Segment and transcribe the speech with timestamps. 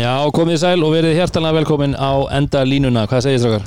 [0.00, 3.66] Já, komið í sæl og verið hjertalega velkomin á enda línuna, hvað segir þér okkar?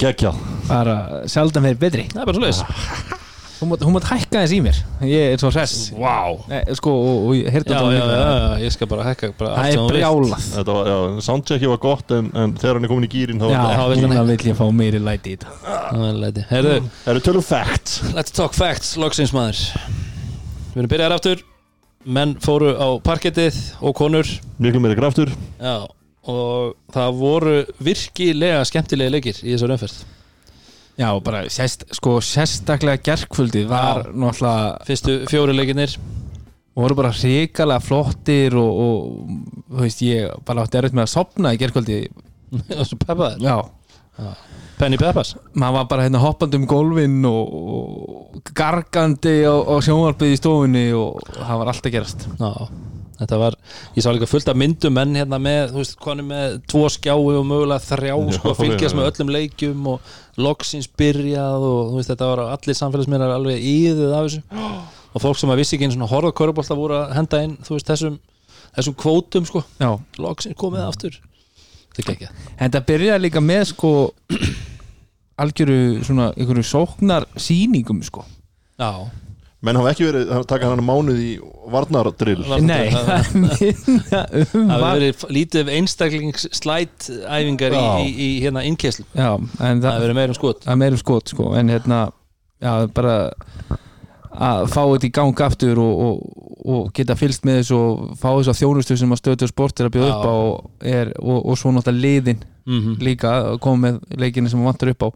[0.00, 0.30] Gekkja
[0.64, 0.94] bara
[1.30, 2.04] sjaldan verið betri.
[2.12, 3.20] Það er bara svo leiðis
[3.60, 4.78] hún mátt, hún mátt hækka þess í mér.
[5.08, 5.74] Ég er svo hress.
[5.96, 6.14] Vá.
[6.50, 9.76] Nei, sko, og, og Já, hérna já, já, já, ég skal bara hekka bara það
[9.76, 10.48] er brjálað.
[10.56, 13.48] Þetta var, já, soundchecki var gott en, en þegar hann er komin í gýrin þá
[13.52, 15.56] já, var þá vil hann núna vill ég fá meiri læti í þetta.
[15.68, 16.46] Það er leiti.
[16.50, 19.66] Heyrðu, Það eru tölum fact let's talk facts, loksins maður.
[20.74, 21.44] Við erum byrjaðar aftur
[22.04, 24.28] Menn fóru á parkettið og konur.
[24.60, 25.30] Miklu meiri kraftur.
[25.56, 25.86] Já,
[26.28, 27.54] og það voru
[27.84, 30.02] virkilega skemmtilega leikir í þessar umferð.
[31.00, 35.96] Já, bara sérst, sko, sérstaklega gerkvöldið var náttúrulega Fyrstu fjóri leikirnir.
[36.74, 41.54] Voru bara hrikalega flottir og, og þú veist, ég bara átti erfitt með að sopna
[41.54, 41.98] í gerkvöldi
[42.54, 43.56] og svo peppaðir já,
[44.78, 50.34] Penny Peppas maður var bara hérna hoppandi um gólfin og, og gargandi á, á sjónvarpið
[50.34, 52.26] í stofunni og það var allt að gerast.
[52.40, 52.50] Já,
[53.20, 53.56] þetta var,
[53.94, 57.14] ég sá líka fullt af myndum menn hérna með, þú veist, konum með tvo skjái
[57.14, 62.10] og mögulega þrjá, Já, sko, fylgjast með öllum leikjum og loksins byrjað og þú veist,
[62.10, 64.64] þetta var allir samfélagsmiðlar alveg íðuð af þessu.
[65.14, 67.76] Og fólk sem að vissi ekki einu svona horfða körubólta voru að henda inn, þú
[67.76, 68.18] veist, þessum
[68.74, 71.20] þessum kvótum, sko, já, loksins komið aftur
[71.96, 72.28] þetta er ekki
[72.58, 73.90] En það byrjaði líka með sko
[75.44, 78.22] algjöru svona einhverju sóknar sýningum sko.
[78.78, 78.90] Já,
[79.64, 81.28] Menn hafa ekki verið að taka hann mánuð í
[81.72, 82.42] varnardrill.
[82.44, 83.30] Var- Nei, það-
[84.60, 87.94] um hefur verið lítið einstaklingsslætæfingar í, Já.
[88.04, 89.30] í, í hérna innkeslu Já,
[89.64, 90.60] en það hefur verið meira um skot.
[90.66, 92.00] það er meira um skot sko en hérna,
[92.60, 93.14] já, bara
[94.34, 98.28] að fá þetta í gang aftur og, og, og geta fylst með þessu og fá
[98.30, 101.38] þessu að þjónustu sem að stöðu sport er að bjóða upp á og, er, og,
[101.42, 102.96] og svo náttúrulega liðin mm -hmm.
[103.04, 105.08] líka að koma með leikinni sem vantar upp á.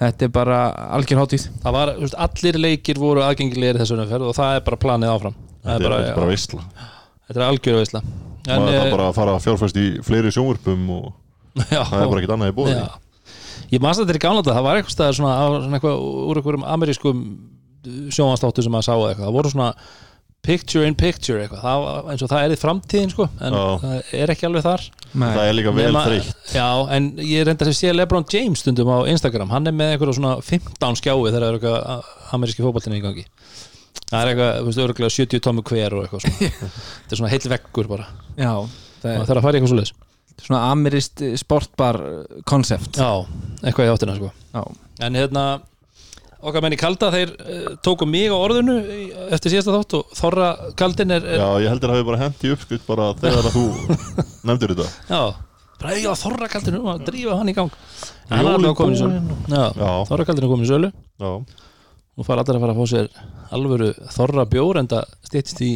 [0.00, 0.58] Þetta er bara
[0.96, 1.50] algjör hátíð.
[1.62, 5.12] Það var, þú veist, allir leikir voru aðgengilegir þessu umferð og það er bara planið
[5.12, 5.34] áfram.
[5.62, 6.64] Það Þetta er bara, er bara veistla
[7.30, 8.02] þetta er algjör veisla.
[8.48, 11.06] En, Maður eh, það bara að fara að fjárfæst í fleiri sjónvörpum og
[11.74, 12.86] já, það er bara ekkert annað í bóði já.
[13.70, 16.66] ég maður þetta er þetta það var eitthvað staðar svona, á svona eitthvað, úr einhverjum
[16.74, 17.20] amerískum
[18.14, 19.74] sjónvastáttu sem maður sá eitthvað, það voru svona
[20.40, 23.64] picture in picture eitthvað, það, var- eins og það er í framtíðin sko, en Já.
[23.82, 24.84] það er ekki alveg þar.
[25.12, 25.28] Nei.
[25.36, 26.30] Það er líka vel Nema- þreytt.
[26.54, 30.14] Já, en ég reyndar að sé Lebron James stundum á Instagram, hann er með eitthvað
[30.16, 33.26] svona 15 skjái þegar það er eitthvað ameríski fótballtinni í gangi.
[34.10, 36.38] Það er eitthvað, þú veist, örgulega 70 tómi hver og eitthvað svona.
[37.04, 38.06] Þetta er svona heill veggur bara.
[38.38, 38.54] Já,
[39.02, 39.92] það það er þarf að fara í eitthvað svoleiðis.
[40.40, 41.98] Svona amirist sportbar
[42.48, 43.10] konsept Já,
[43.60, 44.30] eitthvað í áttina sko.
[44.54, 44.62] Já,
[45.04, 45.42] en hérna,
[46.40, 50.14] okkar menn í kalda þeir uh, tóku mig á orðinu í- eftir síðasta þátt og
[50.16, 50.48] Þorra
[50.80, 53.64] kaldin er, er Já, ég heldur að hafi bara hendi uppskutt bara þegar að þú
[54.50, 54.88] nefndir þetta.
[55.10, 55.22] Já,
[55.82, 57.74] bara eiga Þorra kaldin um að drífa hann í gang.
[58.30, 59.20] Hann er alveg komin í sölu.
[59.52, 59.90] Já, Já.
[60.10, 60.92] Þorra kaldin er komin í sölu.
[61.20, 61.32] Já,
[62.18, 63.06] Nú fara allir að fara að fá sér
[63.56, 65.70] alvöru þorra bjór en það stýttist í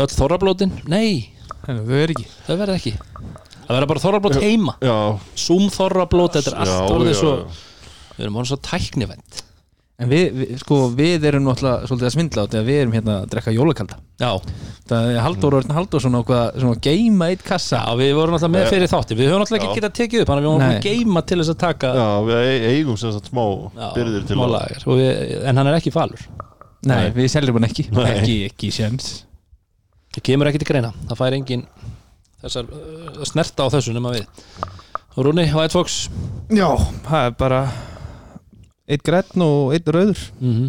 [0.00, 0.70] öll þorrablótin.
[0.88, 1.34] Nei,
[1.66, 2.24] þau er ekki.
[2.46, 2.92] Það verða ekki.
[3.66, 4.74] Það verða bara þorrablót heima.
[4.80, 4.94] Já,
[5.36, 7.32] Zoom þorrablót, þetta er allt orðið svo.
[8.14, 9.42] Við erum orðið svo tæknivend
[9.98, 13.14] En við, við, sko, við erum náttúrulega svolítið að svindla á þetta við erum hérna
[13.18, 13.96] að drekka jólakalda.
[14.22, 14.28] Já,
[14.88, 17.80] Það er Halldór Örn Halldórsson ákvað svona að geima eitt kassa.
[17.82, 18.68] Já við vorum alltaf með Já.
[18.72, 21.38] fyrir þátti Við höfum alltaf ekki getað tekið upp að við vorum að geima til
[21.42, 23.42] þess að taka Já, við e- eigum sem sagt smá
[23.98, 24.56] byrðir til að.
[24.86, 26.24] Og við, En hann er ekki falur.
[26.86, 27.10] Nei, Nei.
[27.18, 27.88] við seljum hann ekki.
[27.90, 28.06] Nei.
[28.14, 29.10] Ekki, ekki séns.
[30.14, 30.94] Það kemur ekki til greina.
[31.10, 31.66] Það fær engin
[32.38, 34.30] þessar uh, snerta á þessu nema við.
[35.18, 36.04] Og Rúni, White Fox.
[36.54, 36.70] Já,
[37.10, 37.64] það er bara
[38.88, 40.22] eitt græn og eitt rauður.
[40.40, 40.68] Mm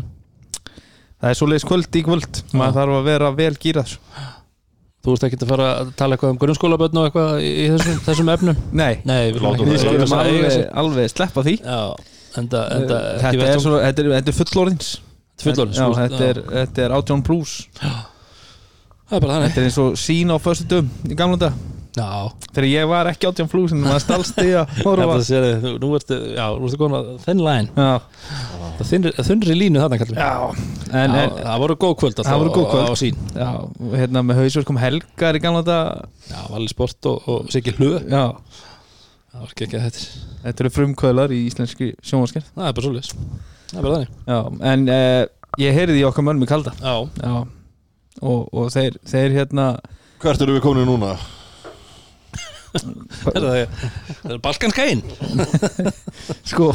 [1.19, 2.37] Það er svoleiðis kvöld í kvöld.
[2.55, 3.95] Maður þarf að vera vel gýraður
[5.03, 8.31] Þú ert ekki að fara að tala eitthvað um grunnskólabötn og eitthvað í þessum, þessum
[8.33, 8.57] efnum?
[8.75, 11.53] Nei, Nei, við Látum eiga alveg, alveg sleppa því.
[11.63, 11.79] Já,
[12.41, 14.89] enda, enda ekki Þetta er, vettvang- svo, þetta er, þetta er fullorðins.
[15.43, 17.53] Fullorðins Já, veist, þetta er, þetta er átjón plus.
[17.79, 19.47] Það er bara þannig.
[19.53, 23.07] Þetta er eins og sín á föstu döm í gamla dag Já, Þegar ég var
[23.09, 25.15] ekki átjón plus en maður stalst því að horfa.
[25.25, 27.69] Þetta nú ertu, já, nú ertu komin að þinn læn
[28.79, 30.29] Þunnri línu þarna kallum já.
[30.93, 32.89] En, en Það voru góð kvöld alltaf Það voru góð á- kvöld.
[32.89, 33.17] á sín.
[33.35, 33.49] Já,
[33.99, 37.89] hérna með hausverk kom helgar í gamla dag Já, Valli Sport og, og Siggi Hlu
[38.05, 38.23] Já,
[39.33, 40.05] Það var ekki ekki að þetta
[40.45, 43.11] þetta eru frumkvöðlar í íslenski sjónvarskerð Það er bara svolítið
[43.69, 44.13] Það er bara þannig.
[44.29, 44.39] Já,
[44.71, 45.23] en uh,
[45.65, 46.71] ég heyrði í okkar mönnum í kalda.
[46.79, 47.33] Já, Já.
[48.21, 49.67] Og, og þeir, þeir hérna
[50.23, 51.13] Hvert eru við komin núna?
[52.77, 53.57] Er það
[54.19, 55.01] Það er balkanskæin
[56.49, 56.69] Sko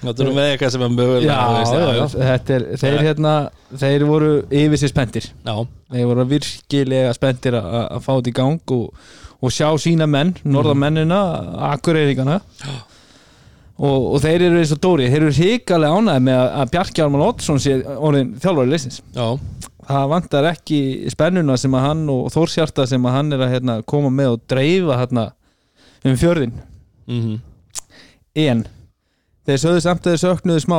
[0.00, 3.34] Það er með eitthvað sem er mögulega þetta er, þeir hérna
[3.80, 5.54] Þeir voru yfir sér spendir já,
[5.94, 9.10] Þeir voru virkilega spendir að fá þetta í gang og,
[9.40, 11.18] og sjá sína menn, norðamennina
[11.70, 12.40] akureyringana.
[13.80, 17.04] Og, og þeir eru eins og Dóri þeir eru hikalega ánæði með að, að Bjarki
[17.04, 19.24] Arman Oddsson sé orðin þjálfari leysins já,
[19.90, 20.80] það vantar ekki
[21.12, 24.44] spennuna sem að hann og Þórshjarta sem að hann er að hérna, koma með og
[24.50, 25.30] dreifa hérna,
[26.06, 26.56] um fjörðin
[27.10, 27.38] mm
[28.40, 28.60] en
[29.44, 30.76] þeir sögðu samt að þeir söknuðu smá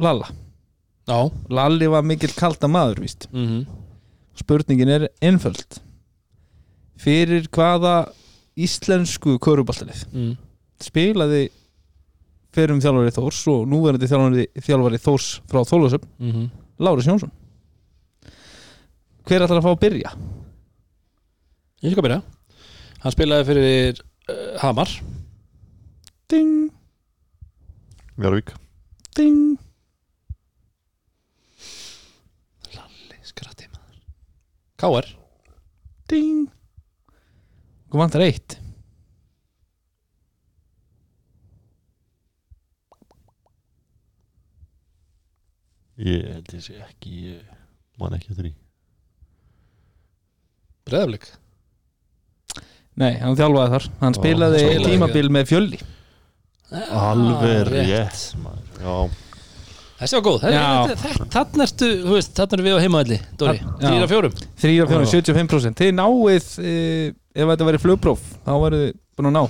[0.00, 0.26] Lalla.
[1.08, 1.30] Já.
[1.48, 3.00] Lalli var mikill kalda maður
[3.32, 3.62] mm
[4.40, 5.80] spurningin er einföld.
[7.00, 8.10] Fyrir hvaða
[8.60, 10.30] íslensku körubaltalið mm.
[10.80, 11.42] spilaði
[12.54, 16.48] fyrir um þjálfari Þórs og núverandi þjálfari, þjálfari Þórs frá Þólusöp Mm
[16.80, 17.32] Lárus Jónsson
[19.28, 20.12] hver ætlar að fá að byrja?
[21.84, 22.20] Ég skal byrja.
[23.00, 24.92] Hann spilaði fyrir uh, Hamar.
[26.30, 26.68] Ding,
[28.20, 28.52] Járvík
[29.16, 29.58] ding.
[33.30, 34.00] Skratti maður.
[34.80, 35.08] K.R.
[36.10, 36.48] ding.
[37.90, 38.56] Hvað vantar eitt?
[46.00, 48.52] Ég held ég sé ekki Ég man ekki eftir því
[50.90, 51.28] Breðaflik
[53.00, 55.78] Nei, hann þjálfaði þar hann Ó, spilaði spilaði tímabil með fjölli
[56.70, 58.24] Alveg rétt.
[58.38, 58.66] maður.
[58.80, 58.96] Já,
[60.00, 60.66] Þessi var góð Já.
[61.34, 63.72] Þannig ertu, þú veist, þannig erum við á heimaðalli Dóri, Já.
[63.86, 65.14] þrýra fjórum þrýra fjórum, Já.
[65.16, 66.74] 75% þið náið e,
[67.34, 69.42] ef þetta væri flugpróf þá væru þið búin að ná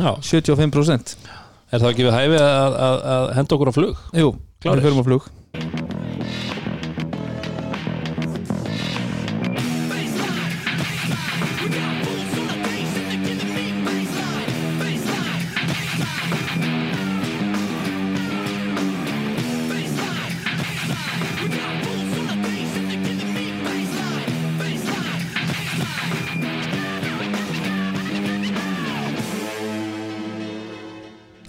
[0.00, 4.04] Já, 75% er það ekki við hæfi að, að, að henda okkur á flug?
[4.16, 4.30] Jú,
[4.64, 4.80] Klárir.
[4.80, 5.30] við förum á flug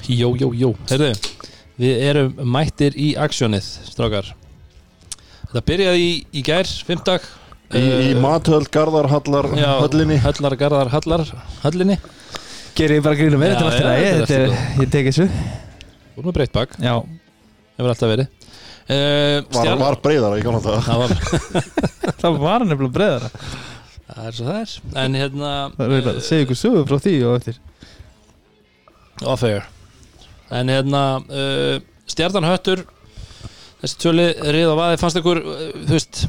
[0.07, 0.69] Jó, jó, jó.
[0.87, 1.09] Herðu,
[1.81, 4.29] við erum mættir í aksjónið, strákar.
[5.49, 7.25] Þetta byrjaði í, í gær, fimmtag
[7.75, 10.17] í, í mathöld Garðarhallar Já, höllinni.
[10.23, 11.23] Höllar, garðar, hallar,
[11.65, 11.99] höllinni.
[12.77, 14.91] Gerir ég bara grínum með Já, þetta já, allt í lagi, þetta er er- Ég
[14.95, 15.27] tek þessu.
[16.15, 16.93] Þú erum breytt bak, Já,
[17.77, 18.33] hefur alltaf verið.
[18.87, 21.15] Uh, var, var breyðara í gamla þetta Það var
[22.21, 23.31] það var nefnilega breðara
[24.07, 24.75] Það er svo það er.
[25.03, 27.57] En hérna Það er að segja ykkur sögur frá því og eftir.
[29.27, 29.65] Off-air
[30.53, 32.85] En hérna uh, Stjarnan höttur
[33.81, 36.21] Þessi tjöli á vaði Fannst ykkur, uh, þú veist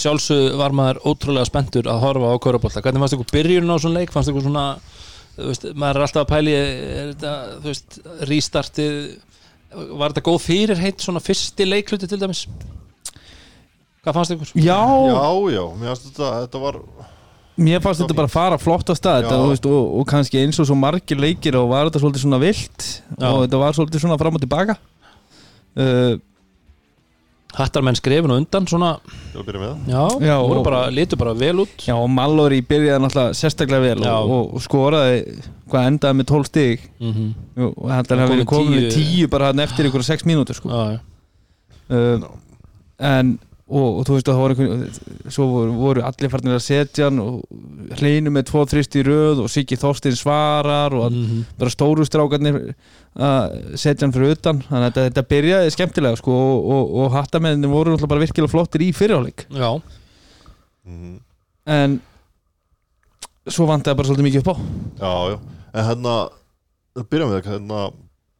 [0.00, 4.02] Sjálfsög var maður ótrúlega spenntur að horfa á Körabolta Hvernig fannst ykkur byrjun á svona
[4.02, 4.12] leik?
[4.14, 4.66] Fannst ykkur svona
[5.34, 7.98] þú veist, Maður er alltaf að pæli er þetta, Þú veist,
[8.30, 9.00] rístartið
[9.74, 12.44] Var þetta góð fyrirheit Svona fyrsti leikluti til dæmis?
[14.04, 14.54] Hvað fannst ykkur?
[14.60, 14.78] Já,
[15.08, 15.26] Já,
[15.56, 16.80] já, mér finnst þetta, þetta var
[17.56, 20.58] mér fannst þetta bara að fara flott á stað þetta, veist, og, og kannski eins
[20.58, 23.28] og svo margir leikir og var þetta svolítið svona vilt Já.
[23.30, 24.74] og þetta var svolítið svona fram og tilbaka
[25.78, 26.14] uh,
[27.54, 31.94] Hattarmenn skrefin og undan svona að Já, Já, og- bara, litu bara vel út Já,
[31.94, 34.14] og Mallory byrjaði náttúrulega sérstaklega vel Já.
[34.18, 35.20] og, og, og skoraði
[35.70, 39.26] hvað endaði með 12 stig mm og hann hefði Komin verið komin með tíu.
[39.28, 40.68] 10 bara hann eftir ykkur 6 mínútur sko.
[40.74, 41.00] Já, já
[41.94, 42.24] uh,
[42.98, 43.36] en
[43.74, 47.08] og, og þú veist að það voru einhvern svo voru, voru allir farnir að setja
[47.08, 47.40] hann og
[47.98, 51.24] hleinu með 2-3 í röð og Siggi Þorstein svarar og mm.
[51.24, 51.42] Mhm.
[51.58, 52.58] bara stóru strákarnir
[53.14, 57.12] að setja hann fyrir utan þannig að þetta, þetta byrjaði skemmtilega sko, og, og, og
[57.18, 59.70] hattamennin voru náttúrulega bara virkilega flottir í fyrirháleik Já,
[60.84, 61.18] Mhm.
[61.66, 62.00] en
[63.48, 64.56] svo vantaði bara svolítið mikið upp á
[65.00, 65.38] Já, já,
[65.74, 66.14] en hérna
[66.94, 67.78] að byrja með hérna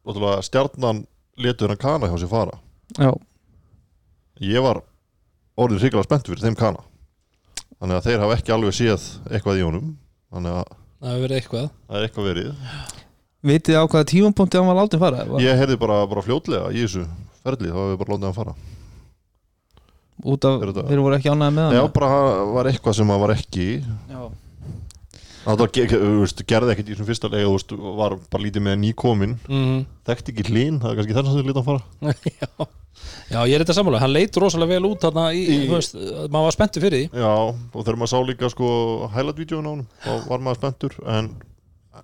[0.05, 0.99] náttúrulega, stjarnan
[1.41, 2.59] letur hann kana hjá sér fara
[3.01, 3.11] Já,
[4.45, 4.83] ég var
[5.59, 6.83] orðin hrikalega spennt fyrir þeim kana.
[7.79, 9.89] Þannig að þeir hafa ekki alveg séð eitthvað í honum.
[10.35, 11.67] Þannig að það hefur verið eitthvað.
[11.87, 12.53] Það er eitthvað verið.
[13.45, 16.81] Vitið á hvaða tímapunkti hann var látið fara var, ég heyrði bara, bara fljótlega í
[16.81, 17.03] þessu
[17.45, 18.55] ferli þá hefur við bara látið hann fara.
[20.25, 22.09] Út af, Er þeir voru ekki ánæði með hann já, bara
[22.55, 24.21] var eitthvað sem að var ekki Já.
[25.45, 25.63] það
[26.47, 30.33] gerði ekkert í þessum fyrsta lega þú veist, var bara lítið með nýkomin mm þekkti
[30.33, 32.15] ekki hlín, það er kannski þess að þið lítið hann fara.
[32.41, 32.69] Já,
[33.29, 33.99] Já, ég er þetta sammála.
[34.03, 35.95] Hann leit rosalega vel út þarna í, Í- veist,
[36.31, 37.21] maður var spenntur fyrir því.
[37.23, 38.69] Já, og þegar maður sá líka sko
[39.15, 41.31] highlight-vídeóin á honum, þá var maður spenntur en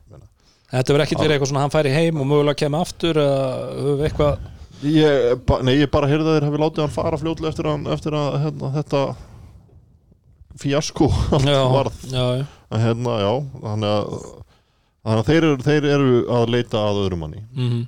[0.10, 0.26] meina,
[0.72, 4.50] Þetta verður ekkit verið eitthvað svona hann færi heim og mögulega kemur aftur eða eitthvað
[4.82, 8.16] Ég, nei, ég bara heyrði að þeir hefði látið hann fara fljótlega eftir, hann, eftir
[8.18, 9.02] að hérna, þetta
[10.62, 11.10] fíasko
[11.46, 12.00] Já, varð.
[12.10, 12.46] já, já.
[12.72, 13.32] að, hérna, já,
[13.66, 14.16] þannig að,
[15.06, 17.44] þannig að þeir, eru, þeir eru að leita að öðrum manni.
[17.58, 17.82] Mm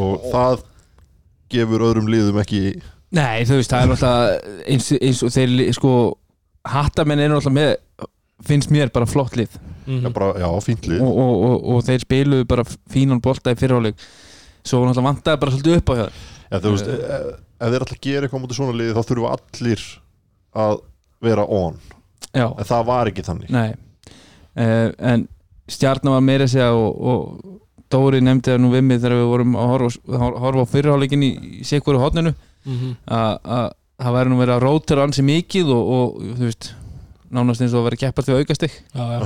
[0.00, 0.62] og það
[1.52, 2.64] gefur öðrum liðum ekki
[3.14, 5.90] Nei, þú veist, það er náttúrulega eins, eins og þeir, sko
[6.66, 8.08] hattamenn er náttúrulega með
[8.44, 9.52] finnst mér bara flott lið.
[9.86, 11.02] Já, bara, já, fínt lið.
[11.04, 14.00] Og, og, og, og þeir spiluðu bara fínan bolta í fyrirháleik
[14.64, 16.22] svo náttúrulega vantaði bara svolítið upp á þeim.
[16.48, 17.28] Já, þú veist, ef,
[17.60, 19.86] ef þeir að gera eitthvað móti svona liði þá þurfa allir
[20.64, 20.76] að
[21.24, 21.78] vera on.
[22.34, 23.54] Já, en það var ekki þannig.
[23.54, 23.68] Nei.
[24.54, 25.28] Uh, en
[25.70, 27.54] stjarnan var meira segja og, og
[27.92, 31.32] Dóri nefndi það nú við mig þegar við vorum að horfa, horfa á fyrirháleikin í,
[31.60, 32.94] í sikvaru hodninu Mhm.
[33.12, 33.66] að að
[34.00, 36.70] það væri nú verið að rótera ansi mikið og, og þú veist
[37.34, 39.18] nánast eins og að vera keppast við aukastig já, já.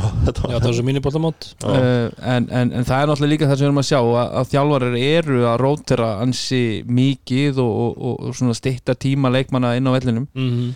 [0.48, 3.64] Já, það er svo mínibóltamót uh, en, en, en það er náttúrulega líka það sem
[3.64, 8.14] við erum að sjá að, að þjálfarar eru að rótera ansi mikið og, og, og,
[8.28, 10.68] og svona stitta tíma leikmanna inn á vellinum Mhm.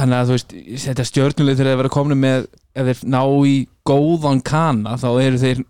[0.00, 0.52] þannig að þú veist,
[0.86, 2.44] þetta stjörnuleg þegar þeir vera komni með,
[2.78, 3.54] ef þeir ná í
[3.90, 5.62] góðan kana, þá eru þeir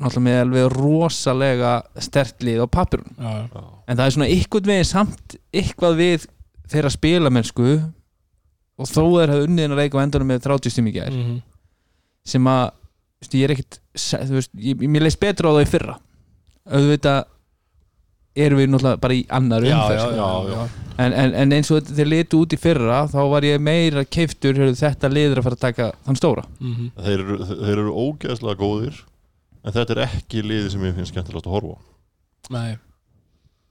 [0.00, 2.66] náttúrulega með alveg rosalega stertlið á
[3.20, 3.30] já.
[3.54, 3.62] Já.
[3.88, 6.26] en það er svona eitthvað við samt eitthvað við
[6.70, 7.70] þeirra spilamennsku
[8.80, 11.40] og þó þeir hafa unnið inn að leika á endanum með 30 stími gær Mhm.
[12.24, 13.78] sem að þú veist, ég er ekkit
[14.30, 15.98] þú veist, ég, mér leist betur á það í fyrra
[16.70, 17.24] auðvitað
[18.40, 20.16] erum við náttúrulega bara í annar umferð já, sko.
[20.16, 20.68] já, já.
[21.04, 24.54] en, en, en eins og þeir litu út í fyrra þá var ég meira keiftur
[24.78, 26.90] þetta liður að fara að taka þann stóra Mhm.
[26.96, 29.00] þeir, eru, þeir eru ógeðslega góðir
[29.64, 31.78] en þetta er ekki liði sem ég finnst skemmtilegt að horfa
[32.50, 32.78] Nei.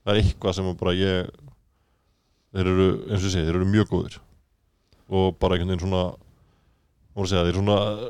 [0.05, 1.31] það er eitthvað sem bara ég
[2.53, 4.15] þeir eru, eins og ég segi, þeir eru mjög góðir.
[5.09, 6.03] Og bara einhvern veginn svona
[7.17, 8.09] voru að segja, þeir eru svona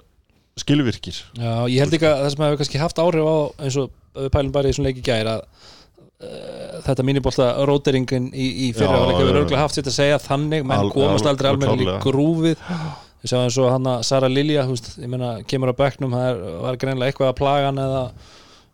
[0.59, 1.19] skilvirkir.
[1.39, 4.31] Já, ég held ekki að það sem hefur kannski haft áhrif á eins og við
[4.35, 9.13] pælum bara í svona leiki gæri að uh, þetta mínibólta róteringin í, í já, verið
[9.15, 9.29] já.
[9.33, 12.65] örgulega haft sitt að segja þannig, menn komast al- aldrei alveg í grúfið
[13.23, 16.27] ég sá eins og hann að Sara Lilja veist, ég meina, kemur á bekknum það
[16.31, 18.03] er, var greinlega eitthvað að plaga hann eða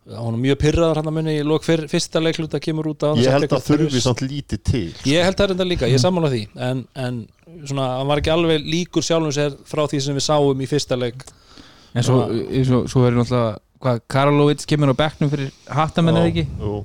[0.06, 3.24] hún er mjög pyrraður hann að munni í lók fyr, fyrsta leikluta kemur út að
[3.24, 6.42] ég held að þurfi samt lítið til Ég held það reynda líka, ég sammála því
[6.68, 7.18] en, en
[7.66, 10.98] svona, hann var ekki alveg líkur sjálfum sér frá því sem við sáum í fyrsta
[10.98, 11.26] leik.
[11.96, 12.20] En svo,
[12.68, 16.46] svo, svo er náttúrulega hvað, Karlovits kemur á bekknum fyrir hattamenn eða ekki?
[16.60, 16.80] Jú,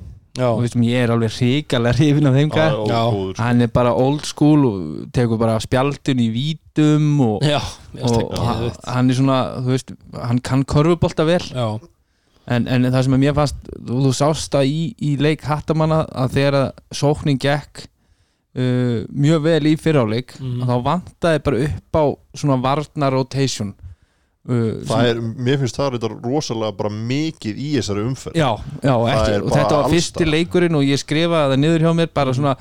[0.62, 3.34] veistum, ég er alveg hrikalega hrifin af þeim sko.
[3.44, 7.60] hann er bara old school og tekur bara spjaldun í vítum og, já,
[8.02, 8.32] og
[8.88, 11.42] hann, er svona veist, hann kann korfubolta vel.
[11.52, 11.68] Já,
[12.48, 16.06] en, en það sem að mér fannst þú, þú sást það í, í leik hattamanna
[16.16, 17.84] að þegar að sóknin gekk
[18.56, 20.64] uh, mjög vel í fyrráleik Mhm.
[20.68, 22.04] þá vantaði bara upp á
[22.40, 23.76] svona varna rotation
[24.50, 28.36] uh, það er, mér finnst það þetta rosalega bara mikið í þessari umferð.
[28.42, 28.50] Já,
[28.82, 32.34] já ekki, og þetta var fyrsti leikurinn og ég skrifaði það niður hjá mér bara
[32.34, 32.56] svona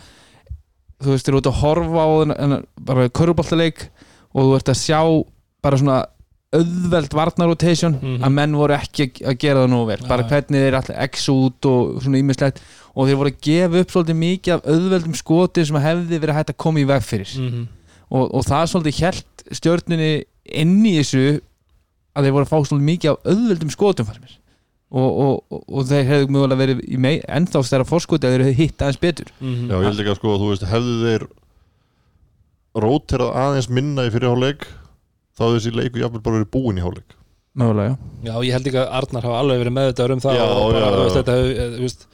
[1.01, 3.87] þú veist, þú ert að horfa á þennan bara köruboltaleik
[4.35, 5.01] og þú ert að sjá
[5.65, 5.99] bara svona
[6.51, 8.25] auðveld varnarotation Mhm.
[8.27, 9.99] að menn voru ekki að- gera það nú vel.
[10.09, 12.59] Bara hvernig þeir alltaf x út og svona ímislegt
[12.97, 16.51] og þeir voru að gefa upp svolítið mikið af auðveldum skotin sem hefði verið hægt
[16.51, 17.31] að koma í veg fyrir.
[17.39, 17.69] Mhm.
[18.11, 21.41] Og, og það svolítið hjælt stjörninni inn í þessu
[22.21, 24.37] að þeir voru að fá svolítið mikið af auðveldum skotum fannst mér
[24.91, 28.43] og, og, og, og þeir hefðu mögulega verið í mei, ennþá stærra fórskoti að þeir
[28.49, 29.69] hefðu hitt aðeins betur Mhm.
[29.71, 31.27] Já, ég held ekki að sko, þú veist, hefðu þeir
[32.85, 34.67] róterað aðeins minna í fyrirháleik
[35.37, 37.17] þá hefðu þessi leiku jafnvel bara verið búin í háleik
[37.61, 40.61] mögulega, Já, ég held ekki að Arnar hafa alveg verið meðvitaður um það Já, og
[40.75, 41.21] bara, já, þú veist, já.
[41.21, 42.05] þetta, hefur, þú veist,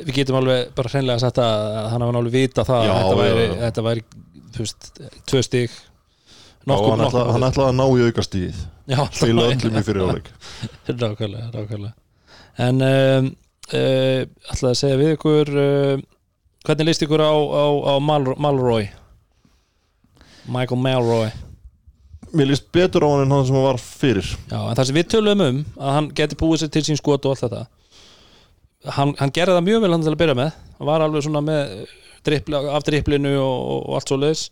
[0.00, 3.14] við getum alveg bara hreinlega sagt að hann hafa alveg vita það Já, að þetta
[3.14, 3.60] já, væri, já.
[3.66, 4.04] þetta væri
[4.50, 4.90] þú veist,
[5.30, 5.78] tvö stig og
[6.68, 8.62] nokkuð, hann, ætla, hann ætlaði að ná í aukastíð
[9.16, 10.30] til öllum í fyrirháleik
[10.90, 11.92] rákvæðlega, rákvæðlega
[12.60, 13.28] en um,
[13.72, 16.02] uh, ætlaði að segja við ykkur uh,
[16.66, 18.90] hvernig líst ykkur á, á, á Mal, Malroy?
[20.50, 21.30] Michael Malroy.
[22.36, 24.26] Mér líst betur á hann en hann sem hann var fyrir.
[24.50, 27.26] Já, en það sem við töluðum um að hann geti búið sér til sín skot
[27.26, 27.62] og allt þetta.
[28.96, 30.52] Hann, hann gerði það mjög vel hann til að byrja með.
[30.78, 31.74] Hann var alveg svona með
[32.26, 34.44] drippli, af dripplinu og, og, og allt svo leiðis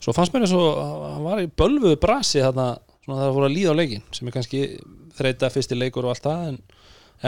[0.00, 2.72] svo fannst mér eins og hann var í bölvuðu brasi þarna
[3.04, 4.62] svona það fór að líða á leikin sem er kannski
[5.18, 6.60] þreita fyrsti leikur og allt það en,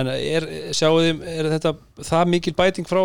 [0.00, 1.74] en er, sjáu þið, er þetta
[2.08, 3.02] það mikil bæting frá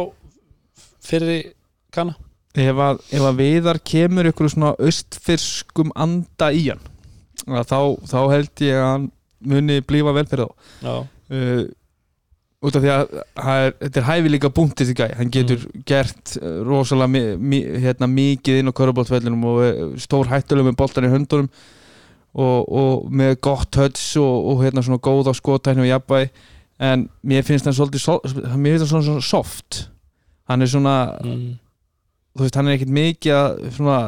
[1.08, 1.52] fyrir
[1.94, 2.16] kanna?
[2.58, 6.86] ef að, ef að viðar kemur ykkur svona austfirskum anda í hann
[7.48, 9.10] að þá, þá held ég að hann
[9.48, 11.66] muni blífa vel fyrir þá Já, uh,
[12.66, 16.38] út af því að er, þetta er hæfi líka búntið til gæ hann getur gert
[16.42, 21.06] uh, rosalega mi, mi, hérna, mikið inn á körubóltvellinum og er stór hættuleg með boltan
[21.06, 21.52] í höndunum
[22.38, 26.32] og, og með gott höds og, og hérna svona góð á skotækni og jafnvægi.
[26.78, 28.20] En mér finnst hann svolítið so,
[28.54, 29.80] mér finnst hann svona, svona soft.
[30.50, 31.48] Hann er svona mm,
[32.38, 34.02] þú veist, hann er ekkert mikið að svona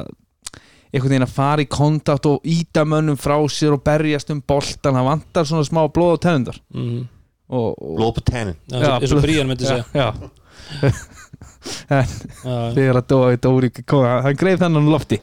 [0.89, 4.97] einhvern veginn að fara í kontakt og íta mönnum frá sér og berjast um boltan
[4.97, 7.01] hann vantar svona smá blóð og tennundar mm,
[8.29, 9.85] tennin Já, eins og- Brían myndi segja.
[9.93, 10.13] Já,
[11.89, 12.03] Já,
[12.75, 15.17] þegar að Dói Dóri kom, hann greið þennan lofti.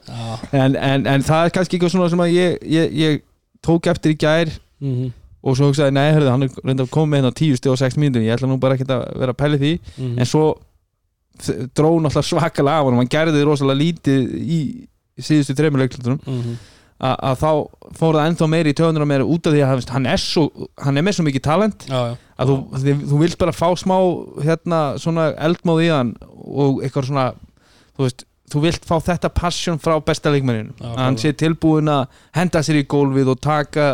[0.53, 3.23] En, en, en það er kannski eitthvað svona sem að ég, ég, ég
[3.65, 4.51] tók eftir í gær
[4.83, 5.13] mhm,
[5.47, 7.73] og svo hugsaði, nei, hörðu, hann er reynda að koma með hérna á 10 stíð
[7.77, 9.73] og 6 mínútur, ég ætla nú bara ekki að vera að pæli því.
[9.97, 10.15] Mhm.
[10.19, 10.45] en svo
[11.41, 13.01] þ- dró náttúrulega svakalega af honum.
[13.05, 14.61] Hann gerði rosalega lítið í
[15.17, 16.21] síðustu þreymur leiklutunum.
[16.27, 16.57] Mhm.
[17.01, 17.51] Að þá
[17.99, 20.47] fór það ennþá meiri í töðunar meira út af því að hann er, svo,
[20.81, 23.69] hann er með svo mikið talent já, já, að þú, þið, þú vilt bara fá
[23.77, 23.97] smá
[24.47, 26.15] hérna svona eldmóð í hann
[26.47, 27.27] og eitthvað svona
[27.97, 31.23] þú veist, þú vilt fá þetta passion frá besta leikmenninu, að hann klálega.
[31.27, 32.07] sé tilbúin að
[32.39, 33.87] henda sér í gólfið og taka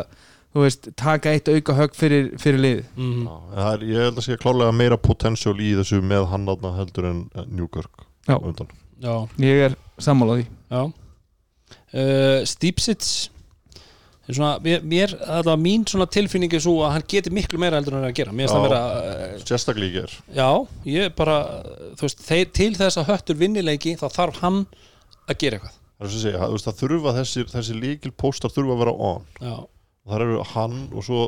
[0.53, 3.27] þú veist, taka eitt auka högg fyrir, fyrir lið Mhm.
[3.27, 6.47] Já, en það er, ég held að sé klárlega meira potential í þessu með hann
[6.79, 8.37] heldur en en Newkirk Já.
[8.39, 8.69] undan.
[9.03, 10.93] já, ég er sammálað því já.
[11.93, 13.13] Uh, Stipsits
[14.29, 17.97] er svona, mér, það var mín svona tilfinningi svo að hann geti miklu meira heldur
[17.97, 18.35] en hann er að gera.
[18.39, 18.63] Já.
[18.65, 20.49] vera, uh, sérstaklega í ger já,
[20.89, 21.37] ég bara
[22.01, 24.63] veist, þeir, til þess að höttur vinnileiki þá þarf hann
[25.27, 25.79] að gera eitthvað.
[26.03, 29.27] Það, er segja, það, það þurfa þessir, þessir líkil póstar þurfa að vera on.
[29.43, 29.57] Já,
[30.13, 31.27] þar eru hann og svo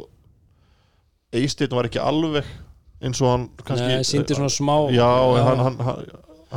[1.35, 2.47] Eisteinn var ekki alveg
[3.05, 5.09] eins og hann kannski Nei, síndi svona smá já,
[5.45, 6.05] hann, hann, hann,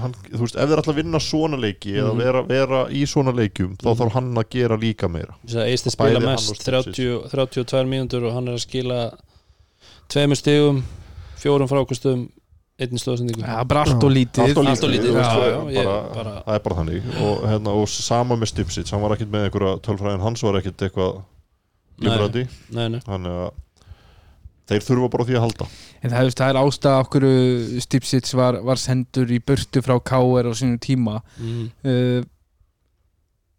[0.02, 2.18] hann þú veist, ef þeir að vinna svona leiki eða Mhm.
[2.18, 3.98] vera, vera í svona leikjum þá Mhm.
[4.02, 6.96] þarf hann að gera líka meira Bæði spila mest og Stipsits.
[6.96, 9.12] 30, 32 mínútur og hann er að skila
[10.10, 10.84] tveimur stigum
[11.38, 12.30] fjórum frákustum
[12.80, 14.54] einnig stóðsendingu ja, bara allt og lítið það er
[15.74, 19.16] ég bara- bara- það er bara þannig og, hérna, og sama með Stipsits, hann var
[19.16, 21.24] ekkert með einhverja tölfræðin, hans var ekkert eitthvað
[22.00, 23.00] lífrandi, nei, nei.
[23.00, 23.52] þannig að
[24.68, 25.68] þeir þurfa bara því að halda.
[26.02, 27.28] En það, það er ástæða okkur
[27.84, 31.22] Stipsits var, var sendur í burtu frá KR á sínum tíma.
[31.42, 31.70] Mm.
[31.88, 32.26] uh,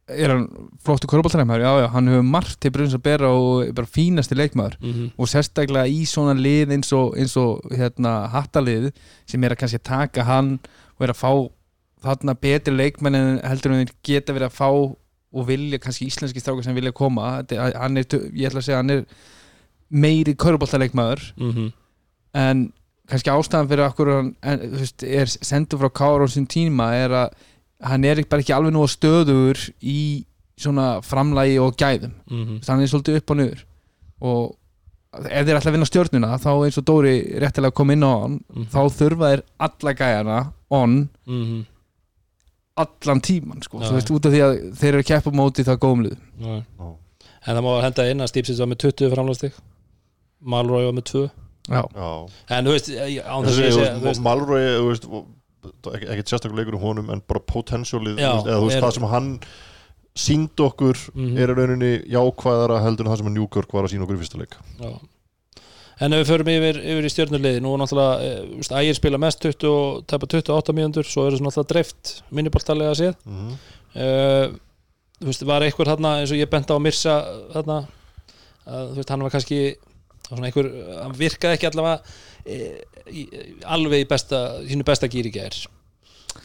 [0.08, 0.46] er hann
[0.84, 4.38] flottu korfbóltræðumæður, já já, hann hefur margt til brunns að bera og er bara fínasti
[4.38, 4.78] leikmaður.
[4.80, 8.90] Mm og sérstaklega í svona lið eins og, eins og hérna, hattalið
[9.28, 10.54] sem er að kannski taka hann
[10.96, 11.32] og er að fá
[12.04, 14.70] þarna betri leikmenn en heldur þeir geta verið að fá
[15.28, 17.42] og vilja kannski íslenski strákar sem vilja koma.
[17.42, 19.04] Þetta, hann er, ég ætla að segja hann er
[19.90, 21.72] meiri körubóltaleikmaður -hmm.
[22.35, 22.72] en
[23.09, 26.92] kannski ástæðan fyrir okkur hann en, þú veist, er sendur frá Kára á sín tíma
[26.94, 27.29] er að
[27.83, 30.24] hann er bara ekki alveg nú stöður í
[30.59, 32.66] svona framlægi og gæðum Mm -hmm.
[32.68, 33.64] hann er svolítið upp og niður
[34.20, 34.57] og
[35.31, 38.40] ef þeir ætla að vinna stjórnuna þá eins og Dóri réttilega kom inn á hann
[38.55, 38.64] Mhm.
[38.72, 41.64] þá þurfa þeir alla gæjana on Mm
[42.79, 45.64] allan tíman sko, þú veist, út af því að þeir eru að keppa á móti
[45.66, 46.62] það góðum lið -hmm.
[46.79, 46.96] Já.
[47.46, 49.53] en það má henda inn að Stipsits var með 20 framlastig
[50.40, 51.31] Malroy var með 2
[51.68, 52.11] Já, Já.
[52.57, 55.09] en þú veist, að veist, Malroy þú veist,
[55.92, 58.77] ekki, ekki sérstaklega leikur í honum en bara potentialið Já, þú veist, eða þú veist
[58.79, 59.40] er- það sem hann
[60.18, 61.37] sínd okkur Mhm.
[61.38, 64.22] er í rauninni jákvæðara heldur en það sem að Newkirk var að sína okkur í
[64.22, 64.98] fyrsta leik já.
[66.01, 68.94] en ef við förum yfir, yfir í stjörnuliði nú er náttúrulega, eh, þú veist, ægir
[68.94, 73.35] spila mest 20, og tæpa 28 mínútur svo eru þessu náttúrulega dreift minniboltalega séð mm
[73.37, 73.53] -hmm.
[73.94, 74.48] uh,
[75.20, 77.14] þú veist, var einhver þarna eins og ég bent á að Mirsa
[77.53, 77.87] þarna
[78.66, 79.88] að, þú veist, hann var kannski það
[80.36, 80.68] einhver,
[81.02, 82.02] hann virkaði ekki allavega
[82.44, 82.58] e,
[83.08, 83.24] í,
[83.64, 85.56] alveg í besta sínu besta gýri gær.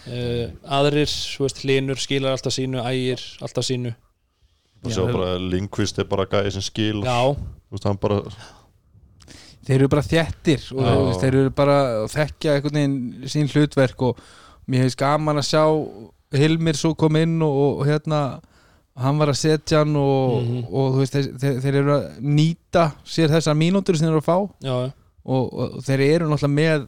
[0.03, 3.93] Uh, aðrir, þú veist, hlinur skilar alltaf sínu, ægir alltaf sínu.
[4.83, 7.03] Og þeir- bara Lindqvist er bara gæði sem skil.
[7.03, 8.21] Já, þú veist hann bara
[9.63, 11.19] þeir eru bara þjettir og Já.
[11.21, 14.19] þeir eru bara að þekkja einhvern veginn sín hlutverk og
[14.67, 15.63] mér hefði gaman að sjá
[16.33, 18.41] Hilmir svo kom inn og, og hérna
[18.95, 20.65] hann var að setja hann og, Mhm.
[20.69, 24.27] og þú veist, þeir, þeir, eru að nýta sér þessar mínútur sem þeir eru að
[24.27, 24.37] fá.
[24.61, 24.91] Já,
[25.25, 26.87] og, og þeir eru náttúrulega með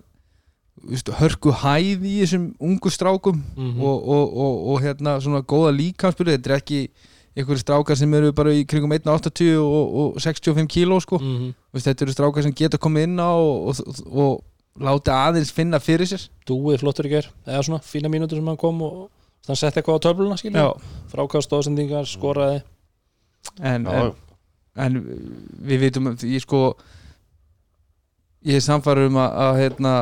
[0.92, 5.72] veist, hörku hæð í þessum ungu strákum mm og, og, og, og hérna svona góða
[5.80, 6.82] líkansbyrði þetta er ekki
[7.36, 11.18] einhverju strákar sem eru bara í kringum 1.80 og, og 65 kíló sko.
[11.20, 14.44] Mm Þú veist, þetta eru strákar sem geta komið inn á og, og, og
[14.80, 16.28] láta aðeins finna fyrir sér.
[16.48, 17.28] Dúið flottur í gær.
[17.48, 19.10] Eða svona fína mínútur sem hann kom og
[19.50, 20.68] hann setti eitthvað á töfluna, skilja
[21.12, 22.62] frákast ásendingar, skoraði.
[23.62, 24.14] En, en,
[24.82, 25.02] en
[25.66, 26.68] við vitum ég sko
[28.46, 29.94] ég er samfæður um að, að hérna,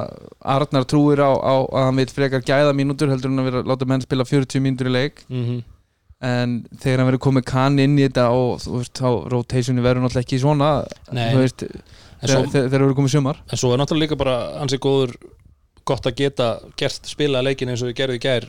[0.53, 3.69] Arnar trúir á, á að hann vil frekar gæða mínútur heldur en að vera að
[3.71, 5.23] láta menn spila 40 mínútur í leik.
[5.29, 5.62] Mm -hmm.
[6.23, 10.03] en þegar hann verður komið kann inn í þetta og þú veist, þá rotationi verður
[10.06, 10.69] náttúrulega ekki svona
[11.12, 11.63] veist,
[12.21, 13.39] þegar þegar verður komið sumar.
[13.51, 15.15] En svo er náttúrulega líka bara hansi góður
[15.84, 18.47] gott að geta gert spila leikin eins og við gerðum í gær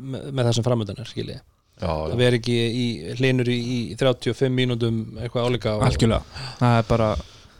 [0.00, 2.16] með, með þessum framöndanar, skilja já, að já.
[2.20, 2.86] vera ekki í
[3.18, 6.42] hlinur í, í 35 mínútum eitthvað álíka og, algjörlega.
[6.60, 7.10] Það er bara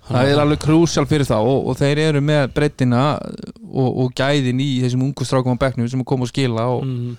[0.05, 4.61] það er alveg krúsjál fyrir þá og, og þeir eru með breytina og, og gæðin
[4.61, 7.15] í þessum ungu strákum á bekknum sem kom og skila og, mm,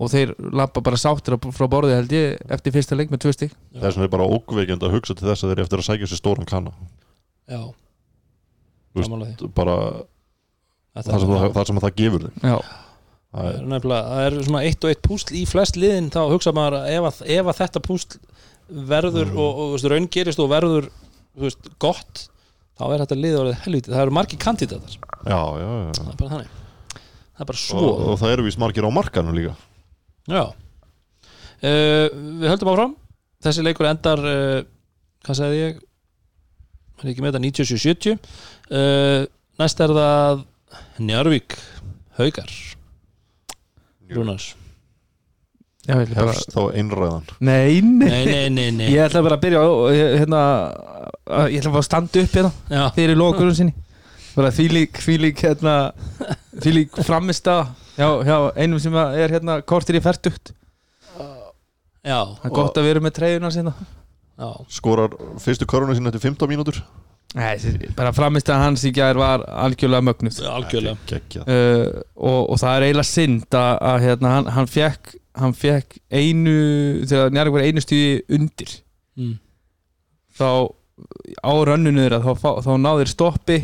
[0.00, 3.54] og þeir lappa bara sáttir frá borði held ég eftir fyrsta leik með tvö stík
[3.76, 6.22] vegna er bara ógveikjand að hugsa til þess að þeir eru eftir að sækja sér
[6.22, 6.72] stóran kanna.
[7.44, 7.60] Já,
[8.96, 9.52] því.
[9.54, 9.76] bara
[10.94, 12.34] Þetta það sem er- það, það, sem það gefur þeim.
[12.46, 12.58] Já,
[13.34, 16.52] það er, nefnilega, það er svona eitt og eitt púsl í flest liðin þá hugsa
[16.56, 18.18] maður að ef, að, ef að þetta púsl
[18.94, 19.38] verður Mhm.
[19.44, 20.86] og, og, og raun gerist og verður
[21.36, 22.26] veist, gott
[22.78, 24.94] þá er þetta lið orðið helviti, það eru margir kandidatar.
[25.24, 26.52] Já, já, já, það er bara þannig.
[27.34, 27.82] Það er bara svo.
[27.86, 29.54] Og, og það eru vist margir á markanum líka.
[30.30, 30.44] Já.
[31.64, 32.08] Uh,
[32.42, 32.94] Við höldum áfram.
[33.44, 34.62] Þessi leikur endar uh,
[35.24, 35.78] Hvað sagði ég?
[37.02, 39.24] Er ekki með þetta 97-70 uh,
[39.60, 40.42] Næst er það
[41.04, 41.56] Njarvík
[42.18, 42.52] Haugar
[44.12, 44.54] Rúnars.
[45.84, 47.24] Hefst þá einræðan.
[47.44, 48.86] Nei, nei, Nei, nei, nei, nei.
[48.92, 50.42] Ég ætla bara að byrja á hérna,
[51.28, 53.74] að- Ég ætla bara að standa upp hérna Já, fyrir lokurinn sinni.
[54.34, 55.92] Þvílík hérna,
[56.58, 57.58] þvílík framista
[57.98, 60.50] hjá, hjá einum sem er hérna kortir í færtugt
[62.04, 64.48] já, það er gott að við erum með treyjuna sinna já.
[64.68, 66.80] skorar fyrstu köruna sinna eftir 15 mínútur
[67.34, 67.56] Nei,
[67.98, 70.36] bara framista hans í gær var algjörlega mögnuð.
[70.46, 71.42] Algjörlega.
[71.42, 75.98] Uh, og, og það er eiginlega synd að, að hérna, hann, hann fekk hann fekk
[76.14, 76.54] einu
[77.08, 78.74] þegar Njarvík var einu stíði undir
[79.18, 79.32] mm.
[80.38, 80.50] þá
[81.42, 83.58] á rönnunu þeirra þá, fá- þá náðir stoppi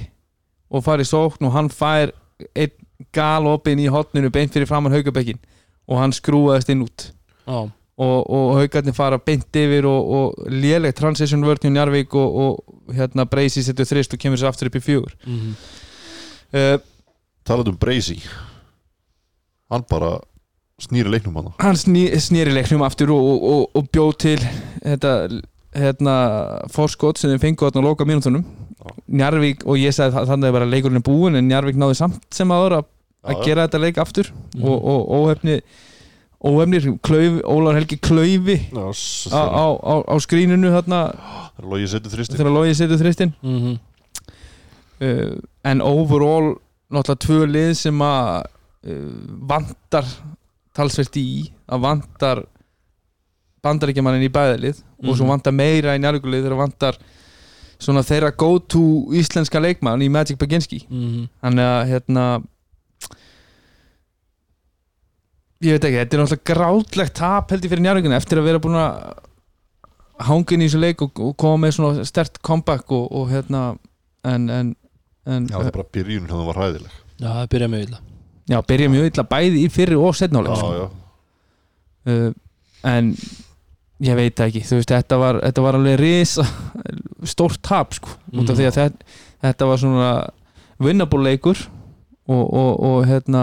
[0.71, 2.15] og farið sókn og hann fær
[2.59, 2.75] einn
[3.15, 5.39] galopin í hotninu beint fyrir framann haugabekkin
[5.91, 7.11] og hann skrúaðist inn út.
[7.47, 12.39] Já, og, og haugarnir fara beint yfir og, og léleg transition vörn hjá Njarvík og,
[12.45, 15.13] og hérna Breysi setur þrist og kemur sér aftur upp í fjögur.
[15.29, 15.53] Mm
[16.55, 16.79] uh,
[17.47, 18.19] talað um Breysi
[19.71, 20.17] hann bara
[20.81, 24.39] snýri leiknum hann hann sný, snýri leiknum aftur og, og, og, og bjóð til
[24.85, 25.13] þetta
[25.77, 26.15] hérna,
[26.75, 28.43] forskot sem þeim fengu á loka mínútonum
[28.81, 28.95] Já.
[29.13, 32.23] Njarvík og ég sagði það- þannig að bara leikurinn er búinn en Njarvík náði samt
[32.33, 32.87] sem aður að,
[33.29, 34.65] að Já, gera þetta leik aftur Mhm.
[34.65, 35.59] og, og óhefni
[36.45, 38.87] óhefnir klauf, Ólar Helgi klaufi Já,
[39.37, 41.01] á, á, á, á skrínunu þarna.
[41.61, 41.67] Er
[42.41, 43.79] þegar Lógi setur þristinn -hmm.
[45.01, 46.55] uh, en overall
[46.91, 48.45] náttúrulega tvö lið sem að
[48.89, 49.13] uh,
[49.53, 50.05] vantar
[50.77, 52.45] talsvert í að vantar
[53.63, 55.31] bandaríkjamannin í bæðalið og svo Mhm.
[55.35, 56.97] vantar meira í njárvíkulið þegar vantar
[57.81, 58.81] svona þeirra go to
[59.13, 62.43] íslenska leikmann í Magic Baginski Mm þannig að hérna
[65.61, 68.63] ég veit ekki, þetta er náttúrulega grátlegt tap held ég fyrir njárvíkuna eftir að vera
[68.65, 69.11] búin að
[70.31, 73.63] hanga inn í þessu leik og, og koma með svona stert comeback og, og hérna
[74.29, 74.73] en, en,
[75.27, 78.01] en Já, það er bara byrjun hérna var hræðileg Já, það byrja mjög illa
[78.51, 80.73] Já, byrja mjög illa bæði í fyrri og setnáleik Já, sko.
[80.81, 80.87] já,
[82.11, 82.33] uh,
[82.91, 83.13] en
[84.01, 86.45] ég veit ekki þú veist, þetta var, þetta var alveg risa
[87.35, 88.57] stórt tap sko út af Mhm.
[88.61, 89.11] því að þetta,
[89.45, 90.11] þetta var svona
[90.81, 91.59] vinnable leikur
[92.31, 93.43] og, og, og hérna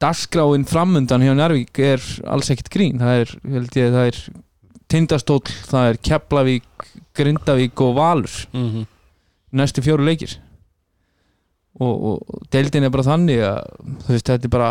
[0.00, 3.00] dagskráin framundan hjá Njarvík er alls ekkert grín.
[3.02, 4.22] Það er, held ég, það er
[4.90, 8.40] Tindastóll, það er Keflavík Grindavík og Valur.
[8.54, 8.88] Mm
[9.50, 10.36] næstu fjóru leikir.
[11.80, 13.60] Og, og, og deildin er bara þannig að
[14.04, 14.70] þú veist, þetta er bara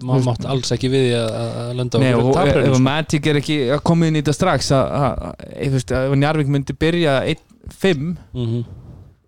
[0.00, 3.26] maður mátt alls ekki við að, að lenda Nei, á og ef tapræðinu ef Magic
[3.28, 5.26] er ekki að koma inn í þetta strax að, að,
[5.66, 8.62] að, ef Njarvík myndi byrja 1-5 mm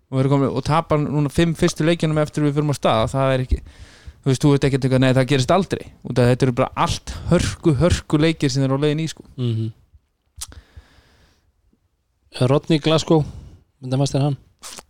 [0.07, 3.33] og, vera komin- og tapa núna 5 fyrstu leikjunum eftir við fyrir á stað það
[3.33, 3.59] er ekki,
[4.27, 5.83] þú veist, þú veist ekki eitthvað, nei það gerist aldrei.
[6.03, 9.23] Og þetta eru bara allt hörku, hörku leikir sem er á leiðin í sko.
[9.37, 9.71] -hmm.
[12.51, 13.23] Rodney Glasgow
[13.81, 14.37] myndi maður stæðan hann?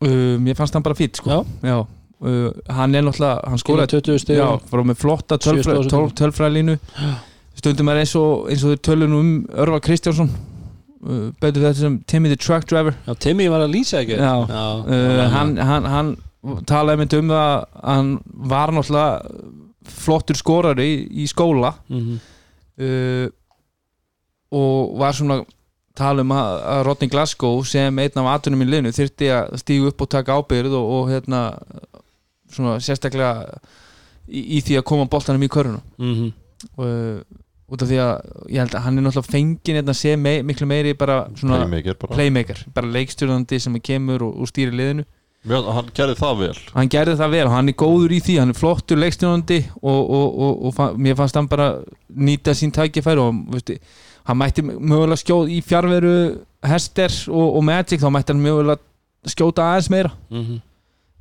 [0.02, 1.45] Uh, mér fannst hann bara fýtt sko.
[1.62, 1.86] Já.
[2.17, 6.80] Uh, hann er náttúrulega, hann skóraði 20 stig Já, frá með flotta tölfræðlínu
[7.58, 10.32] stundum er eins og, eins og þau tölun um Örvar Kristjánsson.
[10.97, 12.95] Uh, betur þetta sem Timmy the Truck Driver.
[13.06, 14.17] Já, Timmy var að lýsa ekki.
[14.17, 14.34] Já.
[14.50, 16.15] Já, uh, hann, hann, hann
[16.69, 18.12] talaði mynd um það að hann
[18.54, 19.43] var náttúrulega
[19.88, 22.17] flottur skorari í, í skóla mm
[22.78, 23.28] uh,
[24.47, 25.41] og var svona
[25.97, 29.89] tala um að, að Rodney Glasgow sem einn af atunum í liðinu þyrfti að stígu
[29.91, 31.41] upp og taka ábyrð og, og hérna
[32.54, 33.47] svona sérstaklega
[34.30, 36.32] í, í því að koma boltanum í körunum -hmm.
[36.78, 37.19] uh,
[37.67, 38.13] út af því að
[38.54, 41.60] ég held að hann er náttúrulega fengin hérna sé mei, miklu meiri bara svona
[42.13, 42.73] playmaker bara.
[42.73, 45.04] bara leikstjórnandi sem kemur og, og stýrir liðinu
[45.48, 46.58] Mér, hann gerði það vel.
[46.74, 50.28] Hann gerði það vel, hann er góður í því hann er flottur leikstjórnandi og, og,
[50.48, 51.70] og, og mér fannst hann bara
[52.12, 53.78] nýta sín tækifæri og veistu,
[54.28, 56.16] hann mætti mögulega skjóð í fjárveru
[56.68, 60.14] Hester og, og Magic þá mætti hann mögulega skjóta aðeins meira.
[60.30, 60.64] Mm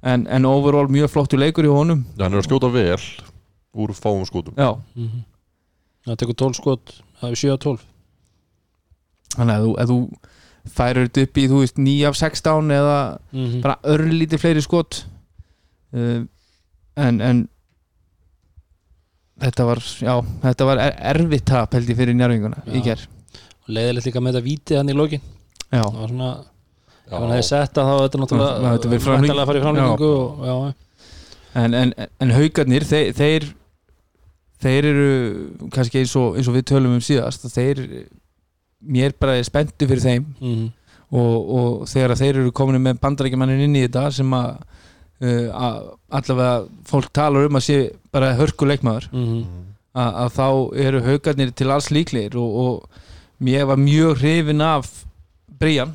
[0.07, 2.05] en, en overall mjög flottur leikur í honum.
[2.15, 3.01] Já, hann er að skjóta vel
[3.77, 4.55] úr fáum skotum.
[4.57, 5.25] Já, -hmm.
[6.07, 7.81] Það tekur 12 skot Það er 7 á 12
[9.37, 9.97] þannig að þú,
[10.72, 12.96] færir þetta upp í þú veist 9 af 16 eða
[13.33, 15.05] mm bara örlítið fleiri skot.
[15.96, 16.24] Uh,
[16.96, 17.44] en, en
[19.42, 22.85] þetta var já, þetta var er, erfitt tap held ég fyrir njárvinguna í Já.
[22.90, 23.07] ger
[23.66, 25.22] Leiðilegt líka með þetta víti hann í lokin.
[25.72, 26.33] Já, Það var svona
[27.07, 30.46] Ef hann hefði sett að þá var þetta náttúrulega væntanlega að fara í framlengingu og,
[30.46, 30.57] já,
[31.62, 33.46] en, en, en haugarnir þeir, þeir
[34.62, 35.11] þeir eru
[35.74, 37.83] kannski eins og, eins og við tölum um síðast þeir
[38.88, 40.66] mér bara er spenntu fyrir þeim mm
[41.07, 44.57] og, og þegar þeir eru komin með bandarækjumannin inn í þetta sem að
[45.22, 47.77] uh, allavega fólk talar um að sé
[48.12, 49.44] bara hörku leikmaður Mhm.
[49.94, 50.49] að, að þá
[50.87, 52.88] eru haugarnir til alls líklegir og, og
[53.40, 54.90] mér var mjög hrifin af
[55.61, 55.94] Brian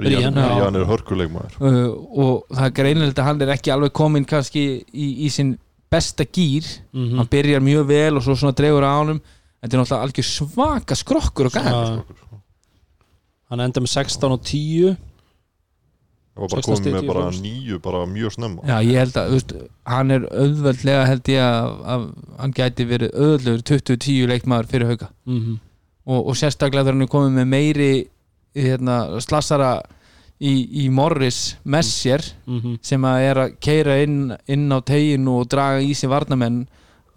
[0.00, 0.54] Brian, Brían, já.
[0.56, 1.92] Brían er hörkuleikmaður uh,
[2.24, 5.58] og það er greinilegt að hann er ekki alveg komin kannski í, í sinn
[5.92, 6.64] besta gýr
[6.96, 7.18] Mhm.
[7.20, 9.20] hann byrjar mjög vel og svo svona dregur á honum
[9.60, 12.02] þetta er náttúrulega algjör svaka skrokkur og gæð Já.
[13.50, 14.96] hann enda með 16 og 10
[16.30, 19.16] Það var bara 16 komið með bara 10 nýju bara mjög snemma Já, ég held
[19.20, 19.54] að, veist,
[19.90, 22.04] hann er auðveldlega held ég að, að
[22.40, 25.58] hann gæti verið auðveldlegur 20-10 leikmaður fyrir hauka Mhm.
[26.06, 27.90] og, og sérstaklega þegar hann er komið með meiri
[28.56, 29.72] hérna, slassara
[30.40, 32.78] í, í Morris með sér Mhm.
[32.82, 36.62] sem að er að keira inn, inn á teginu og draga í sig varnamenn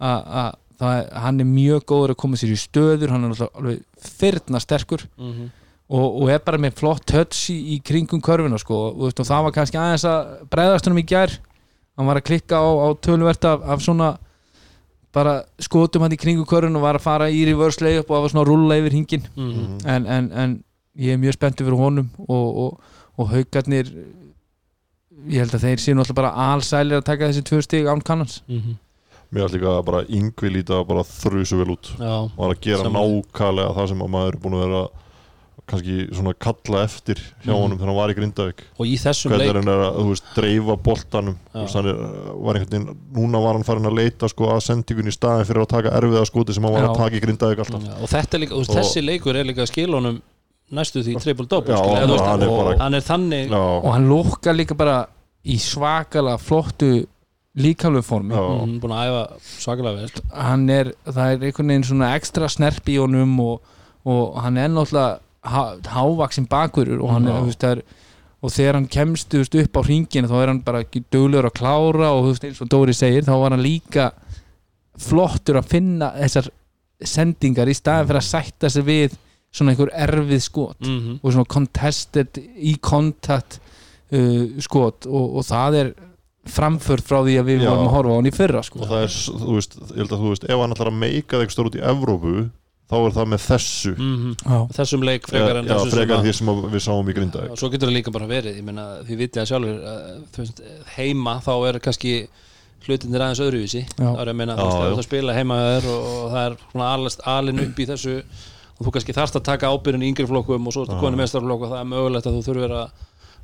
[0.00, 3.54] að að það, hann er mjög góður að koma sér í stöður hann er alltaf
[3.60, 5.50] alveg fyrna sterkur Mhm.
[5.88, 9.26] og, og er bara með flott touch í, í kringum körfuna sko, og, veist, og
[9.26, 11.30] það var kannski aðeins að bregðast honum í gær
[11.96, 14.16] hann var að klikka á, á töluvert af, af svona
[15.14, 18.22] bara skotum hann í kringum körfuna og var að fara í reverse layup og það
[18.24, 19.78] var svona að rulla yfir hingin Mhm.
[19.86, 20.64] en, en, en
[20.98, 22.80] ég er mjög spenntur fyrir honum og, og,
[23.18, 23.92] og haugarnir
[25.30, 28.42] ég held að þeir séu náttúrulega bara allsælir að taka þessi tvö stig án kannans
[28.48, 28.74] Mhm.
[29.32, 32.60] Mér ætla líka að bara yngvi líta bara þrjusu vel út Já, og var að
[32.60, 33.22] gera Sammála.
[33.22, 34.84] nákvæmlega það sem að maður er búin að vera
[35.64, 37.60] kannski svona kalla eftir hjá Mhm.
[37.62, 39.94] honum þegar hann var í Grindavík og í þessum hvernig leik er hann er að
[39.96, 41.36] þú veist, dreifa boltanum.
[41.54, 41.94] Þú veist, hann er,
[42.44, 45.62] var einhvern veginn, núna var hann farin að leita sko, að sendingun í staðin fyrir
[45.64, 46.88] að taka erfiða skoti sem hann var Já.
[46.90, 49.44] að taka í Grindavík alltaf Já, og þetta er líka, veist, Og- þessi leikur er
[49.44, 50.22] líka að skila honum
[50.70, 53.00] næstu því triple double Já, skilja, hann- þú veist, hann er og bara- hann er
[53.00, 55.06] þannig Já, og hann lókar líka bara
[55.46, 57.06] í svakalega flottu
[57.56, 58.34] líkamlu formi.
[58.34, 59.24] Mhm, búin að æfa
[59.62, 63.60] svakalega vel hann er, það er einhvern veginn svona ekstra snerp í honum og,
[64.04, 65.62] og hann er náttúrulega há,
[65.94, 67.82] hávaksin bakverur og hann er, þú veist, það er
[68.44, 71.46] og þegar hann kemst þú veist, upp á hringinu þá er hann bara ekki duglegur
[71.48, 74.10] að klára og þú veist, eins og Dóri segir, þá var hann líka
[75.00, 76.48] flottur að finna þessar
[77.04, 79.14] sendingar í staðin fyrir að sætta sig við
[79.54, 81.20] svona einhver erfið skot Mhm.
[81.22, 83.60] og svona contested í kontakt
[84.12, 85.94] uh, skot og, og það er
[86.46, 87.70] framfört frá því að við Já.
[87.70, 88.80] vorum að horfa á hann í fyrra sko.
[88.84, 91.40] og það er, þú veist, ég held að þú veist ef hann ætlar að meika
[91.40, 92.34] þig stór út í Evrópu
[92.84, 94.32] þá er það með þessu Mhm.
[94.44, 94.58] Já.
[94.76, 97.14] þessum leik frekar en já, þessu sem frekar að- því sem að við sáum í
[97.16, 100.24] Grindavík Já, svo getur það líka bara verið ég meina, þið vitið að sjálfur að,
[100.34, 100.60] þú veist,
[100.96, 102.28] heima þá er kannski
[102.84, 104.04] hlutinir aðeins öðruvísi Já.
[104.12, 104.96] það er að meina, Já, þú veist, já.
[105.00, 108.16] þú spila heima þér og, og það er svona alast alin upp í þessu
[108.74, 111.62] og þú kannski þarft að taka ábyrjun í yngri flokkum og svo ertu konið mestarflokk
[111.64, 112.90] og það er mögulegt að þú þurfir að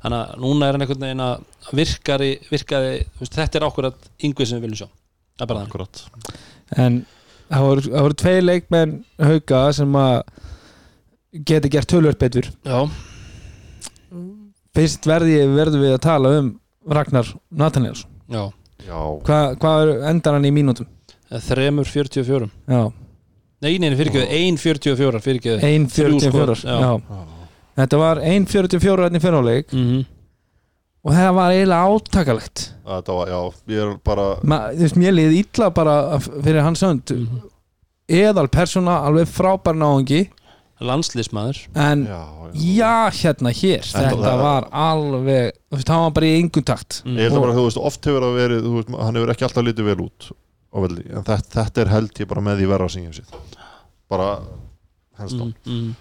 [0.01, 3.89] þannig að núna er hann einhvern veginn að virkari, virkaði, þú veist, þetta er okkur
[3.91, 4.89] að yngvi sem við viljum sjá.
[5.37, 5.71] Það er bara þannig.
[5.71, 6.03] Akkurat.
[6.85, 6.97] en
[7.51, 8.95] það voru, það voru tvei leikmenn
[9.29, 10.17] hauka sem að
[11.47, 12.49] geti gert tölvöld betur.
[12.67, 12.79] Já,
[14.75, 16.49] fyrst verði verðum við að tala um
[16.91, 18.47] Ragnar Nathaniels já,
[18.87, 20.87] já, Hva, hvað er endar hann í mínútum?
[21.31, 22.81] þremur 44 Já,
[23.61, 24.25] Nei, neina, fyrirgjöðu,
[24.57, 26.79] 1.44 fyrirgjöðu 1.44 já.
[26.81, 27.40] já.
[27.81, 30.01] Þetta var 1.44 hann í fyrráleik mm
[31.01, 32.65] og það var eiginlega átakalegt.
[32.85, 33.37] Þetta var, já,
[33.73, 37.13] ég er bara Ma, þú veist, mér liði illa bara fyrir hans hönd.
[37.15, 37.39] Mhm.
[38.11, 40.27] eðal persóna, alveg frábær náungi.
[40.81, 42.21] Landslýsmaður en já,
[42.57, 46.63] já, hérna hér Þetta þetta var- var alveg þú veist, hann var bara í engum
[46.65, 47.01] takt.
[47.05, 47.17] Mm.
[47.17, 49.45] ég held að bara, þú veist, oft hefur það verið þú veist, hann hefur ekki
[49.47, 50.31] alltaf litið vel út
[50.73, 53.33] á velli, en þetta, þetta er held ég bara með ég hef séð
[54.09, 54.39] bara
[55.19, 55.95] hens mm, mm.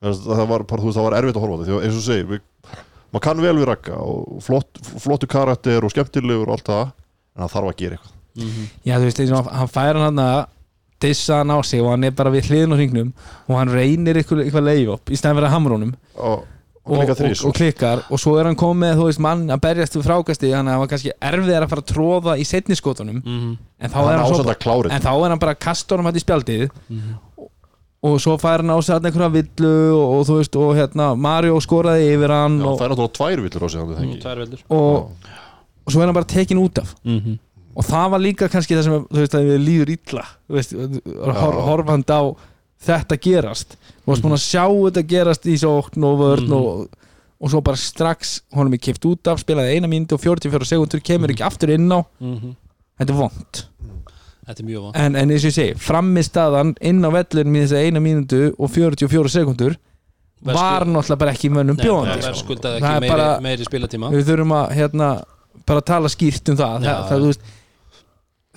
[0.00, 2.46] Það var, bara, þú veist, það var erfitt að horfa því að eins og við,
[3.10, 6.94] maður kann vel við rakka og flott, flottu karakter og skemmtilegur og allt það,
[7.36, 8.16] en það þarf að gera eitthvað.
[8.38, 8.46] Mm
[8.86, 10.40] já, þú veist, eins og hann fær hann að
[11.00, 13.12] dissa hann á sig og hann er bara við hliðin á hringnum
[13.48, 15.94] og hann reynir eitthvað, eitthvað leið í stæðan fyrir að hamra honum.
[16.16, 16.44] Og,
[16.84, 19.62] og, og, og, og klikkar og svo er hann komið með, þú veist, mann að
[19.64, 22.76] berjast við frákasti þannig að hann var kannski erfið að fara að tróða í setni
[22.78, 23.22] skotunum.
[23.24, 23.56] -hmm.
[23.80, 26.22] en þá hann er hann, svo, en þá er hann bara að kasta honum hætti
[26.22, 26.70] í spjaldið.
[26.88, 27.18] Mhm.
[28.02, 31.10] Og svo fær hann á sig hann einhverja villu og, og þú veist, og hérna
[31.16, 34.00] Mario skoraði yfir hann Já, og, það er náttúrulega tvær villur á sig hann, það
[34.00, 35.30] mm, ekki Tvær veldur og,
[35.84, 36.94] og svo er hann bara tekin út af.
[37.04, 37.38] Mm -hmm.
[37.76, 40.72] og það var líka kannski það sem þú veist, að við líður illa þú veist,
[41.40, 42.22] hor, horfand á
[42.80, 43.76] þetta gerast.
[44.04, 46.52] Þú varst búin að sjá þetta gerast í sókn og vörn Mhm.
[46.52, 46.88] og,
[47.40, 51.00] og svo bara strax honum er kipt út af, spilaði eina mínúti og 44 sekundur,
[51.00, 51.34] kemur Mhm.
[51.36, 52.00] ekki aftur inn á.
[52.20, 52.56] Mhm.
[52.98, 53.64] þetta er vond
[54.50, 57.62] Þetta er mjög vant en, en eins og ég segi, frammistaðan inn á vellurinn í
[57.62, 59.76] þessa eina mínútu og 44 sekundur
[60.42, 62.56] var náttúrulega bara ekki mönnum bjóðandi sko.
[62.56, 65.08] Það ekki er meiri, bara- meiri spilatíma við þurfum að hérna,
[65.68, 67.22] bara tala skýrt um það, Já, það, það já.
[67.22, 67.48] þú veist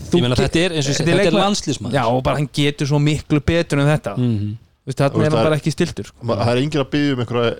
[0.04, 2.40] þú Ég meina þetta er eins og ég segi, Þetta er landslýsmaður já, og bara
[2.40, 4.54] hann getur svo miklu betur en þetta mm -hmm.
[4.84, 6.26] Er það er- bara ekki stiltur sko.
[6.28, 7.56] Það er enginn að byggja um einhverja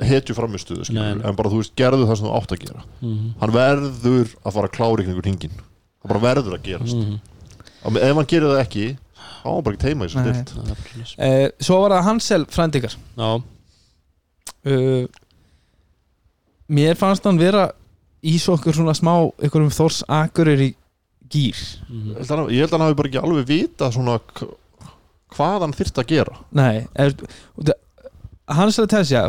[0.00, 3.34] hetju framistuðu en bara þú veist, gerðu það sem þú átt að gera Mhm.
[3.40, 5.50] hann verður að fara að klára ykkur hingin
[6.00, 7.18] það bara verður að gerast mm.
[7.84, 8.86] Ef hann gerir það ekki
[9.40, 11.14] þá á hann bara ekki teima í þessu er bara svoleiðis.
[11.18, 13.30] eh, Svo var það Hansel frændikar Já,
[14.66, 15.06] uh,
[16.70, 17.64] Mér fannst hann vera
[18.22, 20.70] í svo okkur svona smá einhverjum þórs akurir í
[21.32, 22.18] gýr mhm.
[22.20, 24.18] að hann- ég held að hann hafi bara ekki alveg vita svona
[25.30, 26.36] hvað hann þyrst að gera.
[26.58, 27.14] Nei, er,
[28.50, 29.28] Hansel Tessia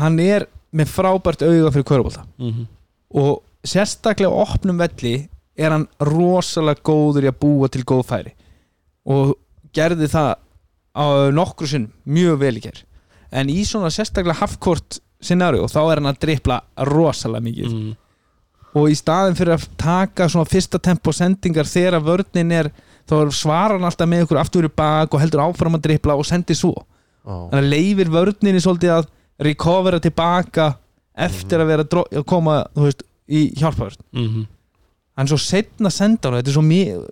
[0.00, 2.66] hann er með frábært auga fyrir körubólta Mhm.
[3.14, 8.32] og sérstaklega opnum velli er hann rosalega góður í að búa til góð færi
[9.06, 9.34] og
[9.74, 10.34] gerði það
[10.96, 12.82] á nokkru sinn mjög vel í ger
[13.32, 17.96] en í svona sérstaklega halfkort scenario þá er hann að dripla rosalega mikið Mhm.
[18.74, 22.70] og í staðin fyrir að taka svona fyrsta tempo sendingar þegar vörnin er
[23.08, 26.24] þá svarar hann alltaf með ykkur aftur í bak og heldur áfram að dripla og
[26.24, 26.72] sendir svo
[27.26, 27.50] Já.
[27.50, 29.06] þannig að leifir vörninni svolítið að
[29.40, 30.76] recovera tilbaka
[31.16, 34.46] eftir að vera að koma veist, í hjálpavörn Mhm.
[35.16, 37.04] Hann er svo setna að senda hann þetta er svo mjög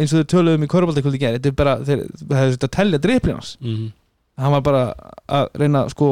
[0.00, 2.76] eins og þau töluðum í Körbaldakvöldi gera þetta er bara, þeir það hefði þetta að
[2.78, 3.88] tellja driplínans Mhm.
[4.40, 4.82] hann var bara
[5.28, 6.10] að reyna sko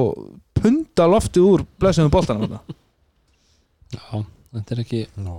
[0.59, 2.61] punda loftið úr blessuðum boltanum þarna.
[3.95, 4.25] Já,
[4.59, 5.37] þetta er ekki Já.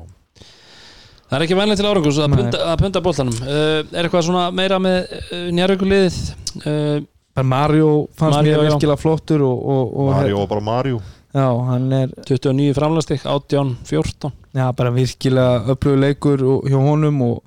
[1.30, 2.38] Það er ekki vænlega til árangus að Nei.
[2.40, 6.16] punda, að punda boltanum uh, Er eitthvað svona meira með uh, njárvíkuliðið
[6.64, 7.04] uh,
[7.38, 11.02] bara Mario fannst Mario, mér virkilega flottur og, og, og Mario var bara Mario
[11.34, 17.22] já, hann er 29 framlastik, 18, 14 já, bara virkilega öflugur leikur og, hjá honum
[17.28, 17.44] og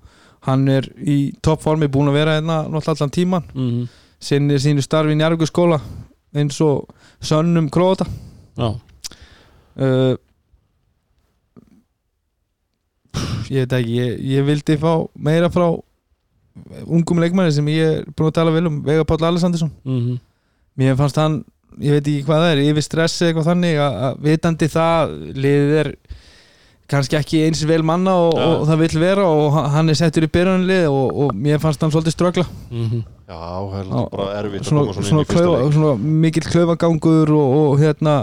[0.47, 3.83] hann er í toppformi búin að vera hérna allan tíman mm
[4.23, 5.81] sinnir sínu starfi í Njarvíkur skóla
[6.39, 8.07] eins og sönnum króta
[8.55, 8.69] Já,
[9.83, 10.15] uh,
[13.51, 15.67] ég veit ekki ég, ég vildi fá meira frá
[16.87, 20.21] ungum leikmanni sem ég er búin að tala vel um Vega Páll Alessandinsson mm
[20.79, 21.43] mér fannst hann,
[21.81, 25.15] ég veit ekki hvað það er yfir stressi eitthvað þannig að, að vitandi það
[25.47, 25.91] liðið er
[26.93, 28.45] kannski ekki eins vel manna og, Já.
[28.59, 31.81] og það vill vera og ha- hann er settur í byrjunlið og, og mér fannst
[31.81, 33.03] hann svolítið ströggla -hmm.
[33.33, 33.39] Já,
[33.73, 36.49] það er bara erfitt að svona, koma svona, svona, inn í fyrsta leik svona mikill
[36.53, 38.17] klaufagangur og, og hérna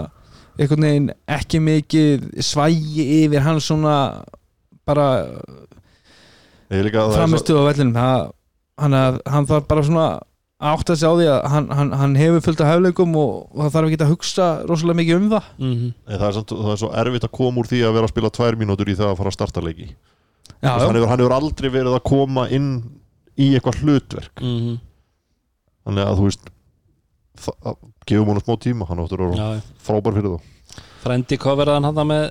[0.60, 4.22] einhvern veginn ekki mikið svægi yfir hann svona
[4.86, 5.08] bara
[6.70, 7.96] Ég líka að það svo- framistuð á vellinum
[8.78, 10.20] hann, að, hann þarf bara svona
[10.60, 13.62] að átta sig á því að hann, hann, hann hefur fullt af hæfleikum og, og
[13.62, 15.50] það þarf ekki að hugsa rosalega mikið um það.
[15.56, 18.08] Mm Nei, það, er samt, það er svo erfitt að koma úr því að vera
[18.08, 19.88] að spila tvær mínútur í það að fara að starta leiki.
[20.60, 22.70] Já, hann, hefur, hann hefur aldrei verið að koma inn
[23.40, 24.40] í eitthvað hlutverk.
[24.44, 24.78] -hmm.
[25.88, 26.50] þannig að þú veist
[27.40, 27.76] það, að,
[28.10, 30.40] gefum honum smá tíma hann áttur að vera frábær fyrir þá.
[31.00, 32.26] Frendi coverðan hann með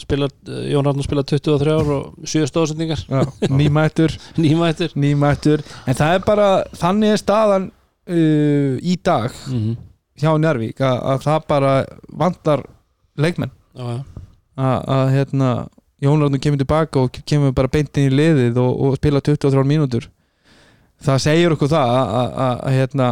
[0.00, 0.28] spila,
[0.70, 3.02] Jón Ragnar spila 23 ár og 7 stóðsendingar.
[3.08, 4.14] Já, nýmættur.
[4.42, 4.94] Nýmættur.
[4.94, 5.64] Nýmættur.
[5.86, 9.76] En það er bara þannig er staðan uh, í dag mm -hmm.
[10.22, 11.74] hjá Njárvík að, að það bara
[12.08, 12.64] vantar
[13.16, 13.52] leikmenn.
[13.76, 14.02] Að,
[14.56, 15.68] að hérna
[16.02, 20.08] Jónarðin kemur tilbaka og kemur bara beint inn í liðið og, og spila 23 mínútur.
[21.02, 23.06] Það segir okkur það að, að, að, að hérna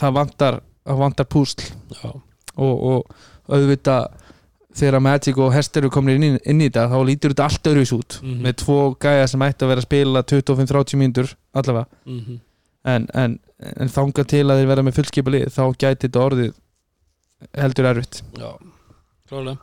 [0.00, 1.66] það vantar, að vantar púsl.
[1.92, 2.10] Já,
[2.56, 3.14] og, og
[3.48, 4.08] auðvitað
[4.74, 7.94] þegar Magic og Hester eru komin inn, inn í þetta þá lítur þetta allt öðruvis
[7.94, 8.18] út.
[8.22, 8.40] Mhm.
[8.42, 11.86] með tvo gæja sem ætti að vera að spila 25-30 mínútur allavega.
[12.06, 12.40] Mm
[12.84, 13.38] en, en,
[13.80, 16.52] en þanga til að þeir vera með fullskipa lið þá gæti þetta orðið
[17.60, 18.20] heldur erfitt.
[18.40, 18.50] Já
[19.28, 19.56] klálega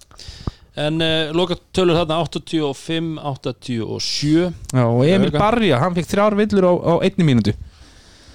[0.82, 4.22] En uh, loka tölur þarna 85, 87
[4.72, 5.34] Já, og Emil.
[5.36, 7.54] Barja, hann fekk þrjár villur á, á einni mínútu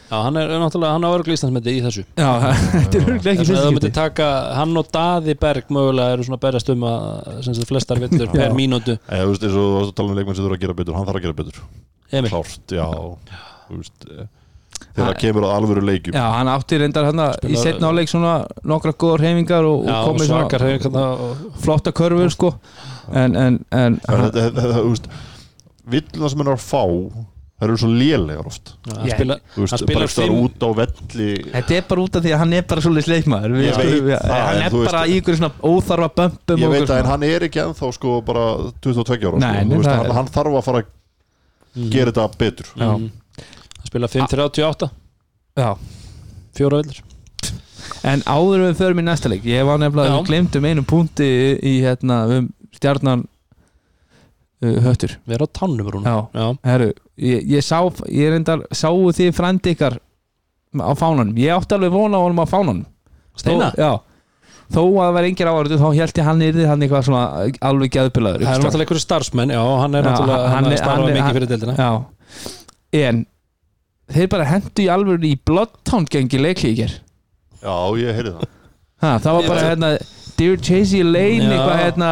[0.06, 2.04] Já, hann er náttúrulega, hann á örgl Íslandsmeti í þessu.
[2.14, 2.28] Já,
[2.76, 6.86] þetta er örglega ekki að taka hann og Daði Berg mögulega eru svona berjast um
[6.86, 8.54] að flestar villur per Já.
[8.54, 8.94] mínútu.
[9.10, 10.78] Eða, þú veist, eins og þú varst að tala um leikmenn sem þurfa að gera
[10.78, 11.60] betur hann þarf að gera betur.
[12.14, 12.86] Emil, klárt, já,
[13.66, 14.26] þú veist eh,
[14.86, 16.14] þegar það kemur á alvöru leikjum.
[16.14, 20.12] Já, hann átti reyndar hann í Spila- setna áleik svona nokkra góðar hefingar og, og
[20.12, 21.07] komið svakar svona
[21.66, 22.52] flotta körfur sko.
[23.11, 25.11] En, en, en er þú veist,
[25.90, 26.84] villuna sem hann er að fá
[27.57, 30.59] það eru svo lélegar oft hann Ég- spila þú veist, Hann spilar bara fimm- út
[30.61, 33.54] á velli þetta er bara út af því að hann er bara svolítið sleikmaður
[34.26, 37.62] Hann er bara í ykkur svona óþarfa bömpum ég og veit að hann er ekki
[37.64, 38.44] ennþá sko bara
[38.84, 39.88] 22 ára Nei, sko.
[39.88, 40.92] hann, hann þarf að fara að
[41.76, 41.90] Mhm.
[41.92, 42.86] gera þetta betur Já.
[42.96, 43.11] Mhm.
[43.76, 44.90] hann spila 5-38
[45.57, 45.70] Já,
[46.57, 47.00] fjóra villur
[48.04, 51.26] en áður en við förum í næsta leik ég var nefnilega, við glemdum einu punkti
[51.62, 53.26] í, hérna, um stjarnan
[54.62, 55.16] höttur.
[55.26, 56.16] Við erum á tannum rúna
[57.16, 57.78] ég, ég sá
[58.09, 59.98] ég reyndar, sáu þið frændi ykkar
[60.76, 62.84] á fánanum, ég átti alveg vona á honum á fánanum.
[63.36, 63.70] Steina?
[63.72, 63.92] Þó, já,
[64.72, 67.24] þó að það var engir áhverju þá held ég hann yrði hann eitthvað svona
[67.68, 71.16] alveg geðpilaður það er náttúrulega einhverju starfsmenn já, hann er Já, náttúrulega, hann hann starfað
[71.16, 71.76] mikið fyrir deildina.
[71.76, 71.90] Já,
[73.07, 73.22] en
[74.16, 76.42] þeir bara hendu í alveg í Bloodhound gengi
[76.80, 76.96] ger
[77.61, 78.52] já, ég heyrði það.
[79.04, 79.88] Ha, það var bara hérna
[80.36, 82.11] Dear Chasey Lane, eitthvað hérna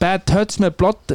[0.00, 1.14] Bad Touch með blott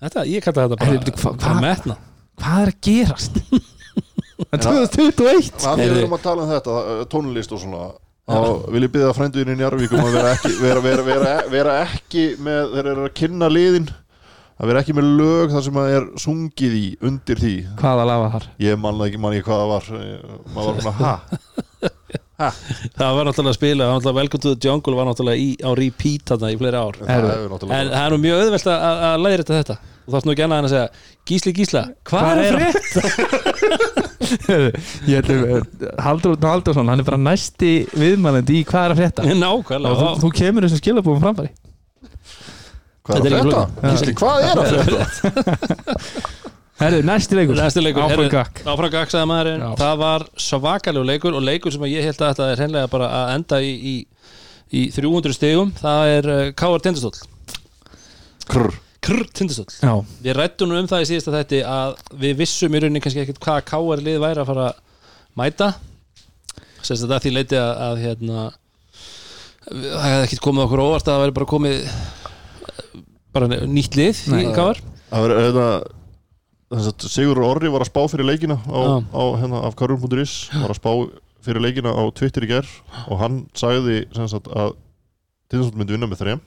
[0.00, 1.96] Þetta, ég kalla þetta bara Heyrðu, hva- bara hva- metna
[2.40, 3.40] Hvað er að gerast?
[4.50, 7.82] Það er 2021 að því við erum að tala um þetta uh, tónlist og svona
[8.30, 12.24] þá vil ég byggja frænduðin í Njarvíkum að vera ekki, vera, vera, vera, vera ekki
[12.40, 13.88] með, þeir eru að kynna liðin
[14.60, 17.52] að vera ekki með lög þar sem að er sungið í undir því.
[17.80, 18.46] Hvaða laga þar?
[18.60, 19.86] ég man það ekki, man ekki hvað það var.
[20.00, 21.14] Eh, maður var svona, ha?
[22.40, 25.48] Það var náttúrulega að spila, það var náttúrulega Welcome to the Jungle var náttúrulega í,
[25.64, 27.00] á repeat þarna í fleiri ár.
[27.00, 27.30] En það Herru.
[27.32, 30.18] hefur En náttúrulega það er nú mjög auðvelt að, að læra þetta þetta og það
[30.20, 30.88] er nú ekki annað en að segja
[31.30, 32.84] Gísli Gísla, hvað er frétt?
[35.10, 35.40] Ég ætlum
[36.04, 40.08] Haldur Haldursson, hann er bara næsti viðmælandi í hvað er að frétta Nákvæmlega og þú,
[40.24, 41.52] þú kemur þessum skilabúum framfæri
[43.06, 43.62] hvað er að frétta?
[43.88, 45.06] Gísli, hvað er að frétta?
[46.80, 48.60] Herru, næsti leikur Næsti leikur Áfram heyrðu, gakk.
[48.64, 49.64] Áfram gakk, sagði maðurinn.
[49.76, 53.10] Það var svakalegu leikur og leikur sem að ég held að þetta er hreinlega bara
[53.18, 53.96] að enda í, í,
[54.80, 56.84] í 300 stegum Það er uh, K.R.
[56.86, 57.12] Tindastóll
[58.48, 58.78] Krr.
[59.00, 59.92] Krr Tindastóll Já,
[60.24, 63.66] Við rættum um það í síðasta þætti að við vissum í rauninni kannski ekkert hvaða
[63.70, 64.02] K.R.
[64.06, 64.82] lið væri að fara að
[65.40, 65.70] mæta
[66.80, 68.44] Sérst að það því leiti að, að hérna
[69.70, 71.80] það hefði ekkert komið okkur óvart að það væri bara komið
[73.36, 74.42] bara nýtt lið Nei.
[74.42, 74.80] í K.R.
[75.10, 75.66] það var þetta
[76.70, 78.94] þess að Sigur Orri var að spá fyrir leikina á, Já.
[79.10, 80.92] á hérna af karun.is var að spá
[81.44, 82.68] fyrir leikina á Twitter í ger
[83.08, 84.74] og hann sagði sagt að
[85.50, 86.42] Tindarsson myndi vinna með þrejum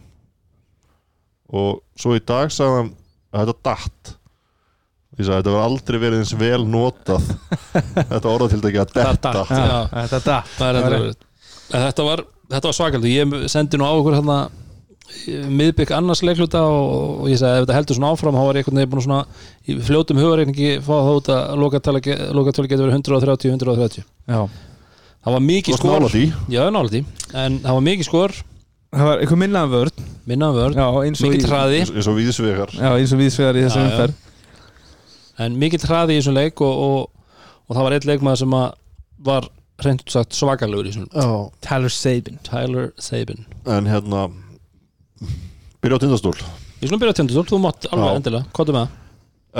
[1.52, 2.91] og svo í dag sagði hann
[3.34, 4.14] að þetta datt.
[5.14, 7.26] Ég sagði að þetta var aldrei verið eins vel notað.
[8.14, 9.34] Þetta orðatildagi að detta.
[9.36, 9.52] Datt,
[9.94, 10.38] þetta
[10.70, 11.28] er er er- þetta,
[11.74, 12.24] en þetta var
[12.54, 14.38] þetta var svakaldur, ég sendi nú á okkur hérna
[15.54, 18.64] miðbygg annars leikluta og, og ég sagði ef þetta heldur svona áfram þá var ég
[18.64, 19.20] einhvern veginn búin svona
[19.70, 24.39] í fljótum hugareikningi fá það út að lokatölu getur verið 130, 130 Já,
[25.28, 26.08] það var mikið skor.
[26.14, 26.24] því.
[26.56, 27.04] Já, nála því,
[27.44, 28.36] en það var mikið skor
[28.94, 30.06] það var eitthvað minnaðan vörn.
[30.30, 31.80] Minnaðan vörn, Já, eins og mikið hraði.
[31.84, 33.89] Eins og viðsvegar Já, eins og viðsvegar í þessu Já, já.
[33.91, 34.16] umferð.
[35.44, 38.68] En mikið hraði í þessum leik og, og, og það var eitt leikmaður sem að
[39.24, 39.48] var
[39.84, 41.50] reynd sagt svakalegur í þessum.
[41.66, 44.28] Tyler Sabin Tyler Sabin en hérna
[45.84, 46.36] byrja á tindastól.
[46.84, 48.18] Ég slum byrja tjöndustól, þú mátt alveg Já.
[48.20, 49.00] endilega, hvað er með það?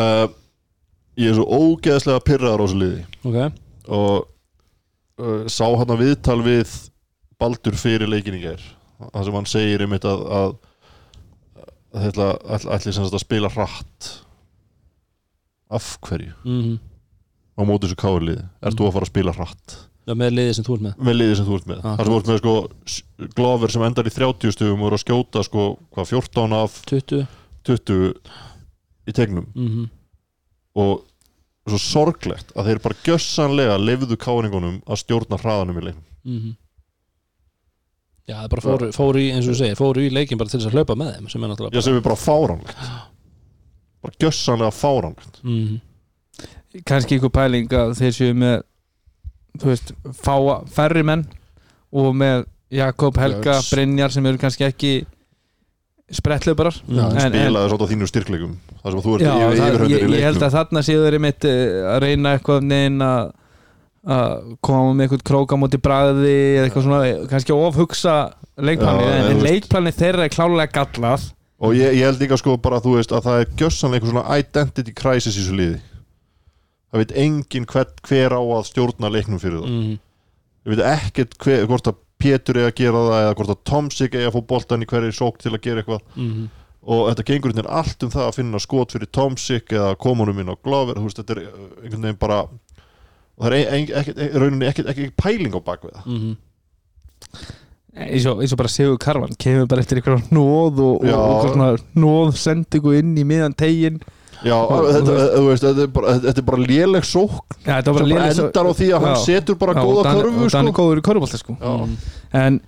[0.04, 0.28] uh,
[1.24, 3.04] ég er svo ógeðslega pyrraðar á þessu liði.
[3.24, 3.38] Ok,
[3.98, 4.16] og
[5.24, 6.74] uh, sá hann að viðtal við
[7.42, 8.64] Baldur fyrir leikin í gær
[9.14, 10.54] það sem hann segir um þetta að, að,
[12.06, 12.28] þetta
[12.78, 14.12] ætli sem að spila hratt.
[15.74, 16.34] Af hverju?
[16.46, 16.76] Mhm.
[17.54, 19.76] Á móti þessu káurliði, ert þú að fara að spila hratt?
[20.04, 20.96] Já, með liðið sem þú ert með.
[21.08, 21.96] Með liði sem þú ert með, Ah.
[21.98, 22.56] þar sem þú ert með sko
[23.38, 27.28] Glover sem endar í 30 stugum og eru að skjóta sko hvað 14 af 20
[27.64, 28.14] 20
[29.08, 29.48] í tegnum.
[29.56, 29.90] Mm
[30.76, 31.04] og
[31.70, 36.06] svo sorglegt að þeir bara gjössanlega lefðu káringunum að stjórna hraðanum í leiknum.
[36.26, 36.56] -hmm.
[38.30, 40.60] Já, það bara fóru, fóru í, eins og þú segir, fóru í leikin bara til
[40.62, 42.86] þess að hlaupa með þeim sem er náttúrulega Já, sem er bara fáránlegt.
[44.04, 45.42] Bara gjössanlega fáránlegt.
[45.44, 45.82] Mm
[46.90, 48.64] kannski einhver pæling að þeir séu með
[49.62, 49.92] þú veist,
[50.26, 51.22] fáa, færri menn
[51.94, 53.68] og með Jakob, Helga, Yes.
[53.70, 54.94] Brynjar sem eru kannski ekki
[56.14, 59.86] sprettlöparar Já, en, en- spilaði svona á þínu styrklegum þar sem þú ert Já, yfir,
[59.86, 60.48] ég, í ég held leiknum.
[60.48, 61.62] að þarna séu þeir einmitt eh,
[61.94, 63.32] að reyna eitthvað neinn að
[64.04, 68.16] að koma með eitthvað krók á móti bræði eða eitthvað svona, kannski að ofhugsa
[68.58, 71.28] leikplani, Já, en, en en þú veist- leikplani þeirra er klálega gallað.
[71.64, 74.40] Og ég, ég held líka sko bara þú veist að það er gjössanlega eitthvað svona
[74.40, 75.78] identity crisis í þessu liði.
[76.92, 79.70] Það veit engin hver, hver á að stjórna leiknum fyrir það.
[79.70, 80.00] -hmm.
[80.66, 84.14] ég veit ekkert hver, hvort að Pétur er að gera það eða hvort að Tomsik
[84.16, 86.04] er að fá boltan í hverju sók til að gera eitthvað.
[86.16, 86.50] Mm
[86.84, 90.52] og þetta gengur veginn allt um það að finna skot fyrir Tomsik eða komunum inn
[90.52, 92.40] á Glover þú veist þetta er uh, einhvern veginn bara
[93.38, 96.34] og það er rauninni ekkert pæling á bakvið það -hmm.
[97.94, 102.94] eins og, og bara Sigur Karvan kemur bara eftir eitthvað nóð og, og, nóð sendingu
[103.00, 104.02] inn í miðan tegin
[104.44, 105.14] Já, Og- þetta,
[105.48, 108.74] veist, þetta er bara, þetta er bara léleg sók þetta var sem bara endar á
[108.76, 109.24] því að hann Já.
[109.24, 110.74] setur bara Já, góða körfu og er sko.
[110.74, 111.56] góður í körfubólta sko.
[111.62, 111.74] Já.
[112.34, 112.62] en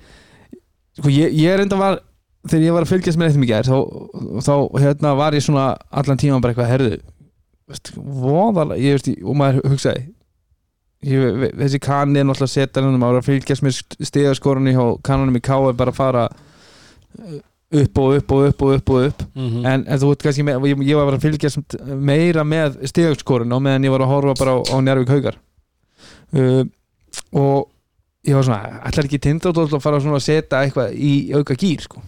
[0.96, 2.00] sko, ég, ég er enda var
[2.48, 3.78] þegar ég var að fylgjast með eitthvað mikið þá,
[4.48, 4.56] þá
[4.86, 7.00] hérna, var ég svona allan tíma bara eitthvað herðu
[7.68, 10.06] veist, voðalega, ég veist, og maður hugsaði
[11.04, 15.60] ég, þessi kanni er náttúrulega setar hann að fylgjast með stegaskorunni hjá kannanum í K
[15.70, 17.38] er bara að fara uh,
[17.76, 20.44] upp og upp og upp og upp og upp Mm en, en þú veit kannski
[20.44, 24.36] með, ég, ég var að fylgjast meira með stegagskorun á meðan ég var að horfa
[24.40, 25.40] bara á, á Njárvík haugar
[26.34, 26.64] uh,
[27.32, 27.70] og
[28.26, 32.02] ég var svona, ætlar ekki tindardóll að fara að setja eitthvað í auka gýr sko.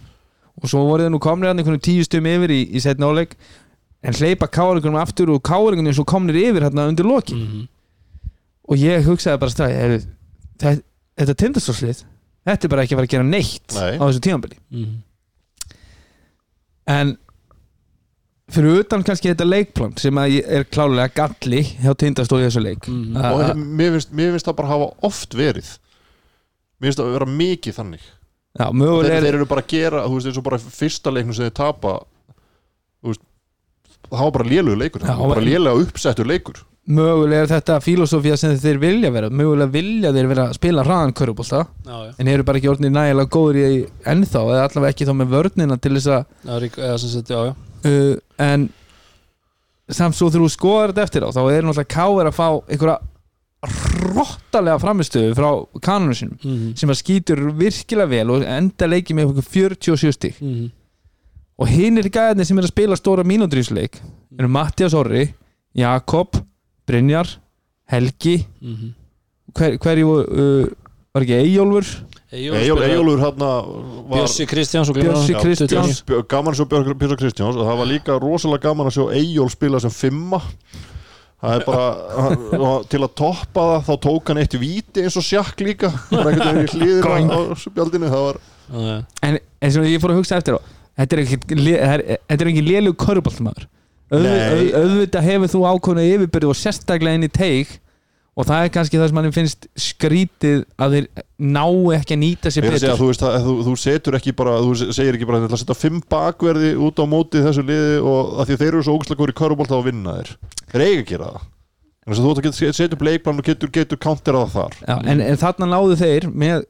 [0.58, 3.36] og svo voru þið nú komnir hann einhvern tíu stum yfir í, í setna áleik
[4.02, 7.66] en hleypa káringunum aftur og káringunum svo komnir yfir hérna undir loki -hmm.
[8.68, 9.98] Og ég hugsaði bara stræði
[10.58, 10.82] þetta,
[11.18, 12.02] þetta tindastólslið
[12.48, 13.94] þetta er bara ekki að fara að gera neitt Nei.
[13.98, 14.94] á þessu tímabili Mhm.
[16.88, 17.16] en
[18.48, 22.62] fyrir utan kannski þetta leikplan sem að ég er klálega galli hjá tindastóð í þessu
[22.64, 23.16] leik Mhm.
[23.16, 25.68] að- og að- mér finnst, mér finnst það bara hafa oft verið
[26.80, 28.00] mér finnst það vera mikið þannig
[28.58, 31.12] já, þeir, mögulega þeir er eru bara að gera, þú veist, eins og bara fyrsta
[31.12, 31.92] leiknum sem þeir tapa
[33.04, 33.20] þú veist,
[34.10, 36.56] það var bara lélugur leikur það var bara lélega uppsettur leikur
[36.88, 41.12] mögulega er þetta filosófía sem þeir vilja vera mögulega vilja þeir vera að spila hraðan
[41.18, 41.66] körubólta
[42.18, 45.76] en eru bara ekki orðinir nægilega góður í ennþá eða allavega ekki þá með vörnina
[45.84, 46.24] til þess að
[47.84, 48.68] uh, en
[49.88, 52.30] samt svo þú skoðar þetta eftir á þá er náttúrulega K.R.
[52.32, 52.98] að fá einhverja
[53.68, 55.48] hrottalega framistöðu frá
[55.82, 56.76] kanonu sinum Mhm.
[56.76, 60.70] sem að skýtur virkilega vel og enda leikið með einhver 47 stík Mhm.
[61.58, 64.00] og hinn er gæðinni sem er að spila stóra mínútur í þessu leik
[64.38, 65.34] eru Mattias Orri,
[65.74, 66.36] Jakob
[66.88, 67.28] Brynjar,
[67.92, 68.94] Helgi Mhm.
[69.54, 70.66] hver, hverju uh,
[71.14, 71.86] var ekki Eyjólfur?
[72.32, 73.64] Eyjól- Eyjólfur var
[74.10, 74.88] Bjössi Kristjáns
[75.32, 76.02] Já, Kristjáns.
[76.28, 77.56] Gaman að sjá Björn Björn Kristjáns.
[77.56, 80.40] Og það var líka rosalega gaman að sjá Eyjól spila sem fimma.
[81.38, 81.86] Það er bara
[82.18, 85.88] hann, og til að toppa það þá tók hann eitt víti eins og sjakk líka.
[86.10, 86.32] Það var
[89.22, 90.60] en eins og ég fór að hugsa eftir á
[90.98, 91.36] þetta er ekki,
[92.28, 92.42] þetta
[93.54, 93.68] er
[94.14, 97.76] ekki auðvitað hefur þú ákveðna yfirbyrði og sérstaklega inn í teig
[98.38, 101.06] og það er kannski það sem mann finnst skrítið að þeir
[101.42, 101.64] ná
[101.96, 104.56] ekki að nýta sér að segja, betur þú, veist, að, þú, þú setur ekki bara
[104.62, 108.50] þú segir ekki bara að setja fimm bakverði út á móti þessu liði og að
[108.52, 110.32] því þeir eru svo ógæslega góður í körubólta að vinna þeir.
[110.70, 111.48] Þeir eiga gera það.
[112.08, 114.78] Þannig að þú setja upp leikplan og getur, getur counterað þar.
[114.86, 116.62] Já, en, en þarna náðu þeir með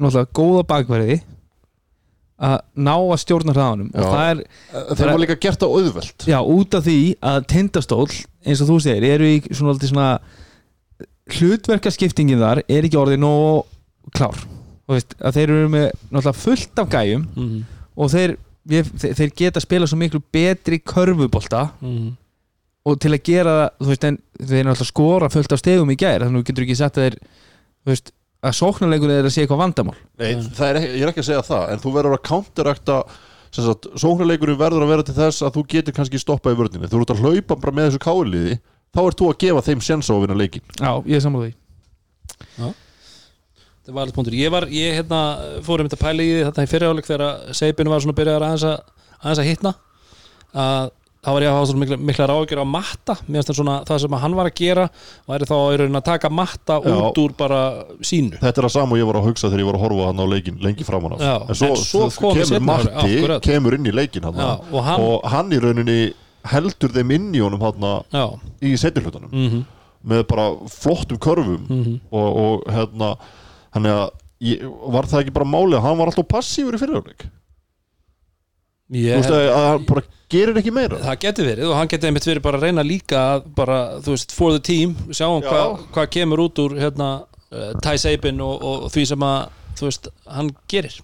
[0.00, 1.20] náttúrulega góða bakverði
[2.42, 4.40] að ná að stjórna hraðanum og það er
[4.98, 6.96] þeir var líka gert það auðvelt Já, út af því
[7.32, 8.06] að tindastól
[8.42, 10.08] eins og þú segir, eru í svona, svona,
[11.32, 14.40] hlutverkaskiptingin þar er ekki orðið nóg klár
[14.88, 17.60] og veist, að þeir eru með náttúrulega fullt af gæjum Mhm.
[17.96, 18.34] og þeir,
[18.68, 22.16] við, þeir, þeir geta spila svo miklu betri körfubolta Mhm.
[22.84, 25.96] og til að gera það, þú veist, en þeir náttúrulega skora fullt af stegum í
[25.96, 27.16] gær, þannig að þú getur ekki sagt að þeir,
[27.86, 28.12] þú veist,
[28.42, 29.96] að sóknarleikur er að sé eitthvað vandamál.
[30.18, 32.96] Nei, það er, ekki- ég er ekki að segja það en þú verður að counterakta
[34.02, 36.88] sóknarleikurinn verður að vera til þess að þú getur kannski stoppað í vörninni.
[36.90, 38.56] Þú ert að hlaupa bara með þessu káliði
[38.92, 41.50] þá ert þú að gefa þeim sens á að vinna leikin Já, ég er sammála
[41.50, 42.72] því.
[43.82, 44.34] Það var alveg punktur.
[44.38, 45.20] Ég var, ég hérna,
[45.66, 48.66] fór um þetta pæli í því þetta í fyriráleik þegar Seipin var svona byrjar aðeins
[48.68, 48.76] að,
[49.22, 49.72] aðeins að hitna
[50.62, 50.90] að
[51.22, 53.14] þá var ég að hafa svona mikla, mikla ráðgjör á matta.
[53.28, 54.86] Það svona, það sem hann var að gera
[55.30, 56.94] væri þá í raunin að taka matta Já.
[56.96, 57.60] út úr bara
[58.02, 58.40] sínu.
[58.40, 60.22] Þetta er að sama og ég var að hugsa þegar ég var að horfa hann
[60.22, 63.86] á leikin lengi framan af Já, en svo, en svo í kemur Matti kemur inn
[63.86, 65.98] í leikin hann Já, og hann, og hann í rauninni
[66.50, 67.86] heldur þeim inn í honum hann
[68.58, 69.62] í setjahlutanum mhm,
[70.10, 72.00] með bara flottum körfum mhm.
[72.10, 73.12] og, og hérna
[73.76, 74.08] hann er að
[74.42, 77.41] ég, var það ekki bara málið að hann var alltaf passífur í fyrirjáleik Ég,
[78.92, 82.26] þú veist að, hann bara gerir ekki meira það getur verið og hann getur einmitt
[82.28, 85.48] verið bara að reyna líka að bara, þú veist, for the team sjáum Já.
[85.50, 87.08] hvað hva kemur út úr hérna,
[87.52, 89.40] uh, Ty Sabin og, og því sem að
[89.80, 90.94] þú veist, hann gerir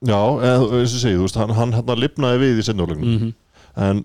[0.00, 3.32] já, eins og segi, þú veist, hann, hann hérna lifnaði við í setjahleiknum -hmm.
[3.76, 4.04] en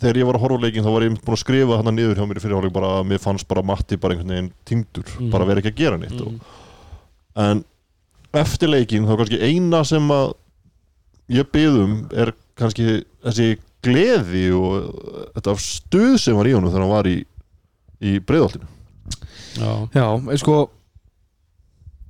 [0.00, 2.26] þegar ég var að horfa leikin þá var ég búin að skrifa hann niður hjá
[2.28, 5.30] mér í fyrirháleik bara að mér fannst bara Matti bara einhvern veginn týndur, Mhm.
[5.30, 6.26] bara vera ekki að gera neitt Mhm.
[6.26, 6.40] og,
[7.36, 7.64] en
[8.34, 10.34] eftir leikin þá kannski eina sem að
[11.32, 13.56] ég byðum er kannski þessi
[13.86, 14.88] gleði og
[15.36, 17.18] þetta stuð sem var í honum þegar hann var í,
[18.02, 18.72] í breiðoltinu
[19.56, 20.06] Já, Já,
[20.40, 20.66] sko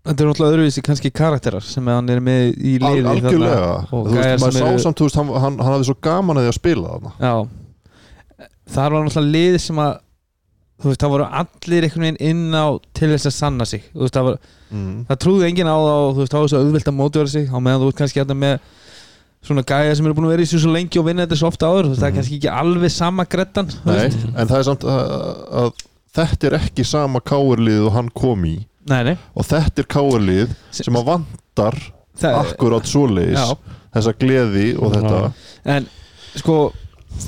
[0.07, 4.43] Þetta er náttúrulega öðruvísi kannski karakterar sem hann er með í liði algjörlega, þú veist,
[4.43, 7.12] maður sá samt veist, hann, hann, hann hafði svo gaman að því að spila þarna.
[7.19, 8.45] Já.
[8.77, 9.97] Það var náttúrulega lið sem að
[10.77, 13.83] þú veist, það voru allir einhvern veginn inn á til þess að sanna sig.
[13.91, 14.95] Þú veist, það, var, mm.
[15.11, 17.51] það trúði enginn á það og þú veist, það var svo auðvilt að mótjóra sig.
[17.51, 18.55] Á meðan þú ert kannski hérna með
[19.47, 21.49] svona gæja sem eru búin að vera í þessu svo lengi og vinna þetta svo
[21.53, 22.18] ofta áður, þú veist, það er Mhm.
[22.20, 25.12] kannski ekki alveg sama grettan þú Nei, en það er samt að,
[25.62, 25.72] að
[26.16, 28.57] þetta er ekki sama káurlið og hann kom í.
[28.88, 29.16] Nei, nei.
[29.36, 31.76] Og þetta er káurlið sem að vantar
[32.16, 33.57] það, akkurát svoleiðis Já.
[33.97, 35.32] þessa gleði og þetta.
[35.64, 35.88] En
[36.36, 36.72] sko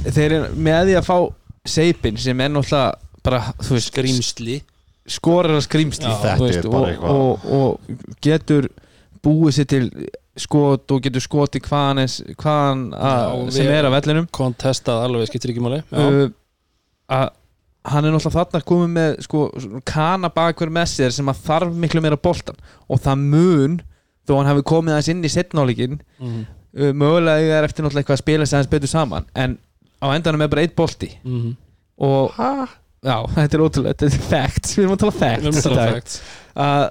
[0.05, 1.19] þeir eru með því að fá
[1.69, 2.95] seipin sem er náttúrulega
[3.25, 4.61] bara, þú veist, skrýmsli
[5.09, 6.09] skorar að skrýmsli
[6.69, 7.81] og, og, og
[8.25, 8.69] getur
[9.25, 9.87] búið sér til
[10.43, 14.29] skot og getur skoti hvaðan, er- hvaðan að, Já, sem er að vellinum.
[14.35, 15.83] kontestað alveg, skiptir ekki máli.
[15.93, 16.31] Uh,
[17.09, 17.29] að
[17.89, 19.43] hann er náttúrulega þarna komið með sko,
[19.89, 22.59] kana bakverð með sér sem að þarf miklu meira boltan
[22.89, 23.79] og það mun
[24.29, 26.43] þó hann hafi komið aðeins inn í setnáleikin mhm,
[26.77, 29.29] uh, mögulega er eftir náttúrulega eitthvað að spila sig aðeins betur saman.
[29.35, 29.57] En
[30.05, 31.15] á endanum er bara eitt bolti.
[31.25, 31.57] Mhm.
[32.05, 32.69] og ha?
[33.03, 34.77] já, þetta er ótrúlega, þetta er facts.
[34.77, 36.21] Við erum að tala facts.
[36.59, 36.85] Að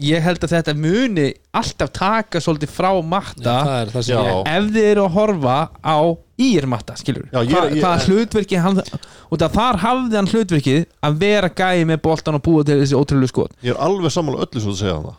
[0.00, 1.26] ég held að þetta muni
[1.60, 4.22] alltaf taka svolítið frá matta það er það sem Já.
[4.30, 5.96] ég ef þið eru að horfa á
[6.40, 10.86] ír-matta, skilur Já, ég- Hva, ég- hvað hlutverki hann og það þar hafði hann hlutverkið
[11.04, 14.46] að vera gæi með boltan og búa til þessi ótrúlega skot ég er alveg sammála
[14.46, 15.16] öllu svo að segja það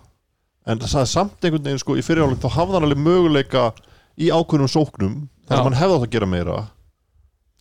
[0.72, 3.68] en það er samt einhvern veginn sko í fyrirháleik þá hafði hann alveg möguleika
[4.18, 5.16] í ákveðnum sóknum
[5.46, 5.62] þar Já.
[5.62, 6.58] sem hann hefði átt að gera meira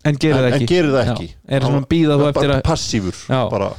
[0.09, 1.37] en gerir en, það en ekki gerir það ekki Já.
[1.57, 3.41] er svona að býða þú Bara eftir að passífur Já.
[3.53, 3.71] bara,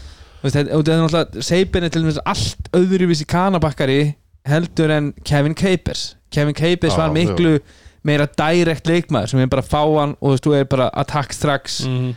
[0.50, 4.16] þetta- og þetta er náttúrulega Seipin er til dæmis allt öðruvísi kanabakkari
[4.48, 7.60] heldur en Kevin Capers Kevin Capers Já, var miklu
[8.04, 10.90] meira direct leikmaður sem er bara að fá hann og þú veist, þú er bara
[10.94, 12.16] attack strax Mhm.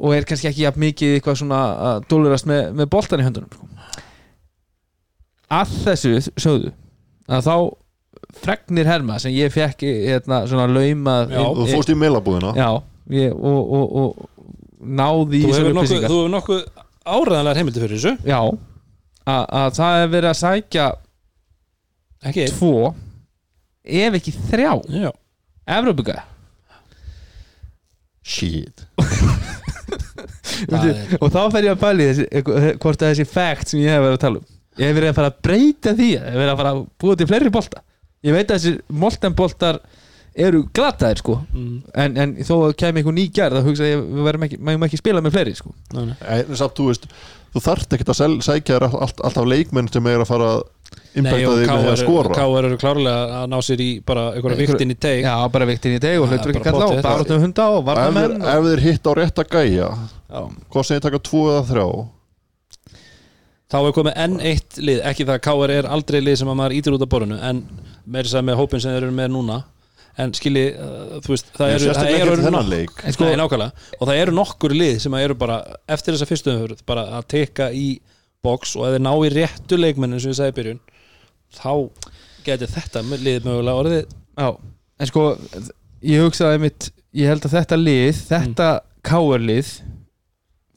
[0.00, 1.58] og er kannski ekki jafn mikið eitthvað svona
[1.90, 3.66] að dólurast með, með boltan í höndunum sko.
[5.50, 6.70] að þessu sögðu
[7.28, 7.54] að þá
[8.44, 11.42] fregnir herma sem ég fekk hérna, svona laumað Já.
[11.56, 12.68] þú fórst í meilabúðina já
[13.10, 14.28] ég, og, og, og
[14.80, 16.10] náði í þú þessar hefur nokkuð, upplýsingar.
[16.12, 18.12] þú hefur nokkuð áræðanlega heimildi fyrir þessu.
[18.28, 18.40] Já
[19.30, 20.86] að, að það er verið að sækja
[22.30, 22.54] ekki einn.
[22.56, 22.72] tvo
[23.84, 24.72] ef ekki þrjá.
[25.04, 25.10] Já.
[25.70, 26.18] Evrópuga
[28.30, 28.84] shit.
[30.70, 32.24] Það er- og þá fer ég að pæli þessi,
[32.82, 34.48] hvort að þessi fact sem ég hef verið að tala um
[34.80, 37.16] ég hef verið að fara að breyta því ég hef verið að fara að búa
[37.18, 37.80] til fleiri bolta.
[38.24, 38.72] Ég veit að þessi
[39.02, 39.78] moltenboltar
[40.34, 41.36] eru glataðir sko.
[41.52, 41.76] Mm.
[41.94, 45.00] en, en þó að kemur einhver ný gerð þá hugsa ég við verðum ekki, ekki
[45.00, 45.72] spila með fleiri sko.
[45.96, 46.12] Nei,
[46.54, 47.08] samt þú veist
[47.50, 50.60] þú þarft ekkert að sel, sækja þér allt, alltaf leikmenn sem er að fara að
[51.18, 52.34] impacta þig með því að skora.
[52.36, 55.24] KR eru klárlega að ná sér í bara einhverja Einhver- viktin í teig.
[55.26, 56.88] Já bara viktin í deg og hlutur ekki bara kalla á.
[56.90, 57.08] pottþétt.
[57.08, 59.90] barátum hunda og þeir, varnamenn ef þeir hitt á rétta gæja
[60.30, 60.40] Já.
[60.70, 61.88] hvað sem ég taka tvo eða þrjá?
[63.70, 65.00] Þá er komið enn eitt lið.
[65.06, 67.60] Ekki það að KR er aldrei lið sem að maður ítir út af borinu en
[68.42, 69.58] með hópin sem þeir eru með núna
[70.20, 72.36] en skilji, uh, þú veist það eru, það eru
[73.04, 73.28] En sko-
[73.98, 75.58] og það eru nokkur lið sem að eru bara
[75.88, 78.00] eftir þessa fyrstu umhverf bara að teka í
[78.44, 80.80] box og ef þeir ná í réttu leikmennin sem við sagði í byrjun
[81.56, 81.72] þá
[82.46, 84.02] geti þetta lið mögulega orðið
[84.40, 84.48] Já,
[85.00, 85.24] en sko
[86.06, 88.70] ég hugsaði mitt, ég held að þetta lið þetta
[89.06, 89.74] káarlið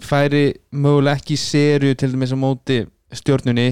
[0.04, 2.84] færi mögulega ekki í serju til dæmis á móti
[3.14, 3.70] stjörnunni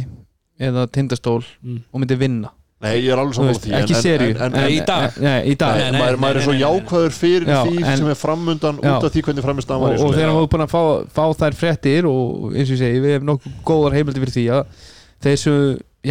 [0.61, 1.85] eða tindastól mm.
[1.91, 2.51] og myndi vinna
[2.81, 5.19] nei ég er alveg veist, því ekki serju en, í dag.
[5.21, 5.77] Nei, í dag.
[5.77, 8.91] Nei, nei, maður, maður er svo jákvæður fyrir Já, því en- sem er framundan Já.
[8.95, 10.83] út af því hvernig framistæðan og, var í og þegar maður búin að fá,
[11.17, 14.45] fá þær fréttir og eins og ég segi, við hefum nokkuð góðar heimildi fyrir því
[14.57, 14.85] að
[15.21, 15.57] þeir sem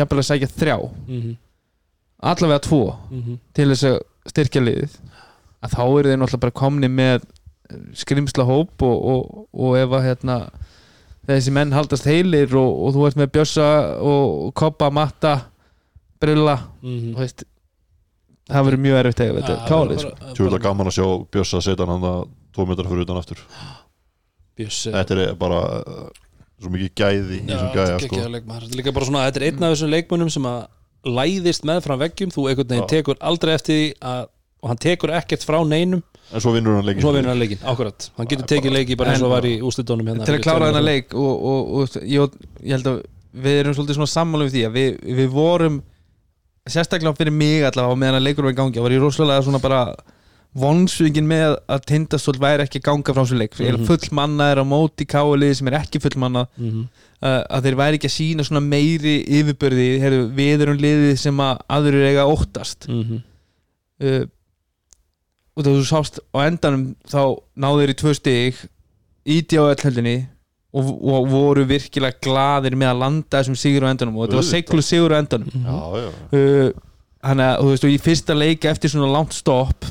[0.01, 0.77] jafnvel að sækja þrjá.
[1.11, 1.31] Mm
[2.21, 3.39] allavega tvo -hmm.
[3.53, 3.99] til þess að
[4.29, 4.97] styrkja liðið.
[5.61, 7.23] Að þá eru þeir náttúrulega bara komni með
[7.95, 10.37] skrimsla hóp og, og, og ef að hérna
[11.29, 13.68] þessi menn haldast heilir og, og þú ert með bjössa
[14.01, 15.35] og koppa, matta
[16.21, 17.45] brilla, Mm þú veist
[18.51, 20.11] það verður mjög erfitt að þetta kálið sko.
[20.35, 21.07] Tjóðlega gaman að sjá
[21.37, 23.45] Bjössa setja hann að tvo metrar fyrir utan aftur.
[24.59, 26.09] Bjössi Þetta er bara uh,
[26.61, 28.91] svo mikið gæði í Já, þessum þetta gæja er sko.
[28.91, 30.61] er bara svona, þetta er einn af þessum leikmönnum sem að
[31.16, 34.27] læðist með fram veggjum, þú einhvern veginn tekur aldrei eftir því að
[34.61, 36.03] og hann tekur ekkert frá neinum.
[36.31, 38.11] En svo vinnur hann og leikin svo vinnur hann leikin, akkurat.
[38.18, 40.45] Hann getur er tekið bara- leiki bara eins og var í úslitónum hérna til að
[40.45, 42.99] klára þennan leik og, og, og ég, ég held að
[43.41, 45.81] við erum svolítið svona sammála við því að við, við vorum
[46.75, 49.61] sérstaklega fyrir mig allavega meðan að leikur var í gangi og var ég rosalega svona
[49.62, 49.83] bara
[50.61, 53.85] vonsvingin með að tindastól væri ekki ganga frá þessu leik mm Mhm.
[53.87, 56.89] full manna er á móti káaliði sem er ekki full manna Mhm.
[57.23, 61.37] uh, að þeir væri ekki að sína svona meiri yfirbörði, heyrðu, við erum liðið sem
[61.37, 63.23] að aðrir eiga óttast Mhm.
[64.03, 64.25] uh,
[65.57, 68.55] og þú sást á endanum þá náðu þeir í tvö stig
[69.27, 70.27] íti á öllhöldinni
[70.73, 74.49] og, og voru virkilega glaðir með að landa þessum sigur á endanum og þetta var
[74.51, 76.71] seglu sigur á endanum Já, já uh,
[77.27, 79.85] hann að, þú veist, og í fyrsta leika eftir svona langt stopp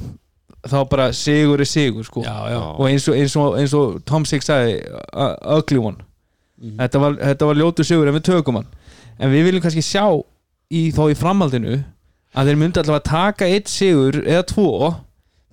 [0.70, 2.24] þá bara sigur er sigur sko.
[2.26, 2.60] já, já.
[2.76, 4.80] og eins og, eins og, eins og Tom Six sagði
[5.58, 6.06] ugly one
[6.60, 6.76] Mhm.
[6.76, 8.66] þetta var, þetta var ljótur sigur en við tökum hann
[9.20, 10.02] en við viljum kannski sjá
[10.76, 11.78] í, þá í framhaldinu
[12.36, 14.66] að þeir myndi allavega taka eitt sigur eða tvo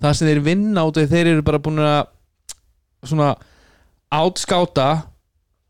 [0.03, 2.09] það sem þeir vinna út af því þeir eru bara búin að
[3.07, 3.29] svona
[4.11, 4.89] átskáta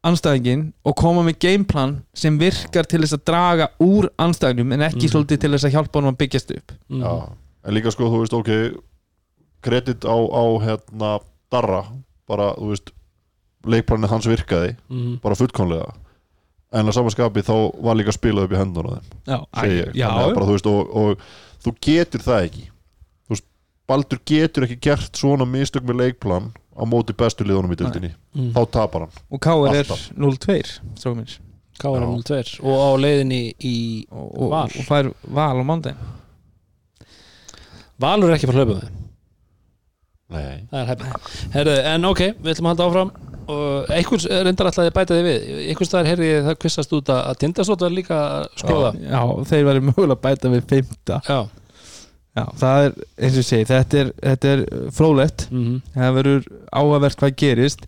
[0.07, 5.05] anstæðingin og koma með gameplan sem virkar til þess að draga úr anstæðingum en ekki
[5.07, 5.11] Mhm.
[5.13, 7.01] svolítið til þess að hjálpa honum að byggjast upp Mhm.
[7.03, 7.29] Já,
[7.65, 8.81] en líka sko, þú veist, ok
[9.61, 11.19] kredit á, á hérna
[11.51, 11.83] Darra,
[12.27, 12.91] bara, þú veist
[13.67, 15.19] leikplanið hans virkaði Mhm.
[15.21, 15.93] bara fullkomlega
[16.73, 19.93] en að samanskapi þá var líka spilað upp í hendun á þeim já, segi ég,
[19.95, 21.17] já, Þannig að bara, þú veist, og, og
[21.63, 22.63] þú getur það ekki
[23.27, 23.43] þú veist,
[23.87, 28.51] Baldur getur ekki gert svona mistök með leikplan á móti bestu liðunum í dildinni Mhm.
[28.53, 29.11] þá tapar hann.
[29.31, 29.73] Og K.R.
[29.73, 30.11] er Alltaf.
[30.17, 31.39] 0-2 strákum minns
[31.77, 32.07] KR Já.
[32.23, 33.75] 02 og á leiðinni í
[34.11, 34.63] og, og, Val.
[34.65, 35.97] og fær val á mándaginn
[37.99, 38.47] Valur er ekki
[40.83, 41.05] er hefn
[41.53, 43.11] Herðu, en ok, við ætlum að halda áfram.
[43.47, 45.45] Og einhvers reyndar alltaf að bæta þig við.
[45.71, 48.89] Einhvers staðar heyrði ég það kvissast út að Tindastótt var líka að skoða.
[48.99, 51.37] Já, þeir væri mögulega að bæta við fymta já,
[52.37, 54.61] Já, það er, eins og ég segi, þetta er, þetta er
[54.93, 55.79] frólætt mhm.
[55.95, 57.87] Það verður áhugavert hvað gerist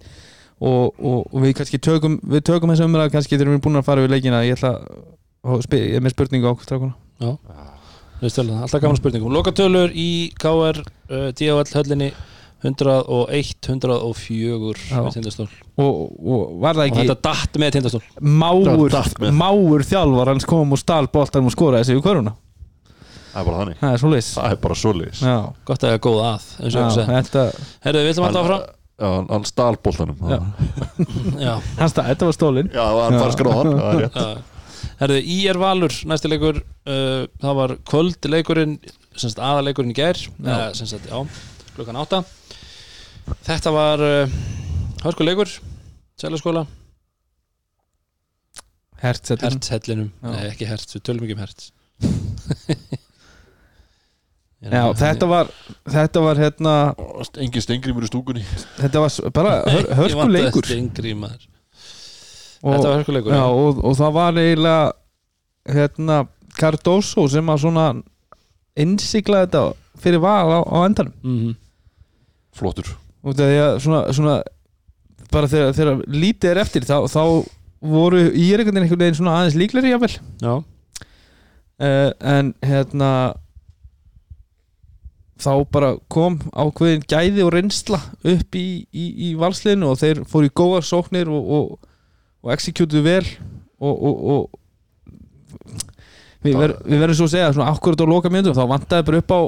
[0.60, 3.80] og, og, og við kannski tökum við tökum þessa umræða kannski þegar við erum búin
[3.80, 4.42] að fara við leikina.
[4.44, 6.96] Ég ætla að ég er með spurningu á strákuna
[8.20, 12.10] Veist vel, alltaf gaman spurningum Lokatölur í KR uh, DHL höllinni
[12.60, 15.00] 101, 104 Já.
[15.00, 15.46] með tindastól.
[15.80, 18.02] Og, og var það og ekki þetta datt með tindastól.
[18.20, 18.98] Máur,
[19.32, 22.36] máur þjálfar hans kom og stál boltanum og skoraði sig í köruna
[23.30, 23.78] Það er bara þannig.
[23.80, 25.22] Það er svo leys Það er bara svoleiðis.
[25.26, 25.38] Já,
[25.70, 27.08] gott að það er góð að eins og ég segi.
[27.16, 27.44] þetta,
[27.86, 28.64] Herðu, við ætlum alltaf áfram.
[29.00, 30.18] Já, hann- hann stál boltanum.
[30.28, 30.40] Já.
[31.46, 33.20] Já, hans það, þetta var stólin Já, hann Já.
[33.22, 34.56] fara skráðan Það er rétt.
[35.00, 38.74] Herðu, í er Valur næsti leikur uh, það var kvöldleikurinn
[39.20, 41.20] semst aðaleikurinn í gær eða, semst, já,
[41.78, 42.20] klukkan átta.
[43.48, 44.36] Þetta var uh,
[45.06, 45.52] hörkuleikur
[46.20, 46.66] Sælaskóla,
[49.00, 50.32] Hertz, þetta Hertz-hellinum Já.
[50.34, 51.70] Nei, ekki Hertz, við tölum ekki um Hertz
[54.60, 55.50] Já, þetta var
[55.88, 56.74] þetta var hérna
[57.40, 58.44] Engin stengrimur í stúkunni.
[58.80, 60.68] Þetta var bara hör, hörkuleikur.
[62.60, 64.92] og, Þetta var hörkuleikur já, og, og það var eiginlega
[65.78, 66.20] hérna
[66.60, 67.86] Cardoso sem að svona
[68.80, 69.64] innsigla þetta
[70.00, 71.16] fyrir val á, á endanum.
[71.24, 71.56] Mm
[72.60, 72.90] Flottur.
[73.24, 74.36] Og það er svona, svona
[75.32, 77.24] bara þegar, þegar lítið er eftir þá, þá
[77.80, 83.12] voru í einhvern veginn einhvern veginn svona aðeins líkleri jáfnvel Já, uh, en hérna
[85.40, 90.50] þá bara kom ákveðin gæði og reynsla upp í, í, í valsliðinu og þeir fóru
[90.50, 91.92] í góða sóknir og, og,
[92.44, 93.26] og executuðu vel
[93.80, 94.60] og, og, og
[96.44, 99.22] við, ver, við verðum svo að segja svona akkurat á loka myndum þá vantaði bara
[99.24, 99.40] upp á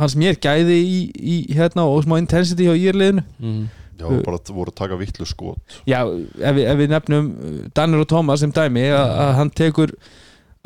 [0.00, 3.66] hans mér gæði í, í hérna og smá intensity á írliðinu mm.
[3.98, 8.04] Já, bara voru að taka vittlu skot Já, ef við, ef við nefnum uh, Danir
[8.04, 9.94] og Thomas sem dæmi að, að hann tekur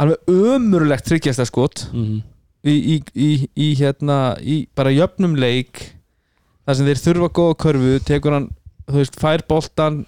[0.03, 2.21] alveg ömurlegt tryggjasta skot Mm.
[2.63, 5.83] Í, í, í, í hérna í bara jöfnum leik
[6.67, 8.51] þar sem þeir þurfa góða körfu tekur hann,
[8.89, 10.03] þú veist, fær boltan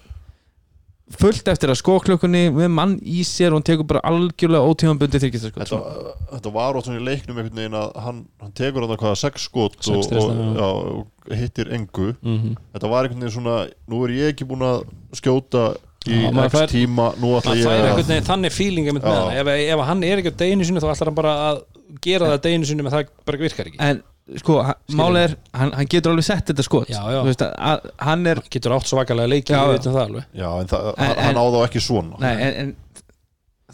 [1.15, 5.51] fullt eftir að skóklökunni með mann í sér og hann tekur bara algjörlega ótímanbundi þykist
[5.51, 5.61] sko.
[5.61, 9.45] þetta, þetta var svona í leiknum einhvern veginn að hann, hann tekur hann hvaða sex
[9.45, 10.65] skot og, og, já.
[10.65, 13.59] og hittir engu Mm þetta var einhvern veginn svona
[13.91, 14.81] nú er ég ekki búin að
[15.19, 15.67] skjóta
[16.09, 18.57] í Já, x fær- tíma nú ætla Það að einhvern veginn þannig
[19.05, 21.61] hana ef, ef hann er ekki á deginu sinu þá ætlar hann bara að
[22.01, 23.79] gera það deginu sinu með það bara virkar ekki.
[23.79, 24.01] En
[24.41, 24.55] sko,
[24.97, 26.89] máli er hann, hann getur alveg sett þetta skot.
[26.89, 27.19] Já, já.
[27.21, 29.77] Þú veist, að, að, hann er Hann getur átt svakalega leiki, Já, við já.
[29.77, 30.25] veitum það alveg.
[30.33, 32.19] Já, en það, En- hann, hann en- á þá ekki svona.
[32.19, 32.75] Nei, en, en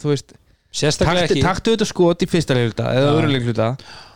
[0.02, 0.38] þú veist
[0.72, 3.12] Sérstaklega taktu, ekki taktu þetta skot í fyrsta leikluta eða Já.
[3.12, 3.64] öðru leikluta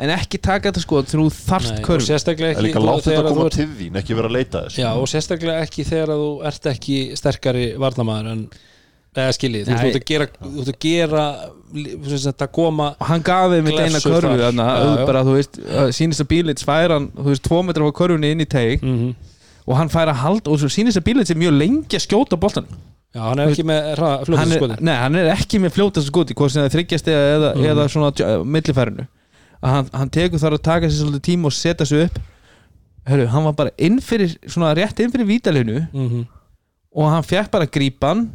[0.00, 2.80] en ekki taka þetta skot þegar þú þarft Nei, og körf sérstaklega er ekki líka
[2.80, 4.78] þú- látt þetta þegar að þú koma ert- til þín, ekki vera að leita þess
[4.80, 8.46] Já, og sérstaklega ekki þegar að þú ert ekki sterkari varnamaður en
[9.16, 11.22] eða skiljið, þú ert að gera þú ert að gera
[12.46, 15.06] að koma og hann gaf þeim mitt eina körfu Já, já.
[15.06, 15.60] bara, þú veist,
[15.96, 19.14] sínist að bílits fær hann, þú veist, tvo metra á körfunni inn í teig mm
[19.66, 22.68] og hann fær að halda og sínist að bílits er mjög lengi að skjóta boltan
[23.16, 26.52] Já, hann er ekki með er, skoði nei, hann er ekki með fljótast skoti hvort
[26.52, 27.68] sem það er þryggjast eða, eða, Mhm.
[27.72, 28.10] eða svona
[28.44, 29.06] millifærinu.
[29.62, 32.18] Að hann, hann tekur þar að taka sér svolítið tíma og setja sig upp.
[33.08, 36.26] Hörru, hann var bara inn fyrir, svona rétt inn fyrir vítalinu mm -hmm.
[36.92, 38.28] og hann fekk bara grípan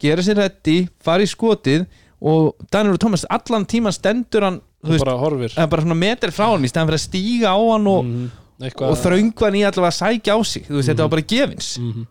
[0.00, 1.86] gera sér reddi, fara í skotið
[2.20, 5.54] og Daniel og Thomas allan tíman stendur hann veist, bara horfir.
[5.70, 8.30] bara svona metri frá hann í stæðan fyrir að stíga á hann og, Mhm.
[8.60, 11.22] Eitthvað- og þröngva hann í allavega að sækja á sig þú veist, þetta var bara
[11.22, 11.78] gefins.
[11.78, 12.06] Mhm.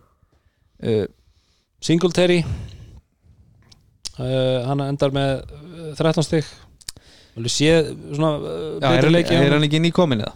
[0.84, 1.06] uh,
[1.82, 2.44] Singletary.
[4.18, 6.46] Uh, hann endar með uh, 13 stygg
[7.38, 10.32] Þú séð svona uh, já, er, leiki er hann ekki nýkomin eða?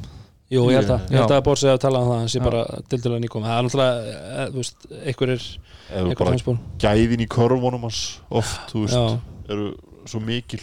[0.52, 3.46] Jú, ég held að, að Borsi að tala um það hann sé bara dildilega nýkom
[3.48, 5.46] það er náttúrulega, eh, þú veist, einhverjir
[5.92, 9.20] eða bara hansbúr gæðin í körfunum hans oft, þú veist, Já,
[9.56, 9.72] eru
[10.10, 10.62] svo mikil.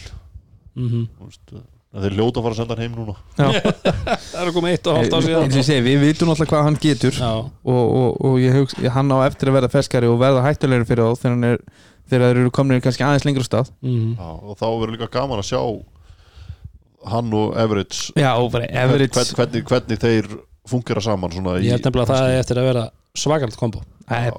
[0.75, 1.03] Mhm.
[1.19, 1.53] Þú veist,
[1.89, 3.15] að þeir ljóta að fara að senda hann heim núna.
[4.29, 5.19] Það er að koma eitt og hálft á
[5.65, 9.09] segi, við vitum náttúrulega hvað hann getur Já, og, og, og ég hugsa, ég- hann
[9.09, 11.57] á eftir að verða feskari og verða hættulegur fyrir þá þegar, hann er,
[12.09, 13.71] þegar þeir eru komin kannski aðeins lengur á stað.
[13.81, 14.11] Mhm.
[14.19, 15.61] Já, og þá verður líka gaman að sjá
[17.09, 17.95] hann og Everett.
[18.19, 20.27] Hvernig, hvernig þeir
[20.69, 22.83] fungera saman svona í Ég held nefnilega að það er eftir að vera
[23.17, 24.31] svakalt kombo er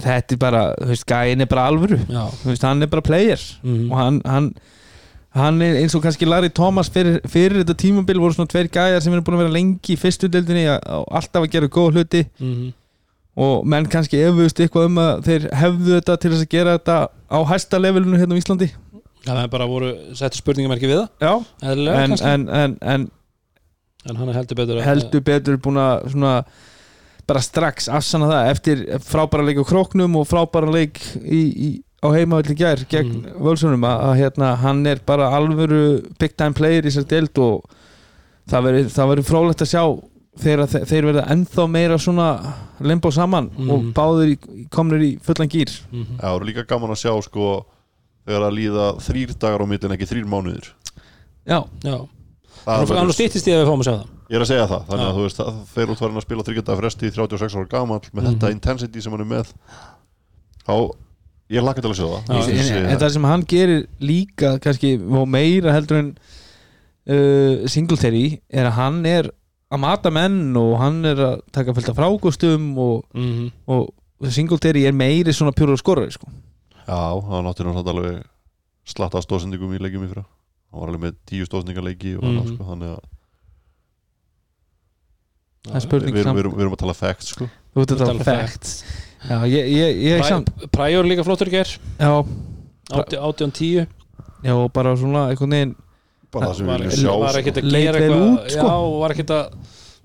[0.00, 1.96] Þetta er bara, þú veist, gæin er bara alvöru.
[2.44, 3.40] Veist, hann er bara player.
[3.64, 3.90] Mhm.
[3.90, 4.52] og hann, hann
[5.34, 9.02] hann er eins og kannski Larry Thomas fyrir, fyrir þetta tímabil voru svona tveir gæjar
[9.02, 12.24] sem eru búin að vera lengi í fyrstu deildinni og alltaf að gera góð hluti.
[12.40, 12.72] Mhm.
[13.40, 16.96] og menn kannski efust eitthvað um að þeir hefðu þetta til þess að gera þetta
[17.30, 18.66] á hæsta levelinu hérna á Íslandi
[19.26, 21.08] það er bara voru settu spurningamerki við það.
[21.20, 21.32] Já,
[21.70, 23.08] eðlilega, en, en, en, en
[24.08, 26.44] en hann er heldur betur að- heldur betur búin að svona
[27.28, 31.68] bara strax afsanna það eftir frábæra leik á króknum og frábæra leik í, í,
[32.02, 33.42] á heimavalli gær gegn Mhm.
[33.44, 37.64] völsunum að, að hérna, hann er bara alvöru big time player í sér deild og
[38.48, 39.84] það verður það verður frólægt að sjá
[40.40, 44.38] þegar þe- þeir verða ennþá meira svona limbo saman og báður í,
[44.72, 46.16] komnir í fullan gýr Mhm.
[46.16, 47.66] Já, það er líka gaman að sjá sko
[48.30, 50.70] þegar að líða þrýr dagar á millin ekki þrýr mánuðir.
[51.50, 51.96] Já, já,
[52.64, 54.08] verður- stýttist í að við fáum að sjá það.
[54.30, 56.44] Ég er að segja það, þannig að þú veist að þeir út farin að spila
[56.46, 58.28] þryggjönda fresti í 36 ára gamall með Mhm.
[58.30, 59.48] þetta intensity sem hann er með.
[60.68, 60.74] Þá,
[61.50, 62.30] ég lakka til að sjá það.
[62.30, 66.12] Ég en, segi en það sem hann gerir líka kannski og meira heldur en
[67.10, 69.30] uh, Singletary er að hann er
[69.70, 73.50] að mata menn og hann er að taka fylgta frágustum og, Mhm.
[73.66, 73.90] og
[74.30, 76.28] Singletary er meiri svona pjúra skorari sko.
[76.90, 76.98] Já,
[77.30, 78.20] það nátti náttúrulega alveg
[78.90, 82.54] slatta stóðsendingum í leikjum í fyrra hann var alveg með tíu stóðsendingarleiki og annað Mhm.
[82.56, 83.02] sko, þannig að
[85.68, 86.36] Það er spurning við, erum, samt.
[86.38, 88.70] við, erum, við erum að tala facts sko þú veit þetta Tala facts
[89.28, 91.68] já, ég, ég, ég samt Præjur líka flottur ger
[92.00, 92.12] já,
[92.90, 93.86] 18-10
[94.42, 95.74] já, og bara svona einhvern veginn
[96.32, 97.42] bara það sem við var, viljum sjá var sko.
[97.42, 98.64] ekkert að Leit gera eitthvað sko.
[98.64, 99.44] já, var ekkert að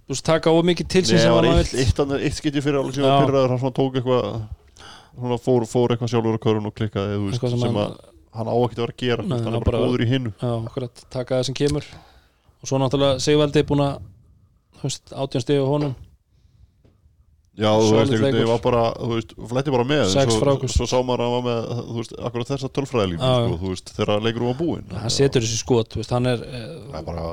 [0.05, 2.99] þú veist, taka of mikið til sem það var hann eitt, skipti fyrir alveg Já.
[2.99, 4.27] síðan fyrir að hann svona tók eitthvað
[5.15, 7.95] svona fór, fór eitthvað sjálfur á körun og klikkaði þú veist, sem, sem að
[8.35, 10.33] hann á ekkert að vera að gera Nei, hann er bara góður í hinnu
[11.13, 11.87] taka það sem kemur
[12.61, 13.95] og svo náttúrulega Sigvaldi búin að
[15.15, 15.95] átján stegu honum
[17.55, 20.97] Já, þú veist, einhvern veginn var bara, þú veist, fletti bara með svo, svo sá
[20.99, 22.69] maður að hann var með, þú veist, akkurat þessa
[23.21, 23.29] já.
[23.31, 26.43] sko, þú veist, þegar leikur var búinn hann setur þessi skot, þú veist, hann er
[26.43, 27.29] Það eh, er bara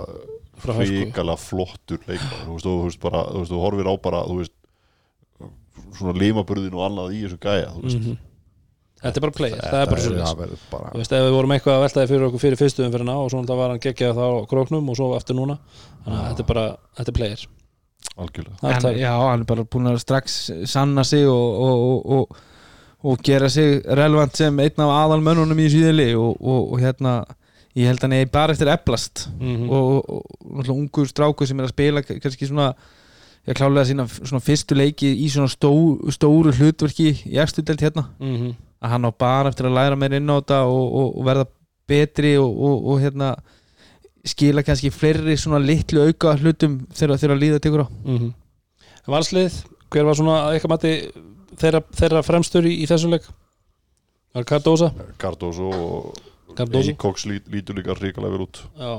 [0.78, 4.38] hrikalega flottur leikmar þú veist, þú veist, bara, þú veist, þú horfir á bara, þú
[4.44, 4.54] veist
[5.98, 8.02] svona limaburðin og annað í þessu gæja, þú veist.
[8.02, 8.20] Mhm.
[9.02, 11.56] þetta er bara play, það er bara það verður bara Þú veist, ef við vorum
[11.56, 14.24] eitthvað að veltaði fyrir okkur fyrir fyrstu umfyrirna og svo náttúrulega var hann geggjað þá
[14.30, 15.58] á króknum og svo aftur núna.
[16.04, 16.68] Þannig að þetta er bara,
[17.00, 17.44] þetta er player
[18.16, 18.56] algjörlega.
[18.62, 20.38] Er það, já, hann er bara búin að strax
[20.70, 22.40] sanna sig og, og, og, og,
[23.12, 27.20] og gera sig relevant sem einn af aðalmönnunum í síðili og, og, og hérna
[27.78, 29.26] ég held að hann er bara eftir eflast.
[29.38, 29.70] Mhm.
[29.70, 32.72] og, og, og ungur strákur sem er að spila kannski svona
[33.48, 35.72] ég klálega sína svona fyrstu leiki í svona stó,
[36.14, 38.08] stóru hlutverki í efstu delt hérna.
[38.20, 38.54] Mhm.
[38.82, 41.44] að hann á bara eftir að læra meira inn á þetta og, og, og verða
[41.86, 43.28] betri og, og, og hérna
[44.26, 47.88] skila kannski fleiri svona litlu auka hlutum þegar að líða tekur á.
[48.02, 48.32] Mhm.
[49.06, 49.54] Valslið,
[49.90, 50.92] hver var svona að eitthvað mati
[51.58, 53.26] þeirra, þeirra fremstur í, í þessum leik?
[54.32, 56.20] Var Cardosa Cardoso og
[56.56, 58.62] Cardoso, Eikoks lít, lítur líka hrikalega vel út.
[58.78, 58.92] Já,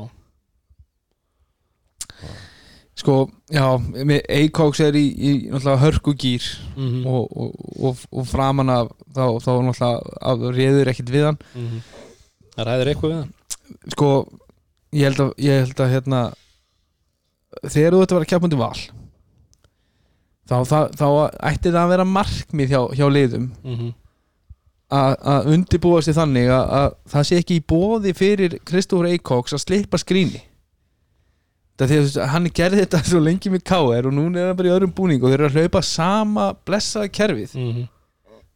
[2.99, 3.15] sko,
[3.49, 6.45] já, með Eikoks er í, í hörkugýr
[6.77, 11.81] mhm, og, og, og, og framan af þá, þá náttúrulega reyður ekkit við hann mhm.
[12.53, 14.11] það ræðir eitthvað við hann sko,
[14.93, 16.21] ég held að, ég held að hérna
[17.63, 18.77] þegar þú ert að vera kjapmundi val
[20.43, 21.07] þá, þá, þá
[21.49, 23.91] ætti það að vera markmið hjá, hjá liðum Mhm.
[24.93, 29.55] að að undirbúa sig þannig að, að það sé ekki í bóði fyrir Kristofur Eikoks
[29.57, 30.43] að slippa skríni
[31.77, 34.47] það því að þú veist, hann gerði þetta svo lengi með KR og núna er
[34.51, 37.87] hann bara í öðrum búning og þeir eru að hlaupa sama blessaða kerfið Mhm.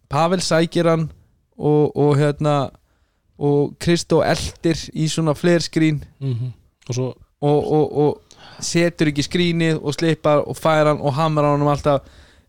[0.10, 1.10] Pavel sækir hann
[1.58, 2.70] og, og hérna
[3.40, 6.54] og Kristó eldir í svona fleir skrín Mhm.
[6.90, 7.08] og svo
[7.42, 8.22] og, og, og
[8.62, 12.02] setur ekki skrínið og slipar og fær hann og hamrar hann um alltaf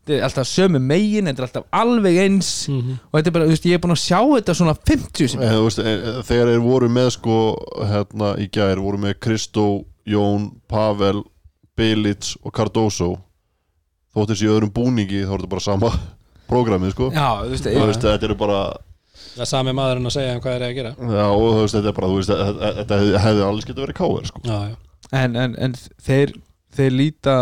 [0.08, 2.94] þetta er alltaf sömu megin, þetta er alltaf alveg eins Mhm.
[3.12, 5.42] og þetta er bara, þú veist, ég er búin að sjá þetta svona 50 sem
[5.42, 7.36] eh, þegar þeir voru með sko
[7.84, 11.22] hérna í gær voru með Kristó, Jón, Pavel
[11.78, 13.10] Bilic og Cardoso
[14.14, 15.90] þótt þessi í öðrum búningi þá er þetta bara sama
[16.50, 17.10] prógramið sko.
[17.14, 18.60] Já, þú veist, þú ég, veist, þetta eru bara
[19.18, 20.92] það er sami maðurinn að segja hann hvað er að gera.
[20.98, 23.84] Já, og þú veist, þetta er bara, þú veist, þetta- þetta hefði, hefði alls getur
[23.86, 24.40] verið káver sko.
[24.48, 24.76] Já, já,
[25.22, 25.74] en, en, en
[26.08, 26.32] þeir
[26.78, 27.36] þeir líta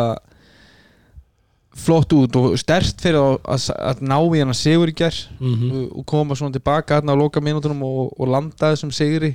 [1.77, 5.17] flott út og stert fyrir að, að, að ná í hann að sigur í ger
[5.41, 5.73] Mhm.
[6.01, 9.35] og koma svona tilbaka hérna á loka mínútunum og, og landa þessum sigri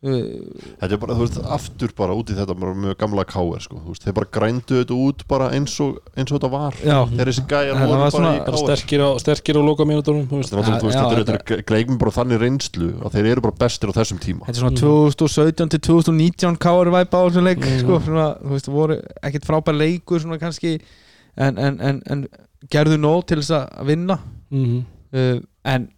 [0.00, 3.80] þetta er bara, þú veist, aftur bara út í þetta bara með gamla káver sko,
[3.84, 6.96] þú veist, þeir bara grændu þetta út bara eins og, eins og þetta var Já.
[7.10, 9.84] þegar þessi gæjar voru bara svona- í bara káver sterkir á, sterkir á loka
[10.40, 10.50] veist.
[10.54, 13.26] Þetta er náttúrulega, þú veist, Já, þetta þetta- þetta gleymum bara þannig reynslu að þeir
[13.34, 14.80] eru bara bestir á þessum tíma þetta er svona Mhm.
[14.80, 19.76] 2017 til 2019 kári væpa á þessum leik sko, svona, þú veist, voru ekkert frábær
[19.76, 20.80] leikur svona kannski
[21.36, 22.26] en, en, en, en
[22.72, 24.18] gerðu nóg til þess að vinna
[24.50, 24.84] Mhm.
[25.12, 25.88] uh, en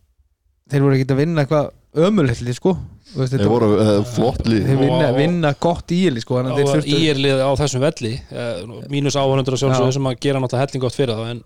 [0.68, 2.76] þeir voru ekkert að vinna eitthvað ömulhelli sko
[3.16, 4.64] veist, þeir voru uh, flott lið.
[4.68, 8.12] Þeir vinna, Og- vinna gott í eli sko, og íerlið á þessum velli.
[8.30, 9.64] Eh, mínus áhörundur að Já.
[9.66, 11.42] sjálfsögðu sem að gera náttúrulega helling gott fyrir þá en,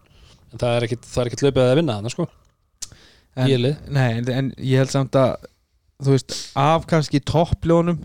[0.52, 2.28] en það er ekkit, það er ekkit löpið að vinna þannig sko.
[3.36, 5.34] Nei, en, en ég held samt að
[6.02, 8.00] þú veist, af kannski toppljónum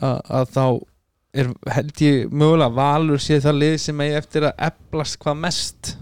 [0.00, 0.64] að, að þá
[1.40, 5.92] er held ég mögulega valur sé það lið sem eigi eftir að eflast hvað mest.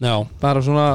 [0.00, 0.86] Já, bara svona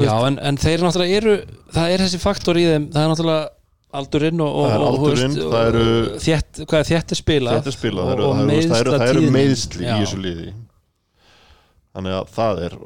[0.00, 1.34] já en, en þeir náttúrulega eru
[1.74, 3.50] það er þessi faktor í þeim það er náttúrulega
[3.92, 7.68] aldurinn og, og, Það er og, aldurinn, það eru- þétt, hvað er þétt spilað Þetta
[7.72, 9.24] er spilað, það og- eru, og það eru, það eru, það eru
[9.82, 9.92] Já.
[9.92, 10.52] í þessu liði.
[11.92, 12.76] Þannig að það er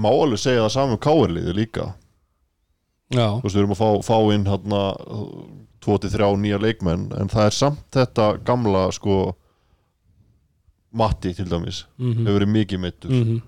[0.00, 1.86] má alveg segja það saman um káirliði líka.
[3.10, 4.80] Já, Þú veist, við erum að fá, fá inn hérna
[5.84, 9.20] 23 nýja leikmenn en það er samt þetta gamla sko
[10.90, 13.40] Matti til dæmis mhm, hefur verið mikið meittur mhm,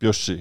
[0.00, 0.38] Bjössi,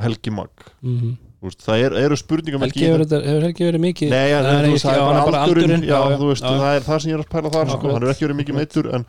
[0.00, 0.50] Helgi Magg.
[0.82, 1.14] Mhm.
[1.44, 4.38] Þú veist, það er, eru spurningar Helgi hefur, þetta- hefur Helgi verið mikið Nei, ja,
[4.42, 6.54] Nei, veist, það er bara aldurinn, já, já, þú veist, já.
[6.62, 8.56] það er það sem ég er að pæla þar, sko, hann er ekki verið mikið
[8.56, 9.04] meittur en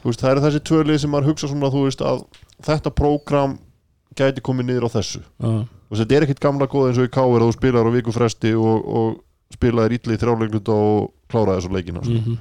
[0.00, 2.24] þú veist, það eru þessi tvölið sem maður hugsa svona, þú veist, að
[2.64, 3.58] þetta prógram
[4.16, 5.20] gæti komið niður á þessu.
[5.20, 5.52] Já.
[5.84, 7.96] þú veist, þetta er ekkit gamla góð eins og í Káir að þú spilar á
[8.00, 9.20] vikufresti og, og
[9.52, 12.16] spilaðir ítli í þrjáleikluta og kláraði þessu leikina sko.
[12.16, 12.38] Mhm.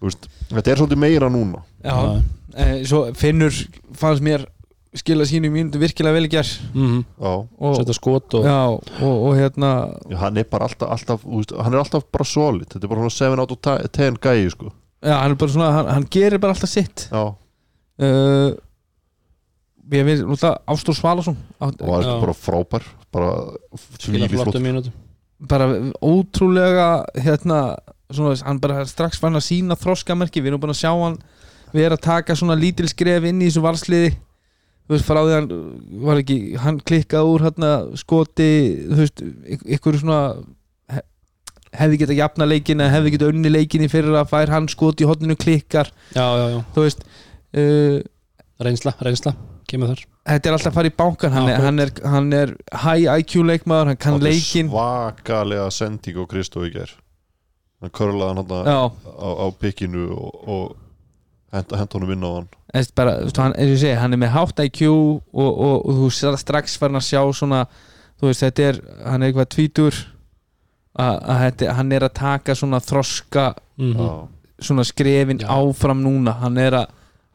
[0.00, 1.62] Þú veist, þetta er svolítið meira núna.
[1.84, 2.22] Já,
[2.56, 3.52] e, svo Finnur
[3.94, 4.46] fannst mér
[4.96, 7.04] skila sínu mínútu virkilega vel í gerð Mhm.
[7.20, 9.70] já, og, Setja skot og já, og, og hérna
[10.10, 12.88] já, hann er bara alltaf, alltaf þú veist, hann er alltaf bara solid, þetta er
[12.88, 13.60] bara svona 7 out of
[13.92, 14.72] 10 gæi, sko.
[15.02, 17.06] Já, hann er bara svona, hann, hann gerir bara alltaf sitt.
[17.12, 17.22] Já,
[18.02, 18.50] uh,
[19.90, 21.36] ég veit, náttúrulega Ástór Svalason.
[21.60, 22.82] Átt- og hann er bara frábær
[23.12, 23.30] bara
[23.98, 24.92] skila þvílíkt flott flottum mínútum.
[25.40, 25.66] Bara
[26.02, 27.76] ótrúlega hérna,
[28.12, 31.16] svona, hann bara strax fann að sína þroskamerki, við erum búin að sjá hann
[31.72, 34.16] vera að taka svona lítil skref inn í þessu valsliði
[34.90, 35.50] þú veist, frá því hann
[36.02, 37.68] var ekki, hann klikkað úr hérna
[38.00, 38.48] skoti,
[38.90, 40.20] þú veist ykk- ykkur svona
[40.90, 41.04] he-
[41.78, 45.06] hefði geta jafna leikin eða hefði geta unni leikin í fyrir að fær hann skoti
[45.06, 48.00] í hotninu klikkar, Já, já, já, þú veist uh,
[48.66, 49.36] reynsla, reynsla
[49.70, 50.00] kemur þar.
[50.26, 53.36] þetta er alltaf að fara í bankan hann, er, hann, er, hann er high IQ
[53.46, 56.90] leikmaður hann kann Átti leikin svakalega sending á Kristó í ger
[57.80, 60.64] hann körlaði hann á, á pikkinu og, og
[61.52, 63.96] henda, henda honum inn á hann Eðst bara, þú veist, hann, eins og ég segi,
[63.98, 67.64] hann er með hátt IQ og, og, og þú sér strax farin að sjá svona,
[68.20, 68.80] þú veist, þetta er
[69.10, 69.96] hann er eitthvað tvítur
[71.00, 73.48] að, að hann er að taka svona þroska,
[73.80, 73.96] Mhm.
[73.96, 74.28] Já.
[74.60, 75.48] svona skrefin Já.
[75.48, 76.86] áfram núna, hann er að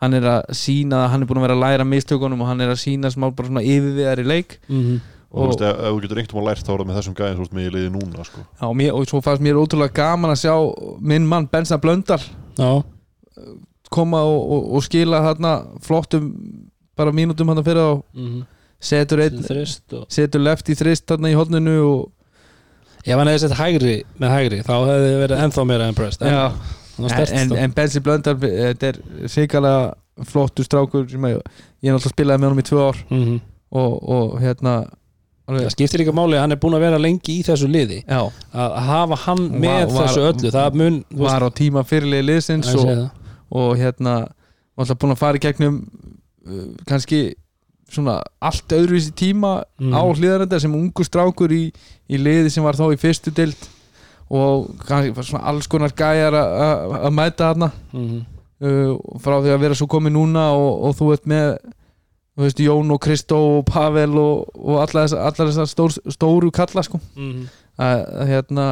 [0.02, 2.62] hann er að sína að hann er búin að vera að læra mistökunum og hann
[2.62, 5.00] er að sína smá bara svona yfirviðar í leik Mhm.
[5.32, 7.16] og þú Og- veist, ef, þú getur einhvern veginn lært þá er það með þessum
[7.16, 8.40] gæðin þú veist með í liði núna sko.
[8.62, 12.22] Já, og, mér, og svo fannst mér ótrúlega gaman að sjá minn mann Bensa Blöndal
[12.58, 12.84] Já,
[13.94, 15.54] koma og, og, og skila þarna
[15.86, 16.32] flottum
[16.98, 18.44] bara mínútum hann fyrir á mhm.
[18.80, 22.12] setur, einn, þrist og setur left í þrist þarna í hodninu og
[23.06, 26.56] Ef hann hefði sett hægri með hægri þá hefði þið verið ennþá meira impressed en,
[27.12, 27.58] sterkt en, þá.
[27.62, 28.98] en Bensi Blöndal þetta er
[29.30, 31.36] sikalega flottur strákur sem ég,
[31.86, 33.36] ég er náttúrulega spilaði með honum í tvö ár Mhm.
[33.78, 34.76] og, og hérna
[35.46, 38.22] Það skiptir líka máli að hann er búin að vera lengi í þessu liði já,
[38.58, 43.12] að hafa hann með var- þessu öllu það mun var á tíma fyrirlegi liðsins og.
[43.52, 44.14] Og hérna
[44.76, 45.82] var alltaf búin að fara í gegnum
[46.48, 47.36] uh, kannski
[47.92, 49.94] svona allt öðruvísi tíma Mhm.
[49.94, 51.72] á hliðarenda sem ungu strákur í,
[52.10, 53.68] í liði sem var þá í fyrstu dild
[54.30, 58.26] og kannski svona alls konar gæjar að- mæta þarna Mhm.
[58.62, 61.58] uh, frá því að vera svo komið núna og, og þú ert með
[62.36, 67.00] þú veist, Jón og Kristó og Pavel og, og allar þessar stór, stóru kalla sko.
[67.16, 67.46] Mhm.
[67.80, 68.66] að, að hérna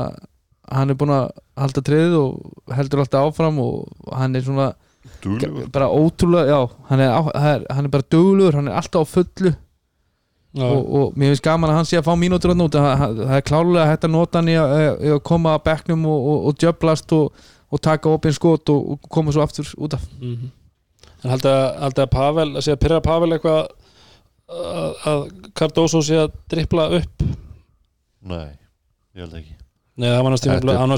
[0.72, 1.28] hann er búin að
[1.60, 4.72] halda treðið og heldur alltaf áfram og hann er svona
[5.24, 5.68] Duglegur.
[5.72, 9.04] bara ótrúlega, já hann er, á, hann er, hann er bara duglugur, hann er alltaf
[9.04, 9.54] á fullu.
[10.54, 13.38] Og, og mér finnst gaman að hann sé að fá mínútur að nota, það, það
[13.40, 16.44] er klálega hægt að nota hann í að, í að koma að bekknum og, og,
[16.50, 20.06] og djöblast og, og taka opinn skot og, og koma svo aftur út af.
[20.22, 20.52] Mhm.
[21.24, 21.58] En haldið
[22.04, 23.60] að, Pavel að sé að pyrra Pavel eitthvað
[24.52, 25.22] að, að
[25.56, 27.24] Cardoso sé að drippla upp?
[28.30, 28.48] Nei,
[29.16, 29.63] ég held ekki
[29.94, 30.34] Nei, það var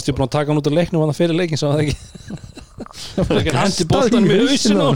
[0.10, 1.96] ég búin að taka hann út af leiknum hann fyrir leikin, sá það ekki.
[2.76, 3.86] Það var ekki að í
[4.28, 4.90] í hausinn hausinu á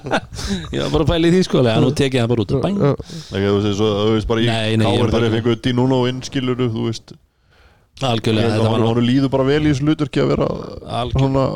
[0.74, 2.80] Ég var bara að pæla í því sko en nú tekið hann bara út Bang.
[2.90, 5.36] Ekki, þú veist, svo, þú veist bara í Nei, nei, ég er Káir bara- þegar
[5.36, 7.14] fengu Dino inn skiluru þú veist.
[8.02, 10.48] Algjörlega, þetta var hann, líður bara vel í þessu hluturki að vera
[11.02, 11.46] algjörlega svona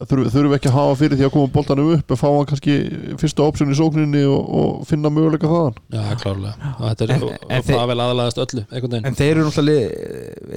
[0.00, 2.74] þurfum þurfum ekki að hafa fyrir því að koma boltanum upp en fá hann kannski
[3.20, 7.22] fyrsta option í sókninni og, og finna möguleika þaðan Já, klárlega þetta er,
[7.62, 9.86] þeir- Pavel aðalaðast öllu einhvern veginn en þeir eru náttúrulega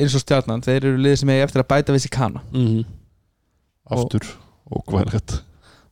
[0.01, 2.81] eins og stjarnan, þeir eru lið sem er eftir að bæta við sér kana Mhm.
[3.97, 4.25] aftur
[4.71, 5.39] og er þetta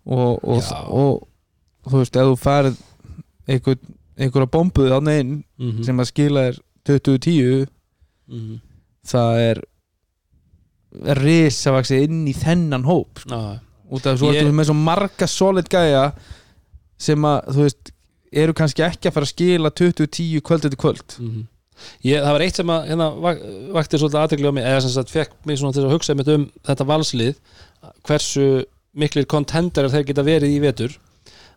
[0.05, 1.27] og, og, og,
[1.89, 2.75] þú veist, ef þú farið
[3.47, 3.77] einhver,
[4.17, 5.83] einhverja bombuð á neginn Mhm.
[5.85, 7.67] sem að skila er 2010
[8.27, 8.59] Mhm.
[9.05, 9.61] það er
[11.19, 13.41] risavaxið inn í þennan hóp sko.
[13.85, 16.07] Út af þessu Ég- með svo marga solid gæja
[16.97, 17.91] sem að þú veist
[18.35, 21.43] eru kannski ekki að fara að skila 20-10 kvöld eftir kvöld mhm.
[22.07, 23.43] ég, það var eitt sem að hérna, vak,
[23.75, 26.31] vakti svolítið aðtegli á mig eða sem sagt fekk mig svona til að hugsa einmitt
[26.33, 27.35] um þetta valslið
[28.07, 28.47] hversu
[28.95, 30.97] miklir kontenderar þeir geta verið í vetur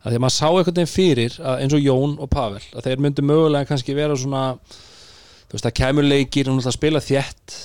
[0.02, 2.86] að því að maður sá einhvern veginn fyrir að eins og Jón og Pavel að
[2.86, 4.44] þeir myndu mögulega kannski vera svona
[5.48, 7.58] þú veist það kemur leikir og náttúrulega spila þétt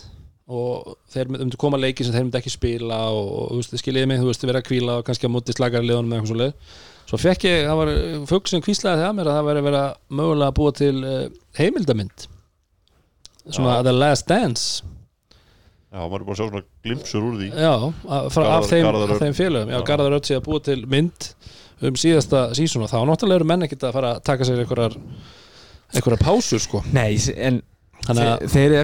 [0.47, 4.09] og þeir myndu koma leikir sem þeir myndu ekki spila og, og þú veist, skiljiði
[4.11, 6.39] mig, þú veist, vera að kvíla og kannski að móti slagari liðunum með eitthvað svo
[6.41, 6.81] leið
[7.13, 7.91] svo fekk ég, það var
[8.31, 9.83] fugg sem kvíslaði það mér að það væri að vera
[10.19, 11.21] mögulega að búa til uh,
[11.59, 12.25] heimildamynd.
[13.43, 13.83] Svona Já.
[13.87, 14.83] The Last Dance.
[15.93, 17.49] Já, maður er bara að sjá svona glimpsur úr því.
[17.53, 17.73] Já,
[18.17, 19.73] að- frá, af, Garðar- þeim, þeim félögum.
[19.73, 19.85] Já, Já.
[19.91, 21.27] Garðar sé að búa til mynd
[21.83, 24.95] um síðasta sísón og þá náttúrulega eru menn ekkert að fara að taka sér einhverjar
[25.93, 26.81] einhverjar pásur sko.
[26.95, 27.61] Nei, en
[28.07, 28.75] Þannig þeir, að, þeir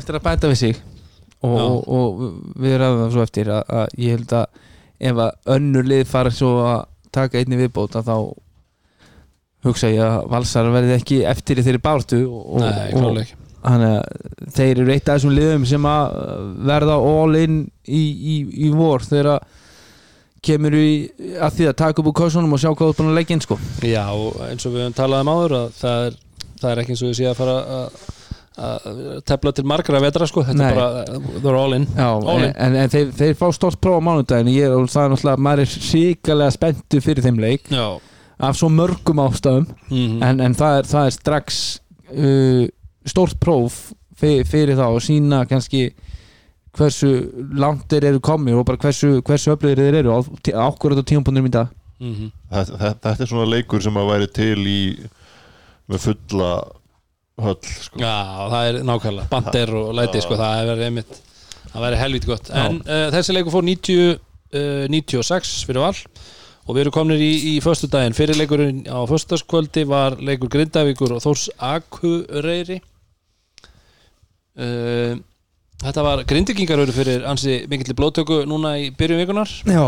[1.44, 4.64] við og, og, og við ræðum það svo eftir að, að ég held að
[5.10, 6.80] ef að önnur lið fara svo að
[7.16, 8.18] taka einni viðbót að þá
[9.68, 13.40] hugsa ég að valsar verði ekki eftir í þeirri bártu og, nei, og, klálega ekki.
[13.60, 16.14] Þannig að þeir eru eitt af þessum liðum sem að
[16.70, 18.36] verða all in í, í,
[18.68, 19.58] í vor þegar að
[20.48, 20.92] kemur í
[21.44, 23.36] að því að taka upp úr kossunum og sjá hvað þú er búin að leggja
[23.36, 23.58] inn sko.
[23.84, 24.06] Já,
[24.48, 26.16] eins og við höfum talað um áður að það er,
[26.62, 28.00] það er ekki eins og við sé að fara að
[29.28, 30.70] tefla til margra vetra sko, þetta Nei.
[30.72, 31.88] er bara they're all in.
[31.96, 32.56] Já, All en, in.
[32.66, 35.64] en, en þeir, þeir fá stórt próf á mánudaginn ég, og það er náttúrulega, maður
[35.64, 37.72] er síkalega spenntu fyrir þeim leik.
[37.72, 37.86] Já,
[38.50, 39.70] af svo mörgum ástæðum.
[39.92, 41.64] Mm en, en það, er, það er strax
[42.12, 42.68] uh,
[43.08, 43.82] stórt próf
[44.20, 45.90] fyrir, fyrir þá og sína kannski
[46.78, 47.10] hversu
[47.60, 50.20] langt þeir eru komið og bara hversu, hversu öflugir þeir eru á,
[50.70, 51.72] ákvörðu á tímapunktunum í dag.
[52.00, 52.32] -hmm.
[52.50, 54.82] þetta, þetta, þetta er svona leikur sem að væri til í
[55.90, 56.52] með fulla
[57.46, 58.02] höll sko.
[58.02, 58.16] Já,
[58.54, 61.22] það er nákvæmlega Bandir og læti, sko, það er verið einmitt
[61.70, 62.52] það verið helvít gott.
[62.56, 64.20] En uh, þessi leikur fór 90,
[64.58, 65.96] uh, 96 fyrir val
[66.70, 71.24] og við erum komnir í, í föstudaginn fyrir leikurinn á föstudagskvöldi var leikur Grindavíkur og
[71.26, 72.80] Þórs Akureyri
[74.60, 75.18] uh,
[75.80, 79.84] Þetta var Grindikingar eru fyrir ansi mikill blóttöku núna í byrjun vikunar Já,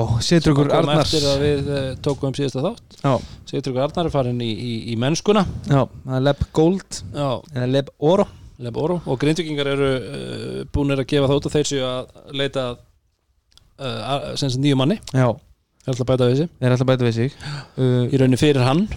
[0.56, 3.26] kom Arnars eftir að við uh, tókum um síðasta þátt.
[3.52, 5.44] Ykkur Arnar er farin í, í, í mennskuna.
[5.68, 7.02] Já, það er Leb Gold.
[7.12, 8.28] Eða Leb Oro.
[8.64, 9.02] Leb Oro.
[9.04, 14.56] Og grindvikingar eru uh, búinir að gefa út og þeir séu að leita uh, sem
[14.64, 15.02] nýju manni.
[15.12, 17.42] Já, ég ætla að bæta við þessi þeir er alltaf bæta við sig.
[17.76, 18.88] Uh, í rauninni fyrir hann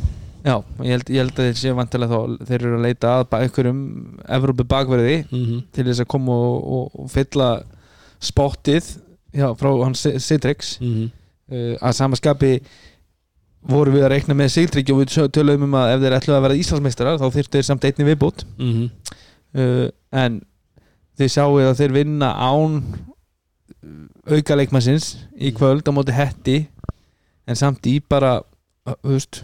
[0.45, 3.37] Já, ég held, ég held að þeir séu vantilega þá þeir eru að leita að
[3.39, 3.83] einhverjum
[4.37, 5.61] Evrópu bakverði mm -hmm.
[5.73, 7.51] til þess að koma og, og, og fylla
[8.21, 8.91] spottið
[9.33, 11.13] já, frá hans Citrix Mm
[11.53, 12.53] uh, að samaskapi
[13.69, 16.45] voru við að reikna með Sigtrygg og við töluðum um að ef þeir ætlu að
[16.47, 18.87] vera Íslandsmeistarar þá þyrftu þeir samt einni viðbútt -hmm.
[19.57, 20.41] uh, en
[21.19, 22.83] þið sjáu að þeir vinna án
[24.29, 26.59] auka leikmannsins í kvöld á móti hetti
[27.49, 28.41] en samt í bara
[28.85, 29.43] þú veist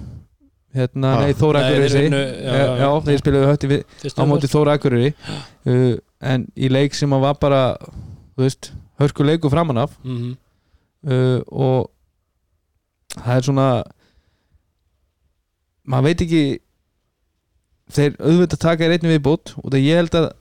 [0.75, 1.25] hérna, Ah.
[1.25, 2.03] nei Þóra Akureyri.
[2.11, 3.85] já, já, já, þeir spiluðu hötti við,
[4.17, 5.15] á móti Þóra Akureyri.
[5.67, 7.63] Uh, en í leik sem að var bara
[8.37, 9.97] þú veist, hörku leiku framan af.
[10.05, 10.37] Mm -hmm.
[11.13, 11.91] uh, og
[13.17, 13.69] það er svona
[15.85, 16.45] maður veit ekki
[17.91, 19.55] þeir auðvitað taka þér einni viðbót.
[19.65, 20.33] Og það ég held að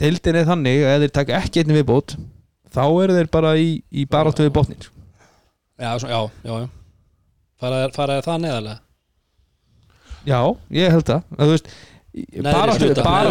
[0.00, 2.16] deildin er þannig að ef þeir taka ekki einni viðbót
[2.76, 4.82] þá eru þeir bara í, í baráttu við botnin
[5.80, 6.66] já, já, já, já.
[7.56, 8.80] Faraði fara það neðarlega
[10.26, 10.40] já,
[10.74, 11.24] ég held það,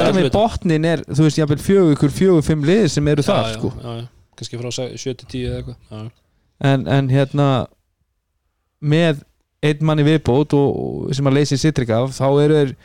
[0.09, 0.34] við hluta.
[0.35, 3.72] botnin er þú veist, jáfnvel fjögur, ykkur fjögur, fimm liðir sem eru þar sko.
[3.73, 4.09] já, já, já.
[4.39, 6.11] kannski frá 7-10 eða eitthvað
[6.72, 7.47] en, en hérna
[8.85, 9.23] með
[9.65, 10.77] einn manni viðbót og,
[11.09, 12.76] og sem að leysi sitrik af þá eru þeir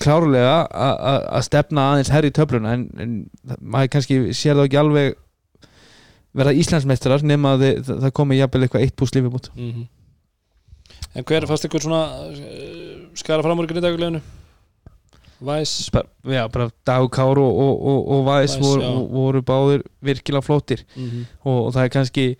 [0.00, 2.76] klárlega að stefna aðeins herri í töfluna.
[2.76, 5.16] En, en maður kannski sér þá ekki alveg
[6.36, 9.88] verða Íslandsmeistarar nema að þið, það komi jafnvel eitthvað eitt pús lífið bútt Mm
[11.14, 12.02] en hver fannst ykkur svona
[13.14, 14.20] skara fram úr grindaguleginu
[15.40, 15.90] Væs
[16.24, 20.84] já, bara Dag Kár og, og, og, og Væs Væs, voru, voru báðir virkilega flóttir
[20.96, 21.24] mm -hmm.
[21.44, 22.36] og, það er kannski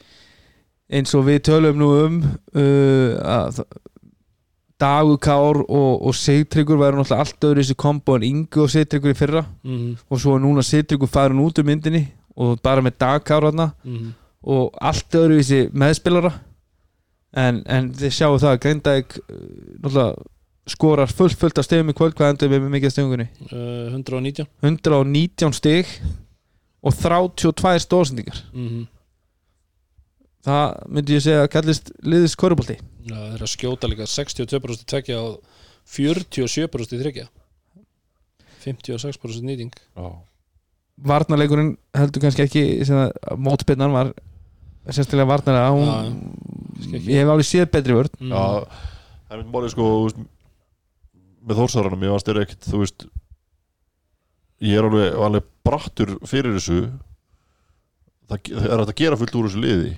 [0.91, 2.23] eins og við tölum nú um
[2.55, 3.65] uh, að
[4.81, 9.13] Dagur Kár og, og Sigtryggur væru náttúrulega allt öðru þessi kombo en Ingu og Sigtryggur
[9.13, 9.45] í fyrra.
[9.63, 12.07] Mm og svo er núna Sigtryggur farin út úr myndinni
[12.37, 13.71] og bara með Dag Kár þarna.
[13.85, 14.13] -hmm.
[14.43, 16.33] og allt öðru þessi meðspilara.
[17.33, 19.37] En, en þið sjáu það að Grindavík uh,
[19.83, 20.15] náttúrulega
[20.71, 24.49] skorar fullt fullt af stegum í kvöld hvað endur við með mikið stegungunni uh, 119
[24.63, 25.91] 119 steg
[26.81, 28.87] og 32 stóðsendingar mm -hmm.
[30.47, 34.87] það myndi ég segja að kallist liðis korubólti Já, það er að skjóta líka 62%
[34.87, 35.41] tvekja og
[35.91, 37.29] 47% í þryggja
[38.65, 40.09] 56% nýting Já.
[40.97, 44.13] varnarleikurinn heldur kannski ekki sem að mótspinnan var
[44.89, 46.21] sérstaklega varnarlega hún,
[46.81, 47.13] ekki.
[47.13, 48.33] ég hef alveg séð betri vörn mm.
[48.33, 48.45] Já,
[49.29, 49.87] það er mynd málið sko
[51.51, 53.07] með þórsaranum, ég varst þér ekkert þú veist
[54.61, 56.81] ég er alveg, alveg brattur fyrir þessu.
[58.31, 59.95] Það það er að gera fullt úr þessu liði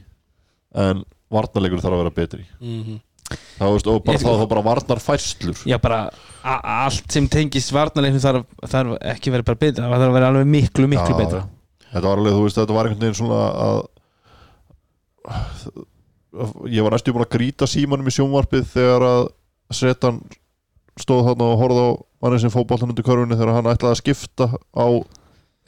[0.83, 1.03] en
[1.33, 2.45] varnarleikur þarf að vera betri.
[2.61, 3.01] Mhm.
[3.33, 5.99] þá veist, og bara, þá, þá bara varnar færslur Já, bara
[6.43, 10.51] allt sem tengist varnarleiknum þarf, þarf ekki verið bara betra það þarf að vera alveg
[10.53, 11.41] miklu, miklu Já, betra
[11.93, 13.79] þetta var alveg, þú veist, þetta var einhvern veginn svona að
[16.73, 19.23] ég var næstu búin að grýta símanum í sjónvarpið þegar að
[19.77, 20.21] setan
[21.01, 21.91] stóð þarna og horfði á
[22.23, 24.87] manni sem fótboltan undir körfunni þegar hann ætlaði að skipta á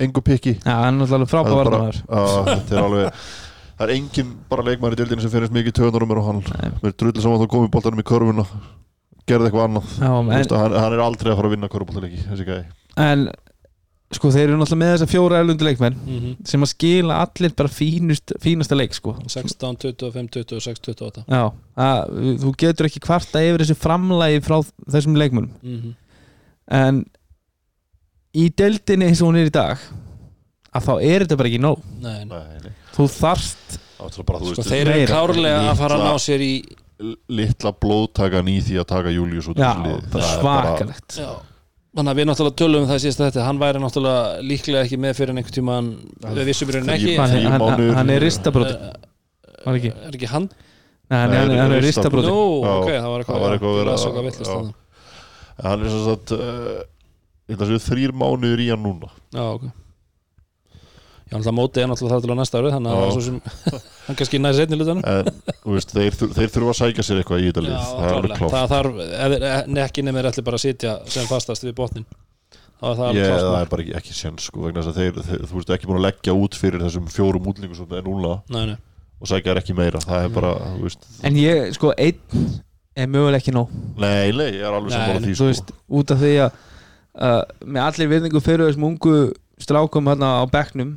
[0.05, 3.27] engu pikki Já, hann er alltaf frábæð að þetta er alveg
[3.75, 6.43] það er engin bara leikmæri í dildinni sem finnst mikið töðunarum og hann.
[6.55, 6.73] Nei.
[6.83, 8.45] með drulli saman þá komið boltanum í körfuna
[9.25, 9.95] gerði eitthvað annað.
[9.99, 11.71] Já, en, að hann, hann er aldrei að fara að vinna
[12.45, 12.65] gæði
[13.01, 13.25] en
[14.17, 16.37] sko, þeir eru náttúrulega með þessa fjóra erlundi leikmenn Mhm.
[16.47, 19.17] sem að skila allir bara fínust, fínasta leik sko.
[19.27, 24.59] 16, 25, 26, 28 Já, að, þú getur ekki kvarta yfir þessu framlægi frá
[24.91, 25.95] þessum leikmennum Mhm.
[26.69, 27.05] en
[28.35, 29.79] í deildinni eins og hún er í dag
[30.75, 32.73] að þá er þetta bara ekki nóg Nei, nei.
[32.95, 36.55] Þú þarft Sko þeir eru klárlega að fara að ná sér í
[37.31, 39.71] litla blóðtakan í því að taka Július út já,
[40.11, 41.31] Það er svakalegt Já
[41.95, 45.13] Þannig að við náttúrulega tölum um það síðast þetta Hann væri náttúrulega líklega ekki með
[45.21, 45.75] fyrir einhvern tíma
[46.35, 47.13] Við vissum í rauninni ekki.
[47.21, 48.75] hann, hann, hann, hann er ristabróti
[49.65, 49.93] Eh, ekki?
[50.09, 50.49] Er ekki hann?
[51.09, 51.87] Nei, hann, Nei, hann, hann er ristabrotin.
[51.87, 52.41] ristabróti Nú,
[52.83, 54.75] ok, það var eitthvað það var eitthvað að eitthvað villist
[55.65, 59.09] hann er sem sagt ég ætla að þrýr mánuður í hann núna.
[59.31, 59.65] Já, ok
[61.25, 63.01] Já, náttúrulega mótið er náttúrulega það til á næsta ári Þannig að Já.
[63.01, 63.39] það er svo sem
[64.05, 65.05] Hann kannski næri setni lutanum
[65.95, 68.53] þeir, þeir þurfa að sækja sér eitthvað í þetta lið það er alveg klárt.
[68.55, 72.05] Það þarf eða- ne- Ekki nefnir ætli bara að sitja sem fastast við botnin
[72.85, 75.43] Það það klárt það er bara ekki, ekki séns sko, vegna þess að þeir, þeir,
[75.49, 78.33] þú veist, ekki búin að leggja út fyrir þessum fjórum útlingum sem það er núna
[78.53, 78.77] Nei, nei.
[79.25, 82.59] og sækja er ekki meira, það er bara þú veist, en ég, sko, einn
[82.95, 83.73] er mögulega ekki nóg.
[83.99, 85.49] Nei, nei, ég er alveg Nei, sammála því þú sko.
[85.49, 85.73] veist,
[86.03, 86.59] út af því að
[87.15, 89.15] uh, með allir virðingu fyrir þessum ungu
[89.61, 90.97] strákum hérna á bekknum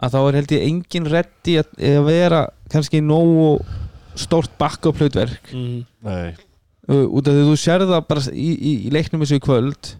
[0.00, 2.42] að þá er held ég engin reddi að, að vera
[2.72, 3.60] kannski nógu
[4.18, 5.84] stórt backup hlutverk Mhm.
[6.02, 6.34] nei,
[6.88, 9.92] uh, út af því þú sér það bara í, í, í leiknum þessu í kvöld